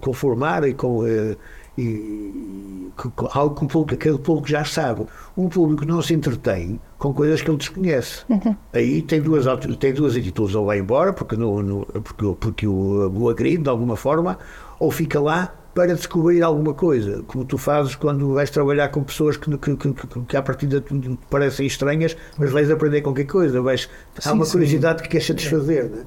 conformar 0.00 0.66
e 0.66 0.72
com 0.72 1.06
eh, 1.06 1.36
e, 1.78 2.90
com 2.96 3.28
algo 3.32 3.54
que 3.56 3.64
o 3.64 3.68
público, 3.68 3.94
aquele 3.94 4.18
público 4.18 4.48
já 4.48 4.64
sabe. 4.64 5.06
Um 5.36 5.48
público 5.48 5.84
não 5.84 6.02
se 6.02 6.14
entretém 6.14 6.78
com 6.98 7.12
coisas 7.14 7.40
que 7.42 7.50
ele 7.50 7.56
desconhece. 7.58 8.24
Aí 8.72 9.02
tem 9.02 9.20
duas, 9.20 9.44
tem 9.78 9.92
duas 9.92 10.16
atitudes, 10.16 10.54
ou 10.54 10.66
vai 10.66 10.78
embora 10.78 11.12
porque, 11.12 11.36
não, 11.36 11.62
não- 11.62 11.80
porque, 12.02 12.34
porque 12.38 12.66
o, 12.66 13.10
o 13.10 13.28
agride 13.30 13.62
de 13.64 13.68
alguma 13.70 13.96
forma, 13.96 14.38
ou 14.78 14.90
fica 14.90 15.20
lá 15.20 15.52
para 15.74 15.94
descobrir 15.94 16.42
alguma 16.42 16.74
coisa, 16.74 17.22
como 17.26 17.44
tu 17.44 17.56
fazes 17.56 17.94
quando 17.96 18.34
vais 18.34 18.50
trabalhar 18.50 18.88
com 18.88 19.02
pessoas 19.02 19.36
que, 19.38 19.56
que, 19.56 19.74
que, 19.76 19.92
que, 19.92 20.20
que 20.28 20.36
à 20.36 20.42
partida 20.42 20.84
parecem 21.30 21.66
estranhas, 21.66 22.14
mas 22.38 22.50
vais 22.50 22.70
aprender 22.70 23.00
qualquer 23.00 23.24
coisa, 23.24 23.60
vais, 23.62 23.88
há 24.18 24.20
Sim, 24.20 24.30
uma 24.32 24.44
sim. 24.44 24.52
curiosidade 24.52 25.02
que 25.02 25.08
queres 25.08 25.26
satisfazer. 25.26 25.84
Né? 25.84 26.02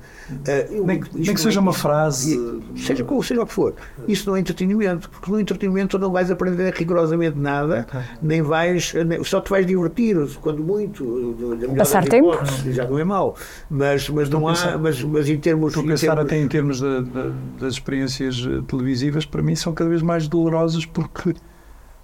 Eh, 0.47 0.67
eu- 0.71 0.85
Nem 0.85 0.99
que- 0.99 1.09
nem 1.17 1.35
seja 1.37 1.59
é- 1.59 1.61
uma 1.61 1.73
frase. 1.73 2.39
seja, 2.75 3.03
como- 3.03 3.23
seja 3.23 3.41
o 3.41 3.45
que 3.45 3.53
for. 3.53 3.73
Isso 4.07 4.29
não 4.29 4.35
é 4.37 4.39
entretenimento, 4.39 5.09
porque 5.09 5.31
no 5.31 5.39
entretenimento 5.39 5.97
não 5.97 6.11
vais 6.11 6.29
aprender 6.29 6.71
rigorosamente 6.73 7.37
nada, 7.37 7.87
nem 8.21 8.41
vais, 8.43 8.93
nem- 9.05 9.23
só 9.23 9.41
te 9.41 9.49
vais 9.49 9.65
divertir, 9.65 10.15
quando 10.41 10.63
muito. 10.63 11.35
Passar 11.77 12.03
tempo. 12.07 12.31
Já 12.71 12.85
não 12.87 12.99
é 12.99 13.03
mau. 13.03 13.35
Mas, 13.69 14.09
mas 14.09 14.29
não 14.29 14.47
há, 14.47 14.51
pensar- 14.53 14.77
mas, 14.77 15.01
mas 15.03 15.27
em 15.29 15.37
termos. 15.39 15.69
Estou 15.69 15.81
a 15.81 15.85
em 15.85 15.89
pensar 15.89 16.07
termos- 16.15 16.25
até 16.25 16.37
em 16.37 16.47
termos 16.47 16.81
da- 16.81 17.01
da- 17.01 17.31
das 17.59 17.73
experiências 17.73 18.45
eh, 18.47 18.61
televisivas, 18.67 19.25
para 19.25 19.41
mim 19.41 19.54
são 19.55 19.73
cada 19.73 19.89
vez 19.89 20.01
mais 20.01 20.27
dolorosas 20.27 20.85
porque 20.85 21.29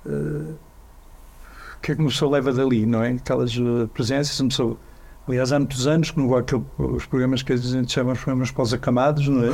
eh, 0.05 0.53
o 1.77 1.81
que 1.81 1.91
é 1.91 1.95
que 1.95 2.01
uma 2.01 2.09
pessoa 2.09 2.31
leva 2.31 2.53
dali, 2.53 2.85
não 2.85 3.03
é? 3.03 3.09
Aquelas 3.11 3.51
eh, 3.51 3.87
presenças, 3.93 4.39
uma 4.39 4.49
pessoa. 4.49 4.77
Aliás, 5.27 5.51
há 5.53 5.59
muitos 5.59 5.85
anos 5.85 6.09
que 6.11 6.17
não 6.19 6.27
vou 6.27 6.37
àquele, 6.37 6.63
os 6.79 7.05
programas 7.05 7.43
que 7.43 7.53
a 7.53 7.57
gente 7.57 7.91
chama 7.91 8.13
os 8.13 8.19
programas 8.19 8.49
pós-acamados, 8.51 9.27
não 9.27 9.43
é? 9.43 9.49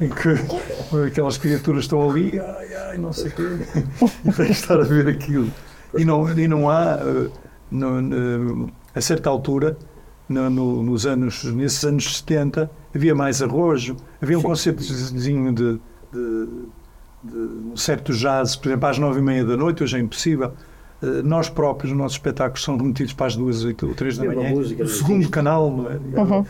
em 0.00 0.08
que 0.08 1.06
aquelas 1.06 1.36
criaturas 1.36 1.84
estão 1.84 2.08
ali, 2.08 2.38
ai, 2.40 2.74
ai, 2.90 2.98
não 2.98 3.12
sei 3.12 3.28
o 3.28 3.32
quê, 3.32 3.42
e 4.24 4.32
tem 4.32 4.46
que 4.46 4.52
estar 4.52 4.80
a 4.80 4.84
ver 4.84 5.06
aquilo. 5.08 5.50
E 5.96 6.04
não, 6.04 6.28
e 6.38 6.48
não 6.48 6.68
há, 6.70 6.98
eh, 7.00 7.30
no- 7.70 8.70
a 8.94 9.00
certa 9.00 9.28
altura, 9.30 9.76
no- 10.28 10.50
no- 10.50 10.82
nos 10.82 11.06
anos, 11.06 11.44
nesses 11.44 11.84
anos 11.84 12.18
70, 12.18 12.70
havia 12.94 13.14
mais 13.14 13.42
arrojo, 13.42 13.96
havia 14.20 14.38
um 14.38 14.42
concertozinho 14.42 15.52
de, 15.52 15.78
de, 16.12 16.48
de 17.24 17.36
um 17.72 17.76
certo 17.76 18.12
jazz, 18.12 18.56
por 18.56 18.68
exemplo, 18.68 18.88
às 18.88 18.98
nove 18.98 19.18
e 19.20 19.22
meia 19.22 19.44
da 19.44 19.56
noite, 19.56 19.82
hoje 19.82 19.96
é 19.96 20.00
impossível. 20.00 20.52
Eh, 21.00 21.22
Nós 21.22 21.48
próprios, 21.48 21.92
os 21.92 21.96
nossos 21.98 22.16
espetáculos 22.16 22.62
são 22.64 22.76
remetidos 22.76 23.12
para 23.12 23.26
as 23.26 23.36
duas 23.36 23.64
ou 23.64 23.72
três 23.94 24.16
da 24.18 24.24
a 24.24 24.26
manhã. 24.34 24.50
música 24.50 24.82
O 24.82 24.88
segundo 24.88 25.16
existe. 25.18 25.30
canal, 25.30 25.70
não 25.70 25.88
é? 25.90 25.96
Uhum. 26.20 26.44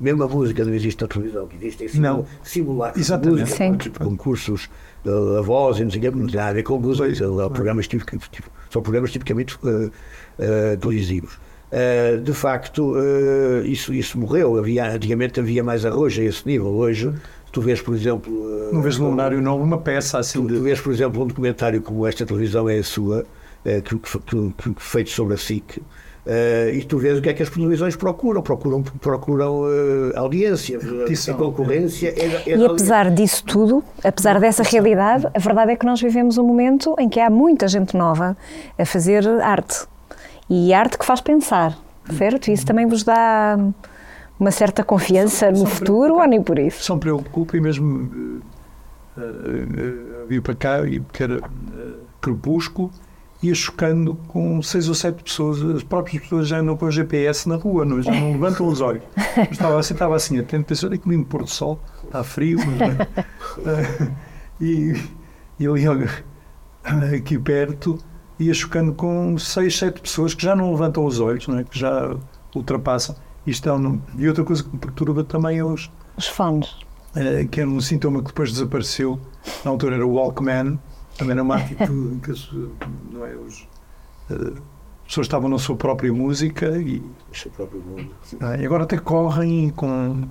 Mesmo 0.00 0.24
a 0.24 0.28
música 0.28 0.64
não 0.64 0.72
existe 0.74 1.02
na 1.02 1.08
televisão, 1.08 1.46
que 1.46 1.56
existem 1.56 1.88
Não. 2.00 2.24
simula- 2.42 2.92
simulacros 2.94 2.94
de 2.94 3.00
Exatamente. 3.00 3.40
música, 3.40 3.82
Sim. 3.84 3.92
concursos 4.10 4.70
da 5.04 5.34
da 5.34 5.40
voz 5.42 5.78
e 5.78 5.84
não 5.84 5.90
sei 5.90 5.98
o 5.98 6.02
quê, 6.02 6.10
não 6.10 6.26
tem 6.26 6.36
nada 6.36 6.50
a 6.50 6.52
ver 6.52 6.62
com 6.62 6.78
música, 6.78 7.14
são 7.14 7.50
programas, 7.50 7.88
tipo- 7.88 8.06
são 8.70 8.82
programas 8.82 9.10
tipicamente 9.12 9.58
eh, 9.64 9.90
eh, 10.38 10.76
televisivos. 10.76 11.38
Eh, 11.74 12.18
de 12.22 12.32
facto, 12.34 12.94
eh, 12.98 13.62
isso, 13.66 13.94
isso 13.94 14.18
morreu. 14.18 14.58
Havia, 14.58 14.90
antigamente 14.92 15.40
havia 15.40 15.64
mais 15.64 15.86
arrojo 15.86 16.20
a 16.20 16.24
esse 16.24 16.46
nível. 16.46 16.68
Hoje, 16.68 17.10
tu 17.50 17.62
vês, 17.62 17.80
por 17.80 17.94
exemplo. 17.94 18.30
eh, 18.68 18.74
Não 18.74 18.82
vês 18.82 18.98
no 18.98 19.08
Lunário 19.08 19.40
Novo 19.40 19.64
uma 19.64 19.78
peça 19.78 20.18
assim 20.18 20.40
Tu, 20.46 20.48
tu 20.54 20.60
vês, 20.62 20.78
por 20.80 20.92
exemplo, 20.92 21.22
um 21.22 21.26
documentário 21.26 21.80
como 21.80 22.06
esta 22.06 22.26
televisão 22.26 22.68
é 22.68 22.78
a 22.78 22.84
sua, 22.84 23.24
que, 23.64 23.80
que, 23.98 24.18
que- 24.18 24.52
que- 24.74 24.74
feito 24.82 25.08
sobre 25.10 25.32
a 25.34 25.36
SIC, 25.38 25.80
e 26.74 26.84
tu 26.84 26.98
vês 26.98 27.18
o 27.18 27.22
que 27.22 27.28
é 27.30 27.32
que 27.32 27.42
as 27.42 27.48
televisões 27.48 27.96
procuram. 27.96 28.42
Procuram, 28.42 28.82
procuram 28.82 29.62
audiência, 30.14 30.78
Repetição. 30.78 31.34
a 31.34 31.38
concorrência. 31.38 32.08
É, 32.08 32.50
é 32.52 32.56
E 32.58 32.64
apesar 32.66 33.10
disso 33.10 33.42
tudo, 33.44 33.82
apesar 34.04 34.38
dessa 34.40 34.62
realidade, 34.62 35.26
a 35.34 35.38
verdade 35.38 35.72
é 35.72 35.76
que 35.76 35.86
nós 35.86 36.00
vivemos 36.02 36.36
um 36.38 36.44
momento 36.46 36.94
em 36.98 37.08
que 37.08 37.18
há 37.20 37.30
muita 37.30 37.66
gente 37.66 37.96
nova 37.96 38.36
a 38.78 38.84
fazer 38.84 39.26
arte. 39.40 39.86
E 40.48 40.72
arte 40.72 40.98
que 40.98 41.04
faz 41.04 41.20
pensar, 41.20 41.78
certo? 42.16 42.50
Isso 42.50 42.66
também 42.66 42.86
vos 42.86 43.02
dá 43.02 43.56
uma 44.38 44.50
certa 44.50 44.82
confiança 44.82 45.50
no 45.50 45.66
futuro 45.66 46.16
ou 46.16 46.26
nem 46.26 46.42
por 46.42 46.58
isso? 46.58 46.82
São 46.82 46.98
preocupa 46.98 47.56
e 47.56 47.60
mesmo 47.60 48.40
eh, 49.16 49.20
eh, 49.20 50.26
vir 50.28 50.42
para 50.42 50.54
cá 50.54 50.86
e 50.86 51.00
porque 51.00 51.22
era 51.22 51.36
eh, 51.36 51.94
crepúsculo 52.20 52.90
ia 53.42 53.54
chocando 53.54 54.14
com 54.28 54.62
seis 54.62 54.88
ou 54.88 54.94
sete 54.94 55.22
pessoas, 55.22 55.60
as 55.62 55.82
próprias 55.82 56.22
pessoas 56.22 56.46
já 56.46 56.58
andam 56.58 56.76
com 56.76 56.86
o 56.86 56.90
GPS 56.90 57.48
na 57.48 57.56
rua, 57.56 57.84
não, 57.84 58.00
já 58.00 58.12
não 58.12 58.32
levantam 58.32 58.68
os 58.68 58.80
olhos. 58.80 59.02
Estava 59.50 59.80
assim, 59.80 59.94
estava 59.94 60.14
assim, 60.14 60.38
atento, 60.38 60.72
olha 60.86 60.96
que 60.96 61.08
lindo 61.08 61.26
pôr 61.26 61.42
do 61.42 61.50
sol, 61.50 61.80
está 62.04 62.22
frio, 62.22 62.58
mas, 62.64 63.08
eh, 63.66 64.08
e, 64.60 65.02
e 65.58 65.66
ali 65.66 65.84
aqui 67.16 67.36
perto 67.36 67.98
ia 68.42 68.54
chocando 68.54 68.92
com 68.92 69.36
seis, 69.38 69.78
sete 69.78 70.00
pessoas 70.00 70.34
que 70.34 70.42
já 70.42 70.54
não 70.56 70.70
levantam 70.72 71.04
os 71.04 71.18
olhos, 71.20 71.46
não 71.48 71.58
é? 71.58 71.64
que 71.64 71.78
já 71.78 72.16
ultrapassam. 72.54 73.14
Isto 73.46 73.68
é 73.68 73.72
um, 73.72 74.00
e 74.16 74.28
outra 74.28 74.44
coisa 74.44 74.62
que 74.62 74.70
me 74.72 74.78
perturba 74.78 75.24
também 75.24 75.58
é 75.58 75.64
os, 75.64 75.90
Os 76.16 76.26
fones. 76.28 76.76
eh, 77.16 77.44
que 77.50 77.60
era 77.60 77.68
um 77.68 77.80
sintoma 77.80 78.20
que 78.20 78.28
depois 78.28 78.52
desapareceu. 78.52 79.18
Na 79.64 79.70
altura 79.72 79.96
era 79.96 80.06
o 80.06 80.12
Walkman, 80.14 80.78
também 81.18 81.32
era 81.32 81.42
uma 81.42 81.56
atitude 81.56 82.14
em 82.14 82.18
que 82.20 82.30
as, 82.30 82.48
não 83.10 83.24
é, 83.26 83.34
os, 83.34 83.66
eh, 84.30 84.34
as 84.34 85.06
pessoas 85.08 85.26
estavam 85.26 85.48
na 85.48 85.58
sua 85.58 85.74
própria 85.76 86.12
música 86.12 86.66
e, 86.78 86.98
O 87.32 87.36
seu 87.36 87.50
próprio 87.50 87.80
mundo. 87.80 88.14
ah, 88.40 88.56
e 88.56 88.64
agora 88.64 88.84
até 88.84 88.96
correm 88.98 89.70
com, 89.70 90.22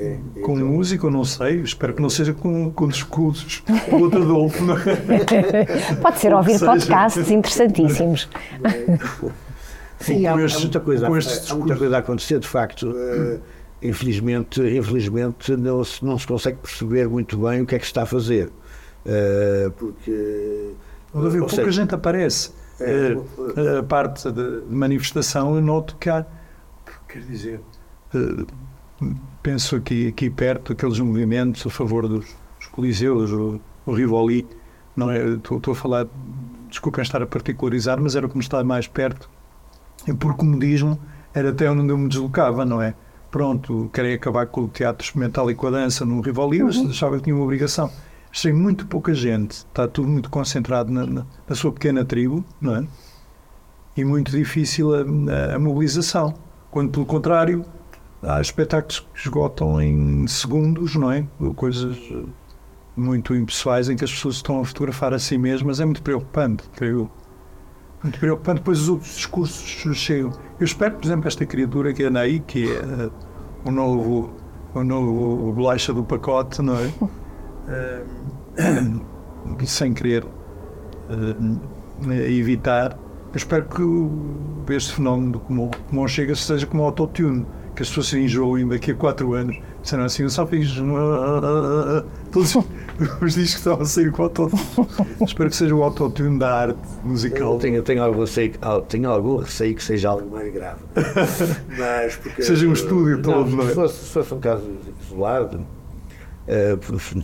É, 0.00 0.16
com 0.42 0.54
então, 0.54 0.66
música, 0.68 1.06
eu 1.06 1.10
não 1.10 1.24
sei, 1.24 1.60
espero 1.60 1.92
que 1.92 2.00
não 2.00 2.08
seja 2.08 2.32
com, 2.32 2.70
com 2.70 2.86
discursos 2.86 3.62
do 3.90 3.96
outro 3.96 4.22
Adolfo. 4.22 4.62
Não 4.64 4.76
é? 4.78 5.94
Pode 6.00 6.18
ser 6.20 6.32
ouvir 6.32 6.60
podcasts 6.60 7.30
interessantíssimos. 7.30 8.28
Sim, 10.00 10.26
há, 10.26 10.32
com 10.32 10.38
há 10.38 10.44
estes- 10.44 10.62
muita 10.62 10.80
coisa, 10.80 11.06
com 11.06 11.14
há, 11.14 11.18
estes 11.18 11.50
há 11.50 11.54
muita 11.56 11.76
coisa 11.76 11.96
a 11.96 11.98
acontecer, 11.98 12.38
de 12.38 12.46
facto. 12.46 12.94
eh, 12.96 13.38
infelizmente, 13.82 14.60
infelizmente 14.60 15.56
não, 15.56 15.82
se, 15.82 16.04
não 16.04 16.16
se 16.18 16.26
consegue 16.26 16.58
perceber 16.58 17.08
muito 17.08 17.36
bem 17.38 17.62
o 17.62 17.66
que 17.66 17.74
é 17.74 17.78
que 17.78 17.84
se 17.84 17.90
está 17.90 18.02
a 18.02 18.06
fazer. 18.06 18.50
Eh, 19.04 19.70
porque. 19.76 20.70
Ou 21.12 21.22
pouca 21.30 21.48
seja, 21.48 21.70
gente 21.72 21.94
aparece. 21.94 22.50
É, 22.80 23.16
Eh, 23.56 23.78
a 23.78 23.82
parte 23.82 24.30
de 24.30 24.62
manifestação 24.70 25.56
eu 25.56 25.60
noto 25.62 25.96
que 25.96 26.08
há, 26.08 26.24
quer 27.08 27.22
dizer, 27.22 27.60
eh, 28.14 28.44
penso 29.42 29.76
aqui, 29.76 30.08
aqui 30.08 30.28
perto 30.30 30.72
aqueles 30.72 30.98
movimentos 30.98 31.66
a 31.66 31.70
favor 31.70 32.08
dos, 32.08 32.26
dos 32.58 32.66
coliseus, 32.68 33.30
o, 33.30 33.60
o 33.86 33.92
Rivoli, 33.92 34.46
não 34.96 35.10
é? 35.10 35.34
Estou 35.34 35.58
estou 35.58 35.72
a 35.72 35.74
falar, 35.76 36.06
desculpem 36.68 37.02
estar 37.02 37.22
a 37.22 37.26
particularizar, 37.26 38.00
mas 38.00 38.16
era 38.16 38.26
o 38.26 38.28
que 38.28 38.36
me 38.36 38.42
está 38.42 38.62
mais 38.64 38.86
perto. 38.86 39.28
E 40.06 40.12
por 40.14 40.34
comodismo 40.36 40.98
era 41.34 41.50
até 41.50 41.70
onde 41.70 41.88
eu 41.92 41.98
me 41.98 42.08
deslocava, 42.08 42.64
não 42.64 42.80
é? 42.82 42.94
Pronto, 43.30 43.90
querem 43.92 44.14
acabar 44.14 44.46
com 44.46 44.62
o 44.62 44.68
teatro 44.68 45.04
experimental 45.04 45.50
e 45.50 45.54
com 45.54 45.66
a 45.66 45.70
dança 45.70 46.04
no 46.04 46.20
Rivoli, 46.20 46.62
mas 46.62 46.78
achava 46.78 47.16
que 47.18 47.24
tinha 47.24 47.36
uma 47.36 47.44
obrigação. 47.44 47.90
Achei 48.30 48.52
muito 48.52 48.86
pouca 48.86 49.12
gente, 49.14 49.52
está 49.52 49.86
tudo 49.86 50.08
muito 50.08 50.30
concentrado 50.30 50.90
na, 50.92 51.06
na- 51.06 51.26
na 51.48 51.54
sua 51.54 51.72
pequena 51.72 52.04
tribo, 52.04 52.44
não 52.60 52.76
é? 52.76 52.86
E 53.96 54.04
muito 54.04 54.30
difícil 54.30 54.94
a, 54.94 54.98
a- 55.00 55.56
a 55.56 55.58
mobilização. 55.58 56.34
Quando, 56.70 56.90
pelo 56.90 57.04
contrário, 57.06 57.64
há 58.22 58.40
espetáculos 58.40 59.00
que 59.00 59.20
esgotam 59.20 59.80
em 59.80 60.26
segundos, 60.26 60.94
não 60.96 61.10
é? 61.10 61.26
Coisas 61.54 61.96
eh, 62.10 62.24
muito 62.96 63.34
impessoais 63.34 63.88
em 63.88 63.96
que 63.96 64.04
as 64.04 64.10
pessoas 64.12 64.36
estão 64.36 64.60
a 64.60 64.64
fotografar 64.64 65.14
a 65.14 65.18
si 65.18 65.38
mesmas. 65.38 65.80
É 65.80 65.84
muito 65.84 66.02
preocupante, 66.02 66.64
creio 66.74 66.98
eu. 66.98 67.10
Muito 68.02 68.18
preocupante. 68.18 68.58
Depois 68.58 68.80
os 68.80 68.88
outros 68.88 69.14
discursos 69.14 69.96
chegam. 69.96 70.32
Eu 70.58 70.64
espero, 70.64 70.96
por 70.96 71.04
exemplo, 71.04 71.28
esta 71.28 71.44
criatura 71.46 71.92
que 71.92 72.04
anda 72.04 72.20
aí, 72.20 72.40
que 72.40 72.70
é 72.70 72.76
eh, 72.76 73.10
o 73.64 73.70
novo, 73.70 74.32
o 74.74 74.84
novo 74.84 75.52
bolacha 75.52 75.92
do 75.92 76.04
pacote, 76.04 76.60
não 76.62 76.76
é? 76.76 76.92
Eh, 77.68 78.04
sem 79.66 79.92
querer 79.94 80.24
eh, 81.08 82.32
evitar. 82.32 82.98
Eu 83.30 83.36
espero 83.36 83.66
que 83.66 84.74
este 84.74 84.94
fenómeno 84.94 85.32
do 85.32 85.40
como 85.40 86.08
chega 86.08 86.34
seja 86.34 86.66
como 86.66 86.82
autotune, 86.82 87.46
que 87.78 87.82
as 87.82 87.88
pessoas 87.90 88.08
se 88.08 88.18
enjoem 88.18 88.66
daqui 88.66 88.90
a 88.90 88.94
4 88.96 89.34
anos. 89.34 89.56
Disseram 89.80 90.02
assim, 90.02 90.24
eu 90.24 90.30
só 90.30 90.44
fiz 90.44 90.74
todos 92.32 92.56
os 93.22 93.34
discos 93.34 93.52
que 93.52 93.58
estavam 93.58 93.82
a 93.82 93.84
sair 93.84 94.10
com 94.10 94.24
autotune. 94.24 94.62
espero 95.24 95.48
que 95.48 95.54
seja 95.54 95.74
o 95.76 95.84
autotune 95.84 96.40
da 96.40 96.52
arte 96.52 96.78
musical. 97.04 97.52
Eu 97.52 97.58
tenho, 97.60 97.80
tenho, 97.84 98.02
algum 98.02 98.22
receio, 98.22 98.52
tenho 98.88 99.08
algum 99.08 99.36
receio 99.36 99.76
que 99.76 99.84
seja 99.84 100.08
algo 100.08 100.28
mais 100.28 100.52
grave. 100.52 100.80
Mas 101.78 102.16
porque, 102.16 102.42
Seja 102.42 102.66
um 102.66 102.72
estúdio 102.72 103.22
todo, 103.22 103.48
não 103.48 103.62
é? 103.62 103.68
Se 103.68 103.74
fosse, 103.76 104.04
se 104.06 104.12
fosse 104.12 104.34
um 104.34 104.40
caso 104.40 104.68
isolado, 105.00 105.64
eh, 106.48 106.76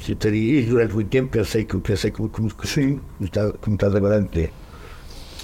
eu 0.09 0.16
teria, 0.16 0.61
e 0.61 0.66
durante 0.66 0.94
muito 0.94 1.09
tempo 1.09 1.30
pensei 1.30 1.64
que, 1.64 1.76
pensei 1.78 2.12
que, 2.12 2.28
como, 2.28 2.55
que, 2.55 2.68
Sim. 2.68 3.00
como, 3.18 3.55
como 3.61 3.74
estás 3.74 3.92
agora 3.92 4.18
a 4.18 4.20
dizer, 4.20 4.52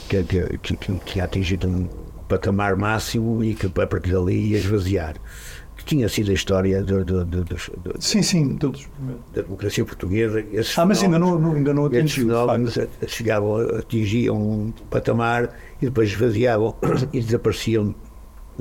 que, 0.09 0.23
que, 0.23 0.59
que, 0.59 0.77
que 0.77 0.93
tinha 1.05 1.25
atingido 1.25 1.67
um 1.67 1.89
patamar 2.31 2.77
máximo 2.77 3.43
e 3.45 3.55
que 3.55 3.67
a 3.67 3.87
partir 3.87 4.13
dali 4.13 4.51
ia 4.51 4.59
esvaziar. 4.59 5.15
Que 5.77 5.85
tinha 5.85 6.09
sido 6.11 6.31
a 6.31 6.35
história 6.35 6.83
do, 6.83 7.03
do, 7.05 7.25
do, 7.25 7.43
do- 7.45 7.57
Sim, 7.99 8.23
sim. 8.23 8.57
Da 9.35 9.43
democracia 9.43 9.83
portuguesa. 9.85 10.41
esses 10.53 10.79
Ah, 10.79 10.85
mas 10.85 11.03
ainda 11.03 11.19
não, 11.19 11.39
não- 11.39 11.55
ainda 11.55 11.73
não 11.73 11.87
atingiu. 11.87 12.27
fenómenos 12.27 12.79
chegavam, 13.09 13.57
atingiam 13.79 14.37
um 14.37 14.73
patamar 14.91 15.57
e 15.81 15.87
depois 15.87 16.11
esvaziavam 16.11 16.77
e 17.13 17.21
desapareciam 17.21 17.95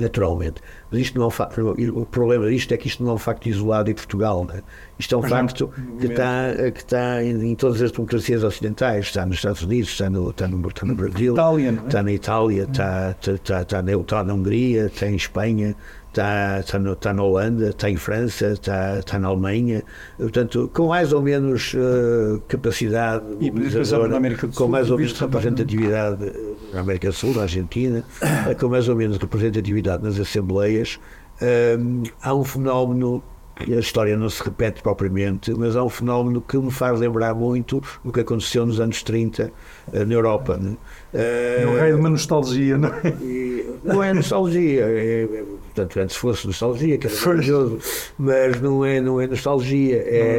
naturalmente. 0.00 0.60
Mas 0.90 1.00
isto 1.00 1.18
não 1.18 1.24
é 1.24 1.28
um 1.28 1.30
facto, 1.30 1.76
o 1.94 2.06
problema 2.06 2.48
disto 2.48 2.72
é 2.72 2.76
que 2.76 2.88
isto 2.88 3.02
não 3.02 3.12
é 3.12 3.14
um 3.14 3.18
facto 3.18 3.46
isolado 3.46 3.90
em 3.90 3.94
Portugal. 3.94 4.44
Né? 4.44 4.62
Isto 4.98 5.14
é 5.14 5.18
um 5.18 5.20
Mas 5.20 5.30
não 5.30 5.36
facto 5.38 5.70
que 5.98 6.06
está, 6.06 6.70
que 6.72 6.80
está 6.80 7.22
em, 7.22 7.50
em 7.50 7.54
todas 7.54 7.80
as 7.80 7.92
democracias 7.92 8.42
ocidentais. 8.42 9.06
Está 9.06 9.24
nos 9.24 9.36
Estados 9.36 9.62
Unidos, 9.62 9.90
está 9.90 10.10
no, 10.10 10.30
está 10.30 10.48
no, 10.48 10.68
está 10.68 10.86
no 10.86 10.94
Brasil, 10.94 11.34
Itália, 11.34 11.68
é? 11.70 11.86
está 11.86 12.02
na 12.02 12.12
Itália, 12.12 12.62
está, 12.64 13.10
está, 13.10 13.32
está, 13.32 13.62
está, 13.62 13.82
na, 13.82 13.92
está 13.92 14.24
na 14.24 14.34
Hungria, 14.34 14.86
está 14.86 15.06
em 15.06 15.16
Espanha, 15.16 15.76
está, 16.10 16.60
está, 16.60 16.78
no, 16.78 16.92
está 16.92 17.12
na 17.14 17.22
Holanda, 17.22 17.68
está 17.70 17.88
em 17.88 17.96
França, 17.96 18.48
está, 18.52 18.98
está 18.98 19.18
na 19.18 19.28
Alemanha. 19.28 19.82
Portanto, 20.18 20.70
com 20.74 20.88
mais 20.88 21.12
ou 21.12 21.22
menos 21.22 21.74
eh, 21.74 22.40
capacidade 22.48 23.24
E, 23.40 23.50
mobilizadora, 23.50 24.08
na 24.08 24.16
América 24.16 24.46
do 24.46 24.52
com 24.52 24.58
Sul, 24.64 24.68
mais 24.68 24.90
ou 24.90 24.98
menos 24.98 25.12
também, 25.14 25.28
representatividade 25.40 26.24
eh, 26.26 26.54
na 26.74 26.80
América 26.80 27.08
do 27.08 27.14
Sul, 27.14 27.34
na 27.34 27.42
Argentina, 27.42 28.04
eh, 28.20 28.54
com 28.54 28.68
mais 28.68 28.88
ou 28.88 28.96
menos 28.96 29.16
representatividade 29.18 30.02
nas 30.02 30.18
assembleias, 30.18 30.98
eh, 31.40 31.78
há 32.22 32.34
um 32.34 32.44
fenómeno 32.44 33.22
que 33.56 33.74
a 33.74 33.78
história 33.78 34.16
não 34.16 34.30
se 34.30 34.42
repete 34.42 34.82
propriamente, 34.82 35.52
mas 35.52 35.76
há 35.76 35.84
um 35.84 35.88
fenómeno 35.90 36.40
que 36.40 36.56
me 36.56 36.70
faz 36.70 36.98
lembrar 36.98 37.34
muito 37.34 37.82
o 38.02 38.10
que 38.10 38.20
aconteceu 38.20 38.64
nos 38.64 38.80
anos 38.80 39.02
30 39.02 39.52
eh, 39.92 40.04
na 40.04 40.14
Europa. 40.14 40.56
né? 40.56 40.76
É 41.12 41.66
o 41.66 41.76
Eh, 41.76 41.80
rei 41.82 41.92
de 41.92 41.98
uma 42.00 42.08
nostalgia, 42.08 42.78
não 42.78 42.88
é? 42.88 43.08
e 43.20 43.70
não 43.84 44.02
é 44.02 44.14
nostalgia, 44.14 44.80
é, 44.82 45.28
é, 45.30 45.44
portanto, 45.80 46.00
antes 46.04 46.16
fosse 46.16 46.46
nostalgia, 46.46 46.98
que 46.98 47.06
era 47.06 47.16
maravilhoso, 47.26 47.78
mas 48.18 48.60
não 48.60 48.84
é, 48.84 49.00
não 49.00 49.20
é 49.20 49.26
nostalgia. 49.26 49.96
É, 49.96 50.38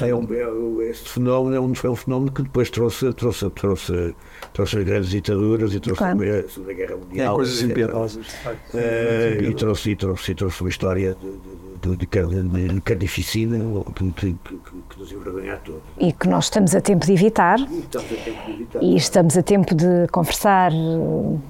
Não, 0.00 0.06
é 0.06 0.14
um, 0.14 0.80
é, 0.82 0.90
este 0.90 1.08
fenómeno 1.08 1.54
é 1.56 1.60
um, 1.60 1.74
foi 1.74 1.90
um 1.90 1.96
fenómeno 1.96 2.32
que 2.32 2.42
depois 2.42 2.68
trouxe, 2.70 3.12
trouxe, 3.12 3.48
trouxe, 3.50 4.14
trouxe 4.52 4.78
as 4.78 4.84
grandes 4.84 5.10
ditaduras 5.10 5.72
e 5.74 5.80
trouxe 5.80 5.98
Claro. 5.98 6.18
a 6.22 6.48
Segunda 6.48 6.72
Guerra 6.72 6.92
É 6.92 6.96
Mundial. 6.96 7.34
coisas 7.36 7.54
etc. 7.58 7.70
impiedosas. 7.70 8.24
de 8.24 8.30
facto. 8.32 8.74
Eh, 8.74 9.38
e, 9.42 9.54
trouxe, 9.54 9.90
e, 9.90 9.96
trouxe, 9.96 10.32
e 10.32 10.34
trouxe 10.34 10.60
uma 10.62 10.68
história 10.70 11.16
de, 11.20 11.30
de, 11.30 11.90
de, 11.90 11.96
de, 11.96 12.06
car- 12.06 12.26
de 12.26 12.80
carnificina 12.82 13.58
que, 13.94 14.12
que, 14.12 14.32
que, 14.34 14.58
que 14.90 14.98
nos 14.98 15.12
envergonha 15.12 15.54
a 15.54 15.56
todos. 15.58 15.80
E 15.98 16.12
que 16.12 16.28
nós 16.28 16.44
estamos 16.44 16.74
a 16.74 16.80
tempo 16.80 17.06
de 17.06 17.12
evitar. 17.12 17.58
E 17.60 17.78
estamos 17.80 18.12
a 18.12 18.16
tempo 18.16 18.46
de 18.46 18.52
evitar. 18.52 18.82
E 18.82 18.96
estamos 18.96 19.36
a 19.38 19.42
tempo 19.42 19.74
de 19.74 20.06
conversar, 20.12 20.72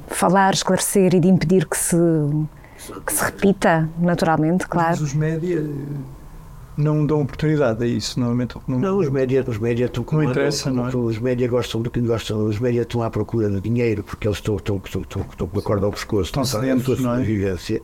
falar, 0.08 0.54
esclarecer 0.54 1.14
e 1.14 1.20
de 1.20 1.28
impedir 1.28 1.66
que 1.66 1.76
se, 1.76 1.96
que 3.04 3.12
se 3.12 3.24
repita, 3.24 3.88
naturalmente, 3.98 4.60
Mas 4.60 4.68
claro. 4.68 5.02
os 5.02 5.14
média 5.14 5.58
eh, 5.58 5.96
não 6.76 7.04
dão 7.04 7.20
oportunidade 7.22 7.82
a 7.84 7.86
isso, 7.86 8.18
normalmente. 8.18 8.56
Não, 8.66 8.78
Não, 8.78 8.98
os 8.98 9.08
média, 9.10 9.44
os 9.46 9.58
média 9.58 9.84
estão 9.84 10.04
Não 10.10 10.22
interessa, 10.24 10.70
não 10.70 10.88
é? 10.88 10.96
Os 10.96 11.18
média 11.18 11.46
gostam 11.48 11.82
do 11.82 11.90
que 11.90 12.00
gostam. 12.00 12.44
Os 12.46 12.58
média 12.58 12.82
estão 12.82 13.02
à 13.02 13.10
procura 13.10 13.50
de 13.50 13.60
dinheiro 13.60 14.02
porque 14.02 14.26
eles 14.26 14.38
estão, 14.38 14.56
estão, 14.56 14.80
estão, 14.84 15.02
estão, 15.02 15.22
estão 15.22 15.46
com 15.46 15.58
a 15.58 15.62
corda 15.62 15.86
ao 15.86 15.92
pescoço. 15.92 16.22
Estão 16.24 16.44
sedentos, 16.44 16.84
sua 16.84 16.96
não 16.96 17.12
é? 17.14 17.18
sobrevivência. 17.18 17.82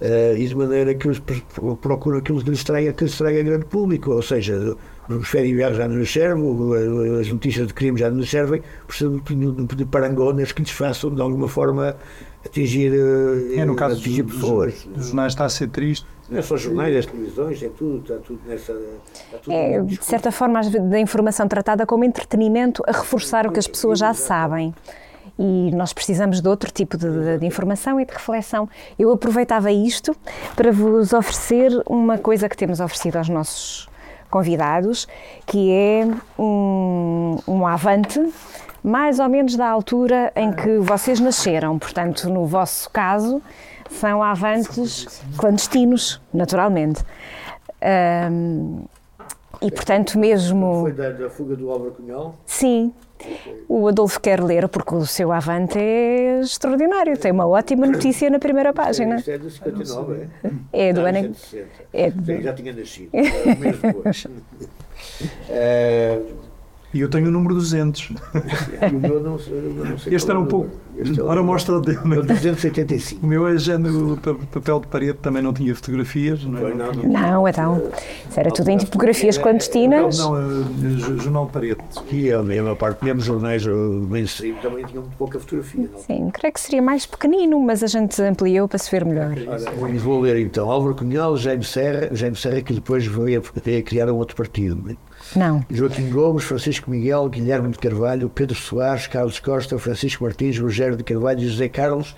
Eh, 0.00 0.34
e 0.38 0.46
de 0.46 0.54
maneira 0.54 0.94
que 0.94 1.06
eles 1.08 1.18
pro- 1.18 1.76
procuram 1.76 2.18
aquilo 2.18 2.42
que 2.44 2.50
lhes 2.50 2.62
traga, 2.62 2.92
que 2.92 3.04
lhes 3.04 3.16
traga 3.16 3.42
grande 3.42 3.64
público, 3.64 4.10
ou 4.10 4.20
seja, 4.22 4.76
os 5.08 5.28
férias 5.28 5.76
já 5.76 5.86
não 5.88 5.98
lhes 5.98 6.12
servem, 6.12 6.44
as 7.20 7.28
notícias 7.28 7.66
de 7.66 7.74
crime 7.74 7.98
já 7.98 8.10
não 8.10 8.18
lhes 8.18 8.30
servem, 8.30 8.62
precisam 8.86 9.18
de, 9.18 9.84
parangonas 9.84 10.52
que 10.52 10.62
lhes 10.62 10.70
façam 10.70 11.14
de 11.14 11.20
alguma 11.20 11.48
forma 11.48 11.96
atingir, 12.44 12.92
eh, 12.92 13.60
É, 13.60 13.64
no 13.64 13.76
caso 13.76 14.00
atingir 14.00 14.22
dos, 14.22 14.34
pessoas. 14.34 14.84
dos 14.84 15.06
jornais 15.06 15.32
está 15.32 15.44
a 15.44 15.48
ser 15.48 15.68
triste. 15.68 16.06
Não 16.28 16.38
é 16.38 16.42
só 16.42 16.54
os 16.56 16.60
jornais, 16.60 16.96
as 16.96 17.06
televisões, 17.06 17.62
é 17.62 17.68
tudo, 17.68 17.98
está 17.98 18.16
tudo 18.16 18.40
nessa. 18.46 18.72
Está 18.72 19.38
tudo 19.38 19.52
É, 19.52 19.80
de 19.80 20.04
certa 20.04 20.32
forma, 20.32 20.60
da 20.62 20.98
informação 20.98 21.46
tratada 21.46 21.86
como 21.86 22.04
entretenimento 22.04 22.82
a 22.86 22.92
reforçar 22.92 23.46
o 23.46 23.52
que 23.52 23.58
as 23.58 23.68
pessoas 23.68 23.98
já 23.98 24.12
sabem. 24.12 24.74
E 25.38 25.70
nós 25.72 25.92
precisamos 25.92 26.40
de 26.40 26.48
outro 26.48 26.70
tipo 26.72 26.96
de, 26.96 27.38
de 27.38 27.46
informação 27.46 28.00
e 28.00 28.06
de 28.06 28.12
reflexão. 28.12 28.68
Eu 28.98 29.12
aproveitava 29.12 29.70
isto 29.70 30.16
para 30.56 30.72
vos 30.72 31.12
oferecer 31.12 31.70
uma 31.86 32.16
coisa 32.16 32.48
que 32.48 32.56
temos 32.56 32.80
oferecido 32.80 33.16
aos 33.16 33.28
nossos 33.28 33.88
convidados, 34.30 35.06
que 35.46 35.72
é 35.72 36.06
um, 36.38 37.36
um 37.46 37.66
avante, 37.66 38.20
mais 38.82 39.18
ou 39.18 39.28
menos 39.28 39.56
da 39.56 39.68
altura 39.68 40.32
em 40.36 40.52
que 40.52 40.78
vocês 40.78 41.18
nasceram. 41.20 41.78
Portanto, 41.78 42.28
no 42.28 42.46
vosso 42.46 42.88
caso, 42.90 43.42
são 43.90 44.22
avantes 44.22 45.22
clandestinos, 45.36 46.20
naturalmente. 46.32 47.02
Ahm, 47.82 48.84
e, 49.60 49.70
portanto, 49.70 50.18
mesmo. 50.18 50.82
Foi 50.82 50.92
da, 50.92 51.10
da 51.10 51.30
fuga 51.30 51.56
do 51.56 51.70
Álvaro 51.70 51.92
Cunhal? 51.92 52.34
Sim, 52.44 52.92
O 53.68 53.88
Adolfo 53.88 54.20
quer 54.20 54.42
ler 54.42 54.68
porque 54.68 54.94
o 54.94 55.04
seu 55.06 55.32
avante 55.32 55.78
é 55.78 56.40
extraordinário. 56.40 57.16
Tem 57.18 57.32
uma 57.32 57.46
ótima 57.46 57.86
notícia 57.86 58.28
na 58.30 58.38
primeira 58.38 58.72
página. 58.72 59.16
Isto 59.16 59.30
é 59.30 59.38
de 59.38 59.50
59, 59.50 60.28
é? 60.72 60.88
É 60.88 60.92
do 60.92 61.00
Não, 61.00 61.08
ano. 61.08 61.18
isto 61.18 61.26
em- 61.26 61.30
de 61.32 61.38
60. 61.38 61.68
É 61.92 62.10
de- 62.10 62.42
já 62.42 62.52
tinha 62.52 62.72
nascido, 62.72 63.10
um 63.14 63.60
mês 63.60 63.78
depois. 63.80 64.26
Eh, 65.48 66.18
E 66.96 67.00
eu 67.00 67.10
tenho 67.10 67.28
o 67.28 67.30
número 67.30 67.54
200. 67.54 68.10
e 68.90 68.94
o 68.94 68.98
meu 68.98 69.20
não, 69.22 69.32
não 69.32 69.38
sei 69.98 70.14
Este 70.14 70.30
era 70.30 70.38
é 70.38 70.42
um 70.42 70.46
pouco. 70.46 70.70
Este 70.96 71.20
é 71.20 71.22
o 71.22 71.26
Ora, 71.26 71.34
número. 71.36 71.44
mostra 71.44 71.76
o 71.76 71.80
dele. 71.82 71.98
É 71.98 72.18
o 72.20 72.22
285. 72.22 73.26
O 73.26 73.28
meu 73.28 73.46
é 73.46 73.58
já 73.58 73.76
no 73.76 74.16
pa- 74.16 74.34
papel 74.50 74.80
de 74.80 74.86
parede, 74.86 75.18
também 75.20 75.42
não 75.42 75.52
tinha 75.52 75.74
fotografias. 75.74 76.42
Não, 76.42 76.66
é? 76.66 76.72
não, 76.74 76.92
não. 76.92 77.02
Não, 77.04 77.48
então. 77.48 77.82
Isso 78.30 78.40
era 78.40 78.50
tudo 78.50 78.70
em 78.70 78.78
tipografias 78.78 79.36
clandestinas. 79.36 80.18
não, 80.18 80.38
é, 80.38 80.40
é, 80.40 81.22
jornal 81.22 81.44
de 81.46 81.52
parede. 81.52 81.76
E 82.10 82.32
a 82.32 82.42
mesma 82.42 82.74
parte, 82.74 83.04
mesmo 83.04 83.20
jornais 83.20 83.66
o 83.66 84.06
mainstream 84.08 84.56
também 84.62 84.86
tinham 84.86 85.02
muito 85.02 85.16
pouca 85.18 85.38
fotografia. 85.38 85.90
Não? 85.92 85.98
Sim, 85.98 86.30
creio 86.32 86.54
que 86.54 86.60
seria 86.60 86.80
mais 86.80 87.04
pequenino, 87.04 87.60
mas 87.60 87.82
a 87.82 87.86
gente 87.88 88.22
ampliou 88.22 88.66
para 88.66 88.78
se 88.78 88.90
ver 88.90 89.04
melhor. 89.04 89.34
Ora, 89.82 89.92
vou 89.98 90.20
ler 90.20 90.38
então. 90.38 90.70
Álvaro 90.70 90.94
Cunhal, 90.94 91.36
Jaime 91.36 91.62
Serra, 91.64 92.08
Jaime 92.12 92.36
Serra 92.36 92.62
que 92.62 92.72
depois 92.72 93.04
veio 93.04 93.42
a 93.42 93.82
criar 93.82 94.08
um 94.10 94.16
outro 94.16 94.34
partido. 94.34 94.96
Não. 95.34 95.64
Joaquim 95.70 96.10
Gomes, 96.10 96.44
Francisco 96.44 96.90
Miguel, 96.90 97.28
Guilherme 97.28 97.70
de 97.70 97.78
Carvalho, 97.78 98.28
Pedro 98.28 98.54
Soares, 98.54 99.06
Carlos 99.06 99.40
Costa, 99.40 99.78
Francisco 99.78 100.24
Martins, 100.24 100.58
Rogério 100.58 100.96
de 100.96 101.02
Carvalho 101.02 101.40
e 101.40 101.48
José 101.48 101.68
Carlos 101.68 102.14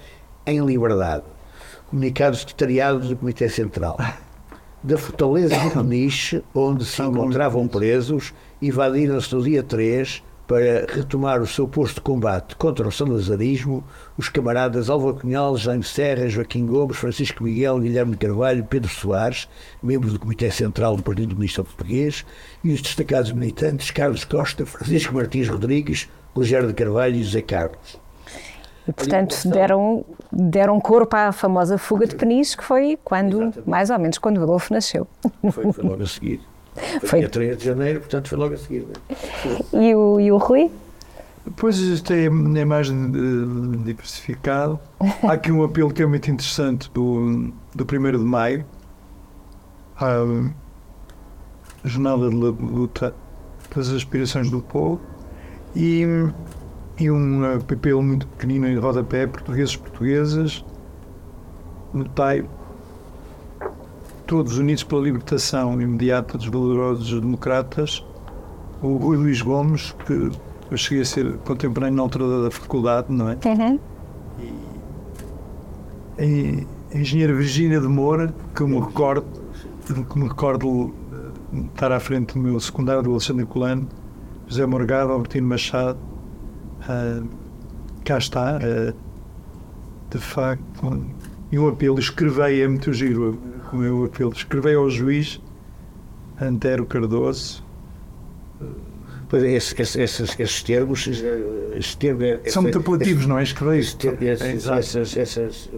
em 0.46 0.64
liberdade. 0.64 1.24
Comunicado 1.88 2.36
secretariado 2.36 3.00
do 3.00 3.16
Comitê 3.16 3.48
Central. 3.48 3.96
Da 4.82 4.96
fortaleza 4.96 5.56
de 5.58 5.70
Peniche, 5.70 6.44
onde 6.54 6.84
se 6.84 7.02
encontravam 7.02 7.66
presos, 7.66 8.32
invadiram-se 8.60 9.34
no 9.34 9.42
dia 9.42 9.62
3 9.62 10.22
para 10.48 10.86
retomar 10.88 11.42
o 11.42 11.46
seu 11.46 11.68
posto 11.68 11.96
de 11.96 12.00
combate 12.00 12.56
contra 12.56 12.88
o 12.88 12.90
salazarismo 12.90 13.84
os 14.16 14.30
camaradas 14.30 14.88
Álvaro 14.88 15.16
Cunhal, 15.16 15.58
Jaime 15.58 15.84
Serra, 15.84 16.26
Joaquim 16.26 16.64
Gomes, 16.64 16.96
Francisco 16.96 17.44
Miguel, 17.44 17.78
Guilherme 17.78 18.12
de 18.12 18.18
Carvalho, 18.18 18.64
Pedro 18.64 18.90
Soares, 18.90 19.46
membros 19.82 20.14
do 20.14 20.18
Comitê 20.18 20.50
Central 20.50 20.96
do 20.96 21.02
Partido 21.02 21.34
Comunista 21.34 21.62
Português, 21.62 22.24
e 22.64 22.72
os 22.72 22.80
destacados 22.80 23.30
militantes 23.30 23.90
Carlos 23.90 24.24
Costa, 24.24 24.64
Francisco 24.64 25.14
Martins 25.14 25.48
Rodrigues, 25.48 26.08
Rogério 26.34 26.68
de 26.68 26.74
Carvalho 26.74 27.16
e 27.16 27.22
José 27.22 27.42
Carlos. 27.42 28.00
E, 28.88 28.92
portanto, 28.92 29.36
deram, 29.50 30.02
deram 30.32 30.80
corpo 30.80 31.14
à 31.14 31.30
famosa 31.30 31.76
fuga 31.76 32.06
de 32.06 32.16
Peniche, 32.16 32.56
que 32.56 32.64
foi 32.64 32.98
quando, 33.04 33.42
Exatamente. 33.42 33.68
mais 33.68 33.90
ou 33.90 33.98
menos, 33.98 34.16
quando 34.16 34.38
o 34.38 34.42
Adolfo 34.42 34.72
nasceu. 34.72 35.06
Foi, 35.52 35.70
foi 35.72 35.84
logo 35.84 36.02
a 36.02 36.06
seguir. 36.06 36.40
Foi, 37.00 37.08
Foi. 37.08 37.18
dia 37.20 37.28
3 37.28 37.58
de 37.58 37.64
janeiro, 37.64 38.00
portanto 38.00 38.28
foi 38.28 38.38
logo 38.38 38.54
a 38.54 38.56
seguir. 38.56 38.86
não 39.72 39.80
é? 39.80 39.84
E 39.84 39.94
o, 39.94 40.20
e 40.20 40.32
o 40.32 40.36
Rui? 40.36 40.70
Depois 41.44 41.78
isto 41.78 42.12
é, 42.12 42.28
mais 42.28 42.90
eh, 42.90 42.92
diversificado. 43.84 44.78
Há 45.22 45.32
aqui 45.32 45.50
um 45.50 45.62
apelo 45.62 45.90
que 45.92 46.02
é 46.02 46.06
muito 46.06 46.30
interessante 46.30 46.90
do, 46.92 47.50
do 47.74 47.84
1 47.84 48.12
de 48.12 48.18
maio. 48.18 48.66
À 49.96 50.24
jornada 51.84 52.28
de 52.28 52.34
luta 52.34 53.14
pelas 53.70 53.88
aspirações 53.90 54.50
do 54.50 54.60
povo. 54.60 55.00
E, 55.74 56.04
e 56.98 57.10
um 57.10 57.42
apelo 57.54 58.02
muito 58.02 58.26
pequenino 58.28 58.66
em 58.68 58.78
rodapé, 58.78 59.26
portugueses 59.26 59.74
portuguesas. 59.74 60.64
Notai 61.94 62.44
todos 64.28 64.58
unidos 64.58 64.84
pela 64.84 65.00
libertação 65.00 65.80
imediata 65.80 66.36
dos 66.36 66.46
valorosos 66.46 67.18
democratas. 67.18 68.04
O 68.82 68.98
Rui 68.98 69.16
Luís 69.16 69.40
Gomes, 69.40 69.96
que 70.06 70.30
eu 70.70 70.76
cheguei 70.76 71.02
a 71.02 71.06
ser 71.06 71.38
contemporâneo 71.38 71.96
na 71.96 72.02
altura 72.02 72.42
da 72.44 72.50
faculdade, 72.50 73.10
não 73.10 73.30
é? 73.30 73.38
Uhum. 73.46 73.80
E 76.18 76.66
a 76.94 76.98
engenheira 76.98 77.34
Virgínia 77.34 77.80
de 77.80 77.88
Moura, 77.88 78.32
que 78.54 78.60
eu 78.60 78.68
me 78.68 78.78
recordo, 78.78 79.24
que 79.86 80.18
me 80.18 80.28
recordo 80.28 80.94
eh, 81.12 81.60
estar 81.72 81.90
à 81.90 81.98
frente 81.98 82.34
do 82.34 82.40
meu 82.40 82.60
secundário 82.60 83.02
do 83.02 83.12
Alexandre 83.12 83.46
Colano, 83.46 83.88
José 84.46 84.66
Morgado, 84.66 85.10
Albertino 85.10 85.48
Machado, 85.48 85.98
ah, 86.86 87.22
cá 88.04 88.18
está, 88.18 88.58
ah, 88.58 88.92
de 90.10 90.18
facto, 90.18 91.06
e 91.50 91.58
um 91.58 91.66
apelo, 91.66 91.98
escrevei, 91.98 92.62
é 92.62 92.68
muito 92.68 92.92
giro 92.92 93.38
o 93.76 93.76
meu 93.76 94.04
apelo, 94.04 94.32
escrevei 94.32 94.74
ao 94.74 94.88
juiz 94.88 95.40
Antero 96.40 96.86
Cardoso, 96.86 97.64
Pois 99.28 99.42
é, 99.42 99.52
esses, 99.52 99.78
esses, 99.78 99.96
esses, 99.96 100.40
esses 100.40 100.62
termos, 100.62 101.06
esses 101.06 101.94
termos 101.96 102.24
é- 102.24 102.40
são 102.46 102.62
muito 102.62 102.78
apelativos, 102.78 103.26
não 103.26 103.38
é? 103.38 103.42
Escrevei 103.42 103.78
Esses 103.80 103.94
ter- 103.94 104.22
esses- 104.22 104.46
É, 104.46 104.52
exato. 104.52 104.78
essas, 104.78 105.16
essas 105.16 105.70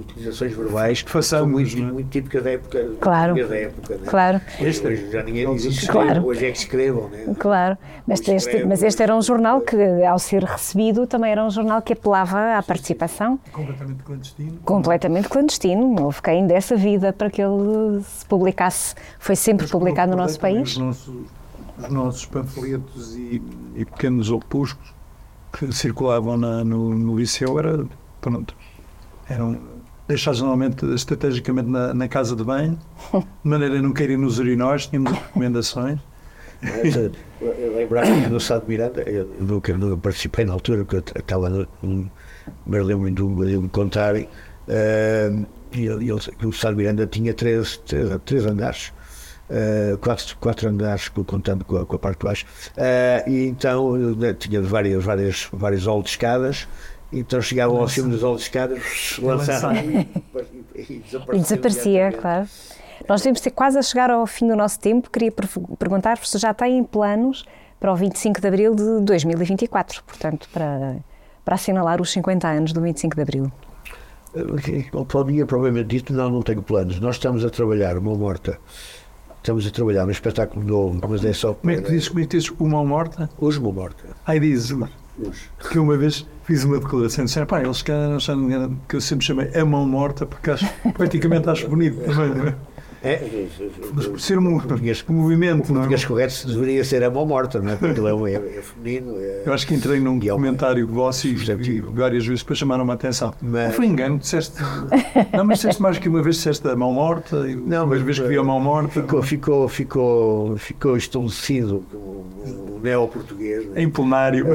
utilizações 0.00 0.52
verbais 0.54 1.00
Façamos, 1.06 1.26
são 1.26 1.48
muito, 1.48 1.76
é? 1.78 1.92
muito 1.94 2.10
típicas 2.10 2.42
da 2.44 2.50
época. 2.50 2.90
Claro. 3.00 3.48
Da 3.48 3.56
época 3.56 3.94
né? 3.94 4.00
Claro, 4.06 4.40
Este 4.60 4.86
é- 4.86 4.90
Hoje 4.90 5.10
já 5.10 5.22
ninguém 5.22 5.54
diz 5.54 5.64
isso. 5.64 5.90
Claro. 5.90 6.26
Hoje 6.26 6.46
é 6.46 6.50
que 6.50 6.58
escrevam, 6.58 7.08
né? 7.08 7.34
claro. 7.38 7.78
Mas 8.06 8.20
este, 8.28 8.64
mas 8.64 8.82
este 8.82 9.02
era 9.02 9.16
um 9.16 9.22
jornal 9.22 9.60
que, 9.60 9.76
ao 10.04 10.18
ser 10.18 10.42
recebido, 10.44 11.06
também 11.06 11.32
era 11.32 11.44
um 11.44 11.50
jornal 11.50 11.80
que 11.82 11.92
apelava 11.92 12.56
à 12.58 12.62
participação. 12.62 13.38
completamente 13.52 14.02
clandestino. 14.02 14.58
completamente 14.64 15.28
clandestino. 15.28 15.94
Não 15.94 16.04
houve 16.04 16.20
quem 16.22 16.46
desse 16.46 16.74
a 16.74 16.76
vida 16.76 17.12
para 17.12 17.30
que 17.30 17.40
ele 17.40 18.02
se 18.02 18.24
publicasse. 18.26 18.94
Foi 19.18 19.36
sempre 19.36 19.66
publicado 19.66 20.10
no 20.10 20.16
nosso 20.18 20.38
país. 20.38 20.70
Os 20.72 20.76
nossos, 20.78 21.14
os 21.82 21.88
nossos 21.90 22.26
panfletos 22.26 23.16
e, 23.16 23.42
e 23.74 23.84
pequenos 23.84 24.30
opuscos 24.30 24.94
que 25.52 25.72
circulavam 25.72 26.36
na- 26.36 26.64
no, 26.64 26.94
no 26.94 27.18
liceu 27.18 27.58
era, 27.58 27.84
pronto, 28.20 28.54
eram 29.28 29.58
deixados 30.06 30.40
normalmente 30.40 30.84
estrategicamente 30.94 31.68
na, 31.68 31.92
na 31.94 32.08
casa 32.08 32.34
de 32.36 32.42
banho, 32.44 32.78
de 33.12 33.24
maneira 33.48 33.78
a 33.78 33.82
não 33.82 33.92
caírem 33.92 34.16
nos 34.16 34.38
urinóis, 34.38 34.86
tínhamos 34.86 35.12
recomendações. 35.12 35.98
Eu 37.40 37.74
lembrava 37.76 38.28
do 38.28 38.38
Sá 38.38 38.58
de 38.58 38.68
Miranda, 38.68 39.00
eu 39.02 39.26
nunca 39.40 39.76
nunca 39.76 39.96
participei 39.96 40.44
na 40.44 40.52
altura, 40.52 40.84
porque 40.84 40.96
eu 41.16 41.20
estava 41.20 41.48
no. 41.48 41.66
Mas 42.66 42.84
lembro-me 42.84 43.56
me 43.58 43.68
contarem. 43.68 44.28
eh, 44.68 45.32
e 45.72 45.86
ele- 45.86 46.10
ele- 46.10 46.46
o 46.46 46.52
Sá 46.52 46.70
de 46.70 46.76
Miranda 46.76 47.06
tinha 47.06 47.32
três, 47.32 47.78
três, 47.78 48.10
três 48.26 48.44
andares. 48.46 48.92
Eh, 49.50 49.96
quatro, 50.00 50.36
quatro 50.38 50.68
andares, 50.68 51.08
co- 51.08 51.24
contando 51.24 51.64
com 51.64 51.76
a, 51.76 51.84
com 51.86 51.96
a 51.96 51.98
parte 51.98 52.18
de 52.20 52.24
baixo. 52.24 52.46
Eh, 52.76 53.24
e 53.26 53.46
então 53.48 53.94
eh, 54.22 54.32
tinha 54.34 54.62
várias, 54.62 55.02
várias, 55.04 55.48
várias 55.52 55.84
escadas. 56.04 56.68
Então 57.12 57.42
chegavam 57.42 57.78
ao 57.78 57.88
cimo 57.88 58.08
das 58.12 58.22
hall 58.22 58.36
de 58.36 58.42
escadas, 58.42 59.18
lançavam 59.20 59.74
e, 59.76 60.08
e 60.76 61.02
E 61.32 61.38
desaparecia, 61.40 62.12
claro. 62.12 62.46
Nós 63.08 63.20
devemos 63.22 63.40
ter 63.40 63.50
quase 63.50 63.76
a 63.78 63.82
chegar 63.82 64.10
ao 64.10 64.24
fim 64.26 64.46
do 64.46 64.54
nosso 64.54 64.78
tempo. 64.78 65.10
Queria 65.10 65.32
per- 65.32 65.48
perguntar-vos 65.78 66.30
se 66.30 66.38
já 66.38 66.54
têm 66.54 66.84
planos 66.84 67.44
para 67.80 67.92
o 67.92 67.96
25 67.96 68.40
de 68.40 68.46
abril 68.46 68.74
de 68.76 69.00
2024, 69.00 70.04
portanto, 70.04 70.48
para, 70.52 70.98
para 71.44 71.54
assinalar 71.56 72.00
os 72.00 72.12
50 72.12 72.46
anos 72.46 72.72
do 72.72 72.80
25 72.80 73.16
de 73.16 73.22
abril. 73.22 73.52
Para 75.08 75.20
o 75.20 75.24
dia, 75.24 75.44
provavelmente 75.44 75.88
dito, 75.88 76.12
não, 76.12 76.30
não 76.30 76.42
tenho 76.42 76.62
planos. 76.62 77.00
Nós 77.00 77.16
estamos 77.16 77.44
a 77.44 77.50
trabalhar, 77.50 77.98
uma 77.98 78.14
morta. 78.14 78.58
Estamos 79.40 79.66
a 79.66 79.70
trabalhar 79.70 80.04
num 80.04 80.10
espetáculo 80.12 80.62
novo, 80.64 81.00
mas 81.08 81.24
é 81.24 81.32
só 81.32 81.54
Como 81.54 81.72
é 81.72 81.76
que 81.76 81.82
tu 81.82 81.90
dizes, 81.90 82.08
como 82.08 82.20
é 82.20 82.22
que 82.24 82.36
dizes 82.36 82.52
uma 82.58 82.84
morta? 82.84 83.30
Hoje, 83.38 83.58
uma 83.58 83.72
morta. 83.72 84.04
Aí 84.26 84.38
diz 84.38 84.70
Hoje. 84.70 85.50
que 85.70 85.78
uma 85.78 85.96
vez 85.96 86.26
fiz 86.44 86.62
uma 86.64 86.78
declaração, 86.78 87.24
disseram, 87.24 87.46
pá, 87.46 87.62
eles 87.62 87.82
que 87.82 87.90
eu 88.96 89.00
sempre 89.00 89.24
chamei 89.24 89.50
a 89.54 89.64
mão 89.64 89.86
morta, 89.86 90.26
porque 90.26 90.50
acho, 90.50 90.66
praticamente 90.92 91.48
acho 91.48 91.68
bonito 91.68 92.00
também, 92.00 92.34
não 92.34 92.48
é? 92.48 92.54
É, 93.02 93.46
Mas 93.94 94.06
por 94.06 94.20
ser 94.20 94.38
um, 94.38 94.58
português- 94.60 95.02
um 95.08 95.14
movimento, 95.14 95.70
o 95.70 95.72
não 95.72 95.80
é? 95.80 95.84
português 95.88 96.04
correto 96.04 96.46
deveria 96.48 96.84
ser 96.84 97.02
a 97.02 97.10
mão 97.10 97.24
morta, 97.24 97.58
não 97.58 97.72
é? 97.72 97.76
Porque 97.76 97.98
ele 97.98 98.08
é, 98.10 98.12
um- 98.14 98.26
é, 98.26 98.34
é 98.34 98.62
feminino. 98.62 99.14
É, 99.18 99.42
Eu 99.46 99.52
acho 99.54 99.66
que 99.66 99.74
entrei 99.74 99.98
num 100.00 100.18
E 100.22 100.28
é 100.28 100.32
comentário 100.32 100.86
vosso 100.86 101.26
e, 101.26 101.30
e 101.32 101.80
várias 101.80 102.26
vezes 102.26 102.42
depois 102.42 102.58
chamaram-me 102.58 102.90
a 102.90 102.94
atenção. 102.94 103.32
Mas- 103.40 103.68
Não 103.68 103.72
foi 103.72 103.86
engano, 103.86 104.18
disseste. 104.18 104.56
Não, 105.32 105.44
mas 105.44 105.58
disseste 105.58 105.80
mais 105.80 105.96
que 105.98 106.08
uma 106.10 106.22
vez 106.22 106.36
disseste 106.36 106.68
a 106.68 106.76
mão 106.76 106.92
morta 106.92 107.48
e 107.48 107.56
Não, 107.56 107.84
uma 107.84 107.86
mas- 107.94 108.02
vez 108.02 108.18
que 108.18 108.28
vi 108.28 108.36
a 108.36 108.42
mão 108.44 108.60
morta. 108.60 109.00
ficou, 109.00 109.22
ficou, 109.22 109.68
ficou, 109.68 110.56
ficou 110.58 110.96
estabelecido 110.96 111.82
o, 111.94 111.96
o 112.76 112.80
neo-português. 112.82 113.64
não 113.66 113.76
é? 113.76 113.82
Em 113.82 113.88
plenário. 113.88 114.46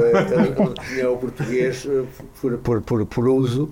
Eh, 0.98 1.08
o 1.08 1.18
português 1.18 1.88
eh, 1.90 2.04
por, 2.42 2.58
por, 2.58 2.82
por, 2.82 3.06
por 3.08 3.28
uso 3.28 3.72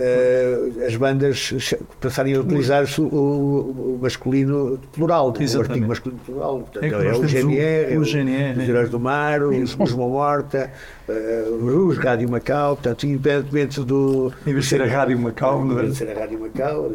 eh, 0.00 0.86
as 0.86 0.94
bandas 0.96 1.52
passarem 2.00 2.34
a 2.36 2.40
utilizar 2.40 2.84
o, 2.98 3.02
o- 3.02 3.94
o 3.96 3.98
masculino 4.00 4.78
plural 4.92 5.32
o 5.36 5.42
Exatamente. 5.42 5.70
artigo 5.72 5.88
masculino 5.88 6.20
plural 6.24 6.58
portanto, 6.60 6.84
É 6.84 6.88
que 6.88 6.94
é, 6.94 6.98
nós 7.08 7.18
o 7.18 7.20
o- 7.22 7.26
GNR, 7.26 7.98
o 7.98 8.02
é 8.02 8.04
GNR, 8.04 8.60
os 8.62 8.68
Heróis 8.68 8.90
do 8.90 9.00
Mar 9.00 9.42
os, 9.42 9.76
os 9.78 9.92
Mão 9.94 10.10
Morta 10.10 10.70
eh, 11.08 11.44
os 11.50 11.98
Rádio 11.98 12.30
Macau 12.30 12.76
portanto 12.76 13.04
independentemente 13.06 13.80
do 13.82 14.32
Em 14.46 14.52
vez 14.52 14.64
de 14.64 14.70
ser 14.70 14.82
a 14.82 14.86
Rádio 14.86 15.18
Macau, 15.18 15.64
em 15.64 15.68
não 15.68 15.78
é? 15.78 15.80
vez 15.82 15.92
de 15.92 15.98
ser 15.98 16.10
a 16.16 16.20
Rádio 16.20 16.40
Macau 16.40 16.92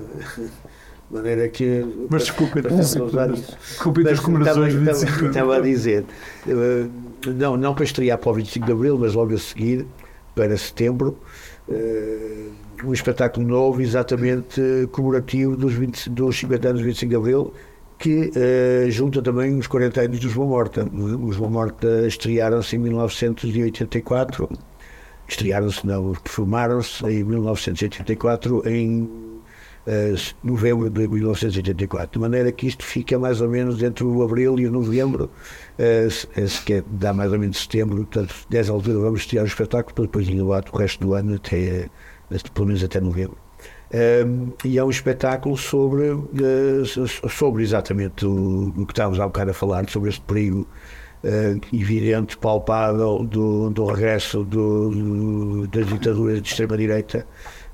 De 1.09 1.17
maneira 1.19 1.47
que. 1.49 1.85
Mas 2.09 2.23
desculpe, 2.23 2.59
Estamos 2.59 2.95
a 2.97 3.03
usar 3.03 3.29
isso. 3.31 3.57
desculpe 3.69 4.07
as 4.09 4.19
comemorações 4.19 4.73
estava- 4.73 4.93
25 4.97 5.19
de 5.19 5.27
Estava 5.27 5.57
a 5.57 5.59
dizer, 5.59 6.05
eh, 6.47 6.85
não, 7.27 7.55
não 7.57 7.75
para 7.75 7.83
estrear 7.83 8.17
para 8.17 8.31
o 8.31 8.33
25 8.33 8.65
de 8.65 8.71
Abril, 8.71 8.97
mas 8.97 9.13
logo 9.13 9.33
a 9.33 9.37
seguir, 9.37 9.85
para 10.33 10.57
setembro, 10.57 11.17
um 12.85 12.93
espetáculo 12.93 13.45
novo, 13.47 13.81
exatamente 13.81 14.59
eh, 14.61 14.87
comemorativo 14.91 15.55
dos, 15.55 15.73
20 15.73 16.09
dos 16.09 16.37
50 16.37 16.69
anos 16.69 16.81
do 16.81 16.85
25 16.85 17.09
de 17.09 17.15
Abril, 17.15 17.53
que 17.97 18.31
eh, 18.35 18.87
junta 18.89 19.21
também 19.21 19.57
os 19.57 19.67
40 19.67 20.01
anos 20.01 20.19
dos 20.19 20.33
Boa 20.33 20.47
Morta. 20.47 20.85
Os 20.93 21.37
Boa 21.37 21.49
Morta 21.49 22.05
estrearam-se 22.07 22.75
em 22.75 22.79
1984, 22.79 24.49
estrearam-se, 25.27 25.85
não, 25.85 26.13
filmaram-se 26.25 27.05
em 27.05 27.23
1984 27.23 28.67
em 28.67 29.09
eh, 29.85 30.15
novembro 30.43 30.89
de 30.89 31.07
1984, 31.07 32.13
de 32.13 32.19
maneira 32.19 32.51
que 32.51 32.67
isto 32.67 32.83
fica 32.85 33.17
mais 33.19 33.41
ou 33.41 33.49
menos 33.49 33.81
entre 33.83 34.03
o 34.03 34.21
abril 34.23 34.59
e 34.59 34.65
o 34.67 34.71
novembro, 34.71 35.29
eh, 35.77 36.07
se- 36.09 36.47
se 36.47 36.63
quer 36.63 36.83
dá 36.87 37.13
mais 37.13 37.31
ou 37.33 37.39
menos 37.39 37.57
setembro, 37.61 37.97
portanto, 37.97 38.33
dessa 38.49 38.71
altura 38.71 38.99
vamos 38.99 39.21
estrear 39.21 39.43
o 39.45 39.47
espetáculo, 39.47 39.93
para 39.95 40.05
depois 40.05 40.27
ato 40.57 40.73
o 40.73 40.77
resto 40.77 41.05
do 41.05 41.13
ano, 41.13 41.35
até, 41.35 41.57
eh, 41.57 41.89
pelo 42.51 42.67
menos 42.67 42.83
até 42.83 42.99
novembro. 42.99 43.37
E 44.65 44.77
é 44.77 44.83
um 44.83 44.89
espetáculo 44.89 45.55
sobre, 45.55 46.07
so- 46.85 47.29
sobre 47.29 47.61
exatamente 47.63 48.25
o, 48.25 48.73
o 48.75 48.85
que 48.85 48.91
estávamos 48.93 49.19
há 49.19 49.25
bocado 49.25 49.51
a 49.51 49.53
falar, 49.53 49.87
sobre 49.89 50.09
este 50.09 50.21
perigo 50.21 50.67
eh, 51.23 51.55
evidente, 51.71 52.35
palpável 52.37 53.23
do, 53.23 53.69
do 53.69 53.85
regresso 53.85 54.43
do, 54.43 54.89
do- 54.89 55.67
das 55.67 55.85
ditaduras 55.87 56.41
de 56.41 56.47
extrema-direita, 56.49 57.25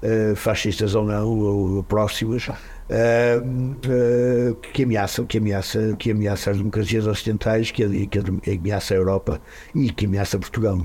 eh, 0.01 0.33
fascistas 0.35 0.93
ou 0.93 1.05
não, 1.05 1.27
ou 1.39 1.83
próximas, 1.83 2.49
eh, 2.89 3.41
eh, 3.87 4.55
que, 4.73 4.83
ameaçam, 4.83 5.25
que, 5.25 5.37
ameaça, 5.37 5.95
que 5.97 6.11
ameaça 6.11 6.51
as 6.51 6.57
democracias 6.57 7.07
ocidentais, 7.07 7.71
que, 7.71 8.07
que 8.07 8.19
ameaça 8.51 8.93
a 8.93 8.97
Europa 8.97 9.41
e 9.73 9.89
que 9.89 10.05
ameaça 10.05 10.37
Portugal. 10.37 10.77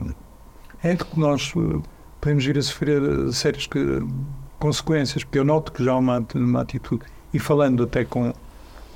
É 0.82 0.94
que 0.96 1.18
nós 1.18 1.52
podemos 2.24 2.42
vir 2.46 2.56
a 2.56 2.62
sofrer 2.62 3.02
eh, 3.02 3.32
sérias 3.32 3.66
que- 3.66 4.02
consequências, 4.58 5.22
porque 5.24 5.38
eu 5.38 5.44
noto 5.44 5.70
que 5.72 5.84
já 5.84 5.92
há 5.92 5.98
uma, 5.98 6.26
uma 6.34 6.62
atitude, 6.62 7.04
e 7.34 7.38
falando 7.38 7.82
até 7.82 8.02
com, 8.02 8.32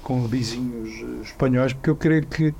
com 0.02 0.26
vizinhos 0.26 0.88
eh, 0.88 1.22
espanhóis, 1.22 1.74
porque 1.74 1.90
eu 1.90 1.96
creio 1.96 2.26
que 2.26 2.54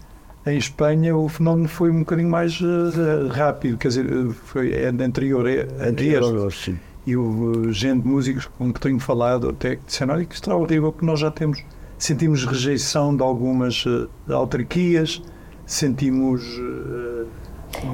em 0.47 0.59
Espanha 0.59 1.17
o 1.17 1.27
fenómeno 1.29 1.69
foi 1.69 1.91
um 1.91 2.01
bocadinho 2.01 2.29
mais 2.29 2.61
eh, 2.61 3.29
rápido, 3.33 3.79
quer 3.79 3.89
dizer, 3.89 4.07
foi 4.45 4.73
é 4.75 4.89
anterior 4.89 5.47
a, 5.47 5.85
a 5.85 5.89
este. 5.89 6.77
E 7.07 7.17
houve 7.17 7.73
gente 7.73 8.03
de 8.03 8.09
músicos 8.09 8.45
com 8.59 8.71
que 8.71 8.79
tenho 8.79 9.01
falado 9.01 9.49
até 9.49 9.77
que 9.77 9.87
disseram, 9.87 10.13
olha 10.15 10.27
que 10.27 10.35
extraordinário 10.35 10.93
que 10.93 11.05
nós 11.07 11.19
já 11.19 11.31
temos, 11.31 11.65
sentimos 11.97 12.45
rejeição 12.45 13.17
de 13.17 13.23
algumas 13.23 13.85
eh, 13.87 14.33
autarquias, 14.35 15.23
sentimos... 15.65 16.43
eh, 16.43 17.08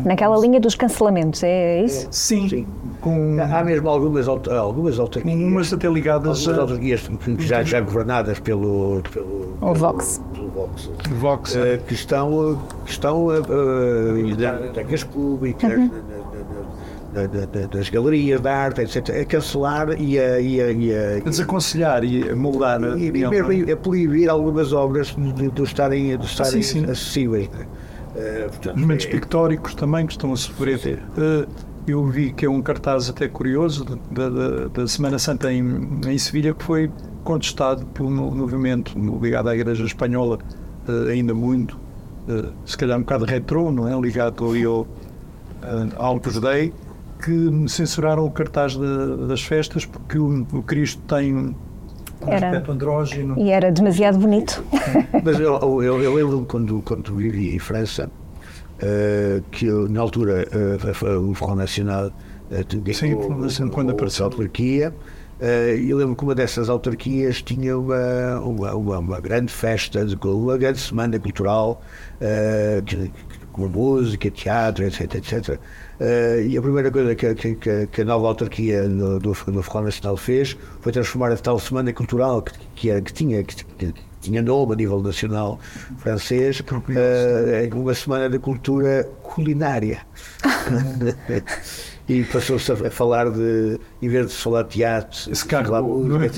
Naquela 0.04 0.36
linha 0.38 0.60
dos 0.60 0.74
cancelamentos, 0.74 1.42
é 1.42 1.82
isso? 1.84 2.08
sim, 2.10 2.48
Sim. 2.48 2.66
com 3.00 3.36
Há 3.40 3.62
mesmo 3.64 3.88
algumas, 3.88 4.26
algumas 4.28 4.98
autarquias. 4.98 5.36
umas 5.38 5.72
até 5.72 5.88
ligadas 5.88 6.46
Algumas 6.46 6.58
a 6.58 6.62
autarquias 6.62 7.08
já, 7.38 7.62
já 7.62 7.80
governadas 7.80 8.38
pelo, 8.40 9.02
pelo, 9.12 9.56
O 9.60 9.74
Vox. 9.74 10.20
pelo 10.32 10.48
Vox, 10.50 10.90
Vox. 11.20 11.56
eh, 11.56 11.80
que 11.86 11.94
estão, 11.94 12.58
que 12.84 12.90
estão 12.90 13.32
eh, 13.32 13.38
eh, 13.38 14.22
nas 14.22 14.36
bibliotecas 14.56 15.04
públicas, 15.04 15.72
Uhum. 15.72 15.90
nas 17.72 17.88
galerias 17.90 18.40
de 18.40 18.48
arte, 18.48 18.80
etc., 18.80 19.10
a 19.20 19.24
cancelar 19.24 20.00
e 20.00 20.18
a, 20.18 20.40
e 20.40 20.60
a, 20.60 20.70
e 20.72 20.92
a, 20.94 21.16
a 21.18 21.20
desaconselhar 21.30 22.02
e 22.02 22.28
a 22.28 22.34
moldar 22.34 22.82
a 22.82 22.96
e, 22.98 23.06
e 23.06 23.12
mesmo 23.28 23.52
não 23.52 23.68
é? 23.68 23.72
a 23.72 23.76
proibir 23.76 24.28
algumas 24.28 24.72
obras 24.72 25.14
de, 25.16 25.48
de 25.50 25.62
estarem, 25.62 26.18
de 26.18 26.26
estarem 26.26 26.60
sim, 26.62 26.80
sim. 26.80 26.90
acessíveis. 26.90 27.48
né? 27.50 27.66
Eh, 28.16 28.46
portanto, 28.48 28.78
é- 29.08 29.10
pictóricos 29.10 29.74
também 29.74 30.06
que 30.06 30.12
estão 30.12 30.32
a 30.32 30.36
sofrer. 30.36 31.02
Eh, 31.16 31.46
eu 31.86 32.04
vi 32.06 32.32
que 32.32 32.46
é 32.46 32.50
um 32.50 32.62
cartaz 32.62 33.10
até 33.10 33.28
curioso 33.28 33.84
da, 34.10 34.28
da- 34.30 34.68
da 34.68 34.86
Semana 34.86 35.18
Santa 35.18 35.52
em, 35.52 35.88
em 36.06 36.18
Sevilha 36.18 36.54
que 36.54 36.62
foi 36.64 36.90
contestado 37.24 37.84
pelo 37.86 38.10
mo- 38.10 38.30
movimento 38.30 38.92
ligado 39.20 39.48
à 39.48 39.54
Igreja 39.54 39.84
Espanhola, 39.84 40.38
eh, 40.88 41.12
ainda 41.12 41.34
muito, 41.34 41.78
se 42.64 42.76
calhar 42.78 42.96
um 42.96 43.02
bocado 43.02 43.24
retrô, 43.26 43.70
não 43.70 43.86
é? 43.88 44.00
Ligado 44.00 44.48
ali 44.48 44.64
ao, 44.64 44.86
Opus 46.14 46.38
Dei, 46.40 46.72
que 47.22 47.68
censuraram 47.68 48.24
o 48.24 48.30
cartaz 48.30 48.76
da- 48.76 49.16
das 49.28 49.42
festas 49.42 49.84
porque 49.86 50.18
o, 50.18 50.46
o 50.52 50.62
Cristo 50.62 51.00
tem. 51.06 51.54
Aspecto 52.32 52.72
andrógeno. 52.72 53.38
E 53.38 53.50
era 53.50 53.70
demasiado 53.72 54.18
bonito. 54.18 54.64
Mas 55.22 55.38
eu, 55.38 55.82
eu, 55.82 56.02
eu 56.02 56.14
lembro-me 56.14 56.46
quando, 56.46 56.82
quando 56.82 57.14
vivia 57.14 57.54
em 57.54 57.58
França, 57.58 58.10
eh, 58.80 59.40
que 59.50 59.66
eu, 59.66 59.88
na 59.88 60.00
altura 60.00 60.46
eh, 60.50 61.16
o 61.16 61.34
Front 61.34 61.56
Nacional 61.56 62.10
eh, 62.50 62.62
tinha 62.64 62.94
Sim, 62.94 63.14
o- 63.14 63.70
quando 63.70 63.90
apareceu. 63.90 64.24
a 64.24 64.28
autarquia, 64.28 64.94
e 65.40 65.90
eu 65.90 65.96
lembro 65.98 66.16
que 66.16 66.22
uma 66.24 66.34
dessas 66.34 66.68
autarquias 66.70 67.42
tinha 67.42 67.76
uma, 67.78 68.40
uma, 68.40 68.74
uma, 68.74 68.98
uma 68.98 69.20
grande 69.20 69.52
festa, 69.52 70.04
de- 70.04 70.16
uma 70.26 70.56
grande 70.56 70.78
semana 70.80 71.18
cultural, 71.18 71.82
que- 72.86 73.10
com 73.52 73.68
música, 73.68 74.30
teatro, 74.30 74.84
etc, 74.84 75.14
etc. 75.14 75.58
Eh, 76.00 76.46
e 76.48 76.58
a 76.58 76.62
primeira 76.62 76.90
coisa 76.90 77.14
que, 77.14 77.34
que- 77.34 77.86
que- 77.86 78.00
a 78.02 78.04
nova 78.04 78.26
autarquia 78.28 78.88
do, 78.88 79.18
do, 79.20 79.32
do 79.32 79.62
Front 79.62 79.84
Nacional 79.84 80.16
fez 80.16 80.56
foi 80.80 80.90
transformar 80.92 81.30
a 81.32 81.36
tal 81.36 81.58
semana 81.58 81.92
cultural 81.92 82.42
que, 82.42 82.52
que, 82.74 82.90
era- 82.90 83.00
que 83.00 83.12
tinha, 83.12 83.42
que, 83.44 83.64
tinha 84.20 84.42
nome 84.42 84.72
a 84.72 84.76
nível 84.76 85.00
nacional 85.00 85.60
francês, 85.98 86.60
em 87.64 87.72
uma 87.72 87.94
semana 87.94 88.28
de 88.28 88.38
cultura 88.38 89.08
culinária. 89.22 90.00
e 92.08 92.22
passou-se 92.24 92.70
a, 92.70 92.90
falar 92.90 93.30
de, 93.30 93.78
em 94.02 94.08
vez 94.08 94.28
de 94.28 94.34
falar 94.34 94.62
de 94.64 94.70
teatro, 94.70 95.30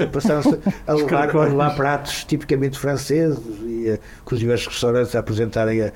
é? 0.03 0.07
passaram-se 0.07 0.59
a 0.87 0.93
levar, 0.95 1.09
a 1.37 1.45
levar 1.45 1.75
pratos 1.77 2.25
tipicamente 2.25 2.79
franceses 2.79 3.39
e 3.95 4.01
com 4.25 4.35
os 4.35 4.41
diversos 4.41 4.67
restaurantes 4.69 5.15
a 5.15 5.21
apresentarem 5.21 5.83
a, 5.83 5.93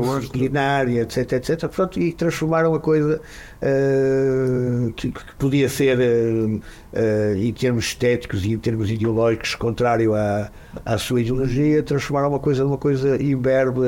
ostra. 0.00 0.30
culinária, 0.30 1.02
etc, 1.02 1.32
etc. 1.32 1.68
Pronto, 1.68 2.00
e 2.00 2.12
transformaram 2.12 2.74
a 2.74 2.80
coisa 2.80 3.20
eh, 3.62 4.90
que, 4.96 5.10
que 5.12 5.34
podia 5.38 5.68
ser, 5.68 6.00
eh, 6.00 6.60
eh, 6.94 7.34
em 7.36 7.52
termos 7.52 7.84
estéticos 7.86 8.44
e 8.44 8.52
em 8.52 8.58
termos 8.58 8.90
ideológicos, 8.90 9.54
contrário 9.54 10.14
à, 10.14 10.50
à 10.84 10.96
sua 10.96 11.20
ideologia, 11.20 11.82
transformaram 11.82 12.30
uma 12.30 12.38
coisa 12.38 12.64
numa 12.64 12.78
coisa 12.78 13.22
imberbe, 13.22 13.80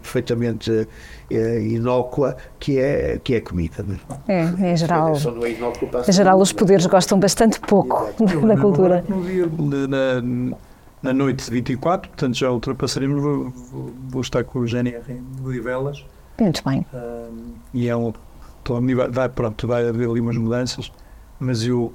perfeitamente 0.00 0.88
inócua, 1.30 2.36
que 2.58 2.78
é, 2.78 3.18
que 3.22 3.34
é 3.34 3.40
comida. 3.40 3.82
né? 3.82 3.98
É, 4.28 4.72
em 4.72 4.76
geral. 4.76 5.12
Não 5.18 5.44
é 5.44 5.50
para 5.86 6.00
a 6.00 6.08
Em 6.08 6.12
geral, 6.12 6.40
os 6.40 6.52
poderes 6.52 6.86
gostam 6.86 7.18
bastante 7.18 7.60
pouco 7.60 8.08
Eu 8.20 8.40
da 8.46 8.56
cultura. 8.56 9.02
que 9.02 9.10
não 9.10 9.20
vi 9.20 9.42
na, 11.02 11.12
noite 11.12 11.44
de 11.44 11.50
24, 11.50 12.08
portanto 12.10 12.34
já 12.36 12.50
ultrapassaremos. 12.50 13.20
Vou, 13.22 13.50
vou- 13.50 13.92
vou 14.08 14.20
estar 14.22 14.44
com 14.44 14.60
o 14.60 14.66
GNR 14.66 15.02
em 15.10 15.22
Odivelas 15.46 16.04
Muito 16.40 16.62
bem. 16.64 16.86
e 17.74 17.88
é 17.88 17.96
um. 17.96 18.12
Estou 18.58 18.76
a 18.76 18.80
me- 18.80 18.94
vai, 18.94 19.08
vai, 19.10 19.28
pronto, 19.28 19.66
vai 19.66 19.88
haver 19.88 20.08
ali 20.08 20.20
umas 20.20 20.36
mudanças, 20.36 20.92
mas 21.40 21.64
eu 21.64 21.92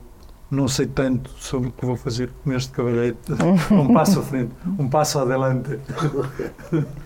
não 0.52 0.68
sei 0.68 0.86
tanto 0.86 1.30
sobre 1.40 1.70
o 1.70 1.72
que 1.72 1.86
vou 1.86 1.96
fazer 1.96 2.30
com 2.44 2.52
este 2.54 2.72
cavalheiro. 2.72 3.16
um 3.72 3.94
passo 3.94 4.20
à 4.20 4.24
frente, 4.24 4.52
um 4.78 4.88
passo 4.90 5.20
adelante. 5.20 5.80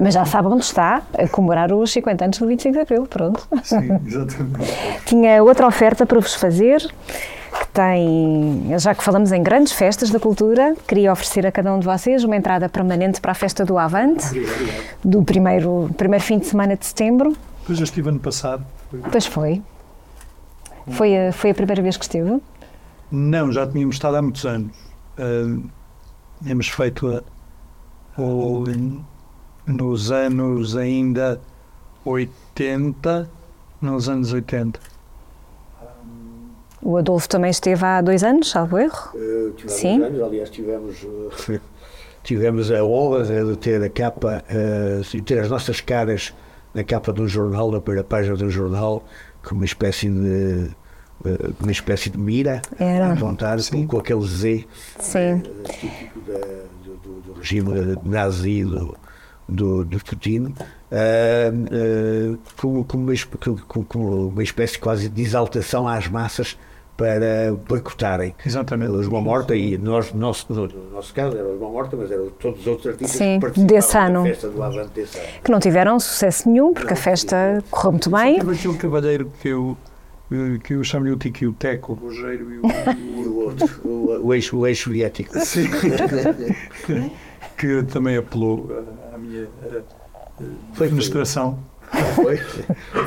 Mas 0.00 0.14
já 0.14 0.24
sabe 0.24 0.48
onde 0.48 0.64
está 0.64 1.02
a 1.18 1.28
comemorar 1.28 1.72
os 1.72 1.92
50 1.92 2.24
anos 2.24 2.38
do 2.38 2.46
25 2.46 2.72
de 2.74 2.80
Abril. 2.80 3.06
Pronto. 3.06 3.46
Sim, 3.64 3.90
exatamente. 4.06 4.72
Tinha 5.04 5.42
outra 5.42 5.66
oferta 5.66 6.06
para 6.06 6.20
vos 6.20 6.34
fazer, 6.34 6.80
que 7.52 7.66
tem, 7.68 8.66
já 8.78 8.94
que 8.94 9.02
falamos 9.04 9.30
em 9.32 9.42
grandes 9.42 9.72
festas 9.72 10.10
da 10.10 10.18
cultura, 10.18 10.74
queria 10.86 11.12
oferecer 11.12 11.46
a 11.46 11.52
cada 11.52 11.72
um 11.74 11.78
de 11.78 11.86
vocês 11.86 12.24
uma 12.24 12.36
entrada 12.36 12.68
permanente 12.68 13.20
para 13.20 13.32
a 13.32 13.34
festa 13.34 13.64
do 13.64 13.78
Avante, 13.78 14.26
do 15.04 15.22
primeiro, 15.22 15.90
primeiro 15.96 16.24
fim 16.24 16.38
de 16.38 16.46
semana 16.46 16.76
de 16.76 16.84
setembro. 16.86 17.36
Depois 17.60 17.78
já 17.78 17.84
estive 17.84 18.08
ano 18.08 18.18
passado. 18.18 18.64
Pois 19.10 19.26
foi. 19.26 19.62
Foi 20.90 21.28
a, 21.28 21.32
foi 21.32 21.50
a 21.50 21.54
primeira 21.54 21.80
vez 21.82 21.96
que 21.96 22.04
esteve? 22.04 22.40
Não, 23.10 23.52
já 23.52 23.66
tínhamos 23.66 23.94
estado 23.96 24.16
há 24.16 24.22
muitos 24.22 24.44
anos. 24.44 24.72
Ahm, 25.18 25.64
tínhamos 26.42 26.68
feito 26.68 27.06
a, 27.08 28.20
o- 28.20 28.64
nos 29.66 30.10
anos 30.10 30.76
ainda 30.76 31.40
80, 32.04 33.30
nos 33.80 34.08
anos 34.08 34.32
80. 34.32 34.80
O 36.82 36.96
Adolfo 36.96 37.28
também 37.28 37.50
esteve 37.50 37.84
há 37.84 38.00
dois 38.00 38.24
anos, 38.24 38.50
salvo 38.50 38.78
erro. 38.78 39.12
Eh, 39.14 39.50
tivemos 39.56 39.72
Sim. 39.80 40.02
anos, 40.02 40.20
aliás, 40.22 40.50
tivemos, 40.50 40.96
eh, 41.48 41.60
tivemos 42.24 42.70
a 42.72 42.82
honra 42.84 43.22
de 43.44 43.56
ter 43.56 43.82
a 43.82 43.88
capa, 43.88 44.42
eh, 44.48 45.00
de 45.10 45.22
ter 45.22 45.38
as 45.38 45.48
nossas 45.48 45.80
caras 45.80 46.34
na 46.74 46.82
capa 46.82 47.12
de 47.12 47.20
um 47.22 47.28
jornal, 47.28 47.70
na 47.70 47.80
primeira 47.80 48.02
página 48.06 48.36
de 48.36 48.44
um 48.44 48.50
jornal, 48.50 49.04
com 49.46 49.54
uma 49.54 49.64
espécie 49.64 50.08
de 50.10 50.70
eh, 51.24 51.50
uma 51.60 51.70
espécie 51.70 52.10
de 52.10 52.18
mira 52.18 52.60
Era. 52.80 53.12
apontada 53.12 53.62
com, 53.70 53.86
com 53.86 53.98
aquele 53.98 54.26
Z 54.26 54.64
Sim. 54.98 55.40
típico 55.80 56.20
da- 56.20 56.38
do, 56.84 56.94
do- 56.96 57.20
do 57.20 57.32
regime 57.38 57.96
nazi 58.04 58.64
do, 58.64 58.96
do, 59.48 59.84
do 59.84 59.98
Putin, 60.04 60.52
ah, 60.90 60.96
ah, 61.52 62.38
como, 62.56 62.84
como 62.84 63.04
uma, 63.04 63.84
como 63.86 64.28
uma 64.30 64.42
espécie 64.42 64.78
quase 64.80 65.08
de 65.08 65.22
exaltação 65.22 65.86
às 65.86 66.08
massas 66.08 66.56
para 66.96 67.52
boicotarem 67.68 68.34
Exatamente. 68.44 68.92
a 68.92 68.96
Lisboa 68.96 69.20
Morta 69.20 69.56
e 69.56 69.76
nós, 69.78 70.12
nosso, 70.12 70.52
no 70.52 70.68
nosso 70.92 71.12
caso 71.14 71.36
era 71.36 71.48
Lisboa 71.48 71.70
Morta, 71.70 71.96
mas 71.96 72.10
eram 72.10 72.28
todos 72.30 72.60
os 72.60 72.66
outros 72.66 72.86
artistas 72.88 73.16
Sim, 73.16 73.40
que 73.40 73.40
participavam 73.40 73.66
desse 73.74 73.96
ano. 73.98 74.22
da 74.22 74.28
festa 74.28 74.48
do 74.48 74.62
Avante 74.62 74.90
desse 74.94 75.18
ano. 75.18 75.28
Que 75.42 75.50
não 75.50 75.58
tiveram 75.60 75.98
sucesso 76.00 76.48
nenhum, 76.48 76.72
porque 76.72 76.92
a 76.92 76.96
festa 76.96 77.64
correu 77.70 77.92
muito 77.92 78.10
bem. 78.10 78.38
Teve 78.38 78.52
aquele 78.52 78.76
cavalheiro 78.76 79.32
que 79.40 79.48
eu, 79.48 79.76
que 80.62 80.74
eu 80.74 80.84
chamo-lhe 80.84 81.12
o 81.12 81.16
Tiki, 81.16 81.46
o 81.46 81.52
Teco, 81.52 81.92
o 81.92 81.96
Rogeiro 81.96 82.52
e 82.52 82.58
o, 82.58 82.62
E 82.66 83.26
o 83.26 83.36
outro, 83.38 83.80
o, 83.84 84.26
o 84.26 84.34
eixo, 84.34 84.56
o 84.58 84.66
eixo 84.66 84.84
soviético. 84.84 85.32
que 87.56 87.82
também 87.84 88.16
apelou 88.16 88.68
à 89.14 89.18
minha 89.18 89.46
Foi, 90.74 90.86
administração. 90.86 91.58
Foi, 92.14 92.36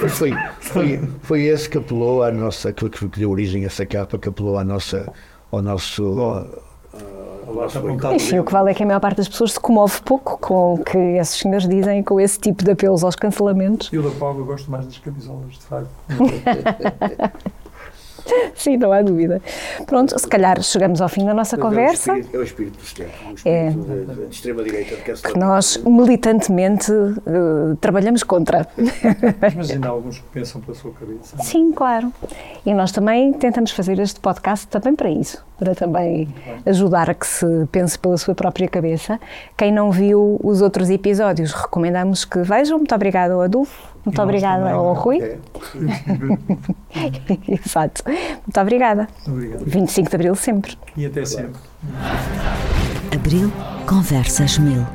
foi, 0.09 0.33
foi, 0.59 1.09
foi, 1.21 1.43
esse 1.43 1.69
que 1.69 1.77
apelou 1.77 2.23
à 2.23 2.31
nossa, 2.31 2.71
que, 2.71 2.87
que 2.89 3.19
deu 3.19 3.31
origem 3.31 3.63
a 3.63 3.67
essa 3.67 3.85
capa, 3.85 4.17
que 4.17 4.29
apelou 4.29 4.57
à 4.57 4.63
nossa, 4.63 5.11
ao 5.51 5.61
nosso. 5.61 6.03
ao 6.19 7.81
boicote. 7.81 8.15
Enfim, 8.15 8.39
o 8.39 8.43
que 8.43 8.51
vale 8.51 8.71
é 8.71 8.73
que 8.73 8.83
a 8.83 8.85
maior 8.85 8.99
parte 8.99 9.17
das 9.17 9.27
pessoas 9.27 9.53
se 9.53 9.59
comove 9.59 9.99
pouco 10.03 10.37
com 10.37 10.75
o 10.75 10.83
que 10.83 10.97
esses 10.97 11.39
senhores 11.39 11.67
dizem, 11.67 12.03
com 12.03 12.19
esse 12.19 12.39
tipo 12.39 12.63
de 12.63 12.71
apelos 12.71 13.03
aos 13.03 13.15
cancelamentos. 13.15 13.91
Eu 13.91 14.03
da 14.03 14.11
Paulo 14.11 14.41
eu 14.41 14.45
gosto 14.45 14.69
mais 14.69 14.85
das 14.85 14.97
camisolas, 14.99 15.53
de 15.53 15.65
facto. 15.65 15.89
Sim, 18.55 18.77
não 18.77 18.91
há 18.91 19.01
dúvida. 19.01 19.41
Pronto, 19.85 20.17
se 20.19 20.27
calhar 20.27 20.61
chegamos 20.61 21.01
ao 21.01 21.09
fim 21.09 21.25
da 21.25 21.33
nossa 21.33 21.55
Mas 21.57 21.63
é 21.63 21.67
o 21.67 21.69
conversa. 21.69 22.11
espírito- 22.17 22.35
É 22.35 22.39
o 22.39 22.43
espírito 22.43 22.77
dos 22.79 22.93
tempos, 22.93 23.43
o 23.43 23.47
É. 23.47 23.67
espírito 23.67 23.87
da- 24.05 24.13
da- 24.13 24.21
de 24.27 24.33
extrema-direita 24.35 24.89
de 24.95 25.01
que 25.01 25.11
cancelamento. 25.11 25.45
nós 25.45 25.77
militantemente 25.85 26.91
eh, 26.91 27.75
trabalhamos 27.81 28.23
contra. 28.23 28.67
Mas 29.55 29.71
ainda 29.71 29.87
há 29.87 29.91
alguns 29.91 30.17
que 30.19 30.25
pensam 30.33 30.61
pela 30.61 30.75
sua 30.75 30.91
cabeça. 30.91 31.37
Sim, 31.43 31.71
claro. 31.71 32.11
E 32.65 32.73
nós 32.73 32.91
também 32.91 33.33
tentamos 33.33 33.71
fazer 33.71 33.99
este 33.99 34.19
podcast 34.19 34.67
também 34.67 34.95
para 34.95 35.09
isso, 35.09 35.43
para 35.57 35.75
também 35.75 36.27
ajudar 36.65 37.09
a 37.09 37.13
que 37.13 37.27
se 37.27 37.45
pense 37.71 37.97
pela 37.99 38.17
sua 38.17 38.33
própria 38.35 38.67
cabeça. 38.67 39.19
Quem 39.57 39.71
não 39.71 39.91
viu 39.91 40.39
os 40.43 40.61
outros 40.61 40.89
episódios, 40.89 41.51
recomendamos 41.53 42.25
que 42.25 42.39
vejam. 42.39 42.77
Muito 42.77 42.93
obrigada 42.95 43.33
ao 43.33 43.41
Adolfo, 43.41 43.94
muito 44.05 44.19
E 44.19 44.23
obrigada 44.23 44.59
também. 44.63 44.73
ao 44.73 44.93
Rui. 44.93 45.19
É. 45.21 45.37
Exato. 47.65 48.03
Muito 48.05 48.59
obrigada. 48.59 49.07
Obrigado. 49.27 49.63
25 49.65 50.09
de 50.09 50.15
Abril 50.15 50.35
sempre. 50.35 50.77
E 50.95 51.05
até 51.05 51.25
sempre. 51.25 51.59
Abril 53.13 53.51
Conversas 53.87 54.57
Mil. 54.57 54.85